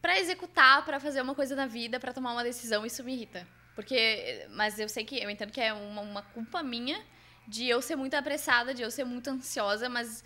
Pra 0.03 0.18
executar, 0.20 0.85
pra 0.85 1.01
fazer 1.01 1.22
uma 1.22 1.35
coisa 1.35 1.57
na 1.57 1.66
vida, 1.66 1.99
pra 1.99 2.12
tomar 2.12 2.33
uma 2.33 2.45
decisão, 2.45 2.85
isso 2.85 3.03
me 3.03 3.14
irrita. 3.14 3.49
Porque, 3.74 4.47
mas 4.51 4.79
eu 4.79 4.89
sei 4.89 5.05
que, 5.05 5.18
eu 5.18 5.31
entendo 5.31 5.51
que 5.51 5.61
é 5.61 5.72
uma, 5.72 6.03
uma 6.03 6.22
culpa 6.22 6.62
minha 6.62 7.03
de 7.47 7.68
eu 7.68 7.80
ser 7.80 7.97
muito 7.97 8.14
apressada, 8.14 8.74
de 8.74 8.82
eu 8.82 8.90
ser 8.90 9.05
muito 9.05 9.28
ansiosa, 9.28 9.88
mas, 9.88 10.24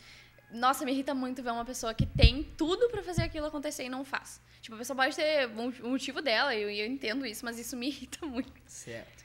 nossa, 0.51 0.85
me 0.85 0.93
irrita 0.93 1.14
muito 1.14 1.43
ver 1.43 1.51
uma 1.51 1.64
pessoa 1.64 1.93
que 1.95 2.07
tem 2.07 2.43
tudo 2.43 2.89
pra 2.89 3.03
fazer 3.03 3.23
aquilo 3.23 3.47
acontecer 3.47 3.85
e 3.85 3.89
não 3.89 4.05
faz. 4.05 4.41
Tipo, 4.61 4.75
a 4.75 4.79
pessoa 4.79 4.97
pode 4.97 5.16
ter 5.16 5.49
um 5.49 5.73
um 5.87 5.91
motivo 5.91 6.21
dela, 6.21 6.55
e 6.55 6.62
eu, 6.62 6.71
eu 6.71 6.87
entendo 6.87 7.27
isso, 7.27 7.45
mas 7.45 7.59
isso 7.59 7.77
me 7.77 7.89
irrita 7.89 8.27
muito. 8.27 8.53
Certo. 8.66 9.25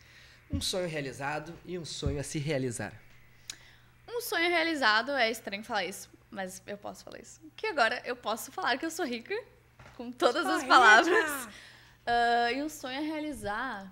Um 0.51 0.61
sonho 0.61 0.87
realizado 0.87 1.53
e 1.65 1.77
um 1.77 1.85
sonho 1.85 2.19
a 2.19 2.23
se 2.23 2.37
realizar. 2.39 2.93
Um 4.07 4.21
sonho 4.21 4.49
realizado, 4.49 5.11
é 5.11 5.29
estranho 5.29 5.63
falar 5.63 5.85
isso, 5.85 6.09
mas 6.29 6.61
eu 6.67 6.77
posso 6.77 7.03
falar 7.03 7.19
isso. 7.19 7.41
Que 7.55 7.67
agora 7.67 8.01
eu 8.05 8.15
posso 8.15 8.51
falar 8.51 8.77
que 8.77 8.85
eu 8.85 8.91
sou 8.91 9.05
rica, 9.05 9.35
com 9.97 10.11
todas 10.11 10.45
as 10.45 10.63
palavras. 10.63 11.49
Ah, 12.05 12.51
e 12.51 12.61
um 12.61 12.69
sonho 12.69 12.99
a 12.99 13.01
realizar, 13.01 13.91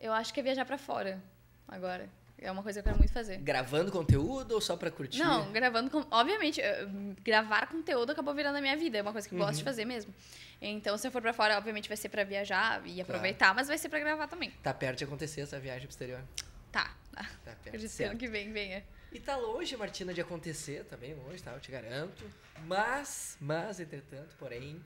eu 0.00 0.12
acho 0.12 0.34
que 0.34 0.40
é 0.40 0.42
viajar 0.42 0.64
pra 0.64 0.76
fora, 0.76 1.22
agora. 1.68 2.10
É 2.40 2.50
uma 2.52 2.62
coisa 2.62 2.80
que 2.80 2.88
eu 2.88 2.92
quero 2.92 2.98
muito 2.98 3.12
fazer. 3.12 3.38
Gravando 3.38 3.90
conteúdo 3.90 4.52
ou 4.52 4.60
só 4.60 4.76
pra 4.76 4.90
curtir? 4.90 5.18
Não, 5.18 5.50
gravando 5.50 5.90
com. 5.90 6.06
Obviamente, 6.10 6.60
eh, 6.60 6.86
gravar 7.22 7.66
conteúdo 7.66 8.12
acabou 8.12 8.32
virando 8.32 8.56
a 8.56 8.60
minha 8.60 8.76
vida. 8.76 8.98
É 8.98 9.02
uma 9.02 9.12
coisa 9.12 9.28
que 9.28 9.34
eu 9.34 9.38
gosto 9.38 9.58
de 9.58 9.64
fazer 9.64 9.84
mesmo. 9.84 10.14
Então, 10.60 10.96
se 10.96 11.06
eu 11.06 11.10
for 11.10 11.20
pra 11.20 11.32
fora, 11.32 11.56
obviamente 11.58 11.88
vai 11.88 11.96
ser 11.96 12.08
pra 12.08 12.22
viajar 12.24 12.80
e 12.86 13.00
aproveitar, 13.00 13.54
mas 13.54 13.66
vai 13.66 13.76
ser 13.76 13.88
pra 13.88 13.98
gravar 13.98 14.28
também. 14.28 14.50
Tá 14.62 14.72
perto 14.72 14.98
de 14.98 15.04
acontecer 15.04 15.40
essa 15.40 15.58
viagem 15.58 15.82
pro 15.82 15.90
exterior. 15.90 16.22
Tá. 16.70 16.94
tá. 17.12 17.28
Tá 17.44 17.52
perto. 17.62 17.76
Ano 17.76 17.88
Certo. 17.88 18.16
que 18.16 18.28
vem 18.28 18.52
venha. 18.52 18.84
E 19.10 19.18
tá 19.18 19.36
longe, 19.36 19.76
Martina, 19.76 20.14
de 20.14 20.20
acontecer, 20.20 20.84
tá 20.84 20.96
bem 20.96 21.14
longe, 21.14 21.42
tá? 21.42 21.52
Eu 21.52 21.60
te 21.60 21.70
garanto. 21.72 22.24
Mas, 22.66 23.36
mas, 23.40 23.80
entretanto, 23.80 24.36
porém, 24.38 24.84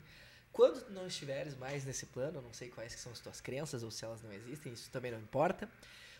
quando 0.51 0.81
tu 0.81 0.91
não 0.91 1.05
estiveres 1.05 1.55
mais 1.55 1.83
nesse 1.83 2.05
plano, 2.05 2.41
não 2.41 2.53
sei 2.53 2.69
quais 2.69 2.95
que 2.95 3.01
são 3.01 3.11
as 3.11 3.19
tuas 3.19 3.41
crenças 3.41 3.83
ou 3.83 3.91
se 3.91 4.05
elas 4.05 4.23
não 4.23 4.31
existem, 4.31 4.71
isso 4.71 4.89
também 4.89 5.11
não 5.11 5.19
importa. 5.19 5.69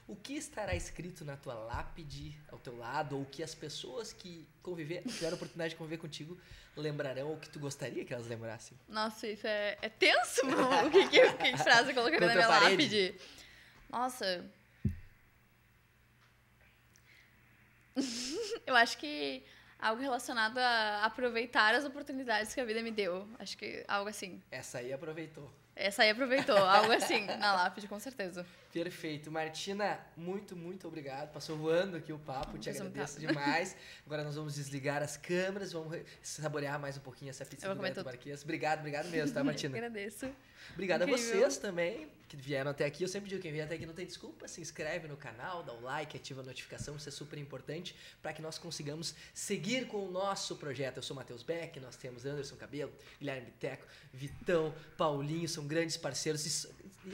O 0.06 0.16
que 0.16 0.34
estará 0.34 0.76
escrito 0.76 1.24
na 1.24 1.38
tua 1.38 1.54
lápide 1.54 2.38
ao 2.51 2.60
teu 2.60 2.78
lado, 2.78 3.16
ou 3.16 3.22
o 3.22 3.26
que 3.26 3.41
as 3.41 3.56
pessoas 3.56 4.12
que 4.12 4.45
conviver, 4.62 5.01
tiveram 5.04 5.34
a 5.34 5.36
oportunidade 5.36 5.72
de 5.72 5.76
conviver 5.78 5.97
contigo, 5.97 6.38
lembrarão, 6.76 7.30
ou 7.30 7.38
que 7.38 7.49
tu 7.49 7.60
gostaria 7.60 8.04
que 8.04 8.14
elas 8.14 8.28
lembrassem? 8.28 8.78
Nossa, 8.88 9.28
isso 9.28 9.47
é, 9.47 9.78
é 9.82 9.89
tenso, 9.89 10.45
mano. 10.45 10.88
O 10.88 10.91
que, 10.91 11.08
que, 11.08 11.34
que 11.34 11.58
frase 11.58 11.89
eu 11.89 11.95
colocaria 11.95 12.28
na 12.28 12.36
minha 12.36 12.47
parede? 12.47 12.72
lápide? 12.72 13.16
Nossa. 13.89 14.45
eu 18.68 18.76
acho 18.76 18.97
que 18.97 19.43
algo 19.80 20.01
relacionado 20.01 20.58
a 20.58 21.06
aproveitar 21.06 21.76
as 21.76 21.86
oportunidades 21.86 22.54
que 22.54 22.62
a 22.62 22.66
vida 22.66 22.82
me 22.82 22.91
deu. 22.91 23.28
Acho 23.39 23.58
que 23.58 23.84
algo 23.88 24.10
assim. 24.10 24.41
Essa 24.49 24.80
aí 24.80 24.91
aproveitou. 24.91 25.51
Essa 25.76 26.03
aí 26.03 26.11
aproveitou, 26.11 26.55
algo 26.57 26.91
assim, 26.91 27.26
na 27.26 27.53
lápide, 27.53 27.88
com 27.88 27.99
certeza. 27.99 28.45
Perfeito. 28.71 29.32
Martina, 29.32 29.99
muito, 30.15 30.55
muito 30.55 30.88
obrigado. 30.88 31.32
Passou 31.32 31.57
voando 31.57 31.97
aqui 31.97 32.13
o 32.13 32.19
papo, 32.19 32.57
te 32.57 32.69
agradeço 32.69 33.19
demais. 33.19 33.76
Agora 34.05 34.24
nós 34.24 34.36
vamos 34.36 34.55
desligar 34.55 35.01
as 35.01 35.17
câmeras, 35.17 35.71
vamos 35.74 35.91
re- 35.93 36.05
saborear 36.21 36.80
mais 36.80 36.97
um 36.97 37.01
pouquinho 37.01 37.30
essa 37.30 37.43
pizza 37.45 37.65
Eu 37.67 37.76
do 37.76 37.82
tudo. 37.93 38.05
Marquês. 38.05 38.43
Obrigado, 38.43 38.80
obrigado 38.80 39.09
mesmo, 39.09 39.34
tá, 39.34 39.43
Martina? 39.45 39.76
Agradeço. 39.78 40.30
Obrigado 40.74 41.01
a 41.03 41.05
Incrível. 41.05 41.39
vocês 41.41 41.57
também 41.57 42.07
que 42.34 42.38
vieram 42.38 42.71
até 42.71 42.86
aqui. 42.86 43.03
Eu 43.03 43.07
sempre 43.07 43.29
digo, 43.29 43.41
quem 43.41 43.51
vier 43.51 43.65
até 43.65 43.75
aqui 43.75 43.86
não 43.86 43.93
tem 43.93 44.05
desculpa, 44.05 44.47
se 44.47 44.59
inscreve 44.59 45.07
no 45.07 45.15
canal, 45.15 45.61
dá 45.61 45.71
o 45.71 45.81
like, 45.81 46.17
ativa 46.17 46.41
a 46.41 46.43
notificação, 46.43 46.95
isso 46.95 47.07
é 47.07 47.11
super 47.11 47.38
importante 47.38 47.95
para 48.21 48.34
que 48.34 48.41
nós 48.41 48.57
consigamos 48.57 49.13
seguir 49.34 49.88
com 49.88 50.07
o 50.07 50.11
nosso 50.11 50.55
projeto. 50.55 50.97
Eu 50.97 51.03
sou 51.03 51.15
Matheus 51.15 51.43
Beck, 51.43 51.79
nós 51.79 51.95
temos 51.95 52.25
Anderson 52.25 52.55
Cabelo, 52.55 52.91
Guilherme 53.19 53.45
Biteco, 53.45 53.86
Vitão, 54.11 54.73
Paulinho, 54.97 55.47
são 55.47 55.67
grandes 55.67 55.95
parceiros. 55.95 56.43
E 56.45 56.49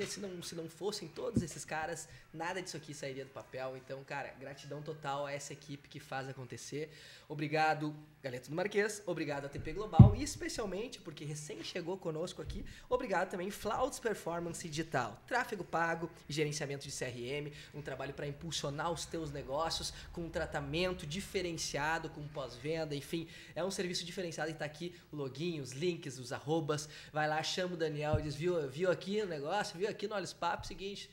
se 0.05 0.20
não, 0.20 0.41
se 0.41 0.55
não 0.55 0.70
fossem 0.70 1.07
todos 1.07 1.41
esses 1.41 1.65
caras, 1.65 2.07
nada 2.34 2.61
disso 2.61 2.78
aqui 2.78 2.93
sairia 2.93 3.26
do 3.26 3.32
papel. 3.32 3.76
Então, 3.76 4.01
cara, 4.05 4.34
gratidão 4.39 4.82
total 4.82 5.26
a 5.26 5.34
essa 5.34 5.51
equipe 5.51 5.89
que 5.89 5.99
faz 5.99 6.30
acontecer. 6.30 6.89
Obrigado, 7.28 7.93
Galeto 8.22 8.49
do 8.49 8.55
Marquês. 8.55 9.01
Obrigado 9.05 9.45
a 9.45 9.49
TP 9.49 9.72
Global. 9.72 10.13
E 10.13 10.24
especialmente, 10.24 10.99
porque 10.99 11.24
recém 11.24 11.63
chegou 11.63 11.97
conosco 11.97 12.41
aqui, 12.41 12.65
obrigado 12.89 13.30
também 13.30 13.49
Flauts 13.49 13.97
Performance 13.97 14.67
Digital. 14.67 15.22
Tráfego 15.26 15.63
pago 15.63 16.09
gerenciamento 16.28 16.86
de 16.86 16.91
CRM. 16.91 17.53
Um 17.74 17.82
trabalho 17.82 18.13
para 18.13 18.28
impulsionar 18.28 18.91
os 18.91 19.05
teus 19.05 19.32
negócios 19.32 19.93
com 20.11 20.22
um 20.22 20.30
tratamento 20.30 21.07
diferenciado, 21.07 22.09
com 22.09 22.28
pós-venda. 22.28 22.93
Enfim, 22.93 23.26
é 23.55 23.63
um 23.63 23.72
serviço 23.72 24.03
diferenciado 24.05 24.49
e 24.49 24.53
está 24.53 24.65
aqui 24.65 24.93
o 25.13 25.15
login, 25.15 25.61
os 25.61 25.72
links, 25.72 26.20
os 26.20 26.34
arrobas. 26.34 26.89
Vai 27.13 27.28
lá, 27.28 27.41
chama 27.41 27.76
o 27.76 27.78
Daniel 27.78 28.20
e 28.20 28.24
diz, 28.24 28.36
viu, 28.36 28.70
viu 28.70 28.91
aqui 28.91 29.22
o 29.22 29.28
negócio? 29.28 29.78
Viu 29.78 29.88
aqui 29.88 30.09
no 30.09 30.15
Olhos 30.15 30.34
Papo? 30.34 30.67
Seguinte 30.67 31.09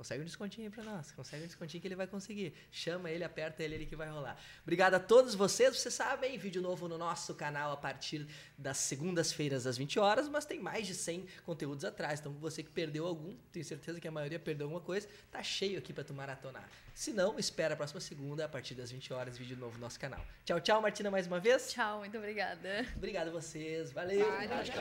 Consegue 0.00 0.22
um 0.22 0.24
descontinho 0.24 0.66
aí 0.66 0.72
pra 0.72 0.82
nós. 0.82 1.12
Consegue 1.12 1.42
um 1.44 1.46
descontinho 1.46 1.78
que 1.78 1.86
ele 1.86 1.94
vai 1.94 2.06
conseguir. 2.06 2.54
Chama 2.72 3.10
ele, 3.10 3.22
aperta 3.22 3.62
ele, 3.62 3.74
ele 3.74 3.84
que 3.84 3.94
vai 3.94 4.08
rolar. 4.08 4.34
Obrigado 4.62 4.94
a 4.94 4.98
todos 4.98 5.34
vocês. 5.34 5.76
Vocês 5.76 5.92
sabem, 5.92 6.38
vídeo 6.38 6.62
novo 6.62 6.88
no 6.88 6.96
nosso 6.96 7.34
canal 7.34 7.70
a 7.70 7.76
partir 7.76 8.26
das 8.56 8.78
segundas-feiras 8.78 9.66
às 9.66 9.76
20 9.76 9.98
horas, 9.98 10.26
mas 10.26 10.46
tem 10.46 10.58
mais 10.58 10.86
de 10.86 10.94
100 10.94 11.26
conteúdos 11.44 11.84
atrás. 11.84 12.18
Então, 12.18 12.32
você 12.32 12.62
que 12.62 12.70
perdeu 12.70 13.06
algum, 13.06 13.36
tenho 13.52 13.62
certeza 13.62 14.00
que 14.00 14.08
a 14.08 14.10
maioria 14.10 14.38
perdeu 14.38 14.68
alguma 14.68 14.80
coisa, 14.80 15.06
tá 15.30 15.42
cheio 15.42 15.78
aqui 15.78 15.92
pra 15.92 16.02
tu 16.02 16.14
maratonar. 16.14 16.66
Se 16.94 17.12
não, 17.12 17.38
espera 17.38 17.74
a 17.74 17.76
próxima 17.76 18.00
segunda, 18.00 18.46
a 18.46 18.48
partir 18.48 18.74
das 18.74 18.90
20 18.90 19.12
horas, 19.12 19.36
vídeo 19.36 19.54
novo 19.58 19.74
no 19.74 19.80
nosso 19.82 20.00
canal. 20.00 20.24
Tchau, 20.46 20.62
tchau, 20.62 20.80
Martina, 20.80 21.10
mais 21.10 21.26
uma 21.26 21.40
vez. 21.40 21.70
Tchau, 21.70 21.98
muito 21.98 22.16
obrigada. 22.16 22.86
Obrigado 22.96 23.28
a 23.28 23.32
vocês. 23.32 23.92
Valeu. 23.92 24.26
Vale, 24.26 24.48
tchau. 24.48 24.80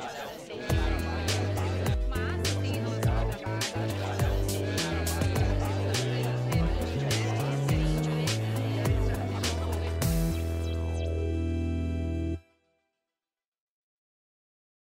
tchau. 3.67 3.99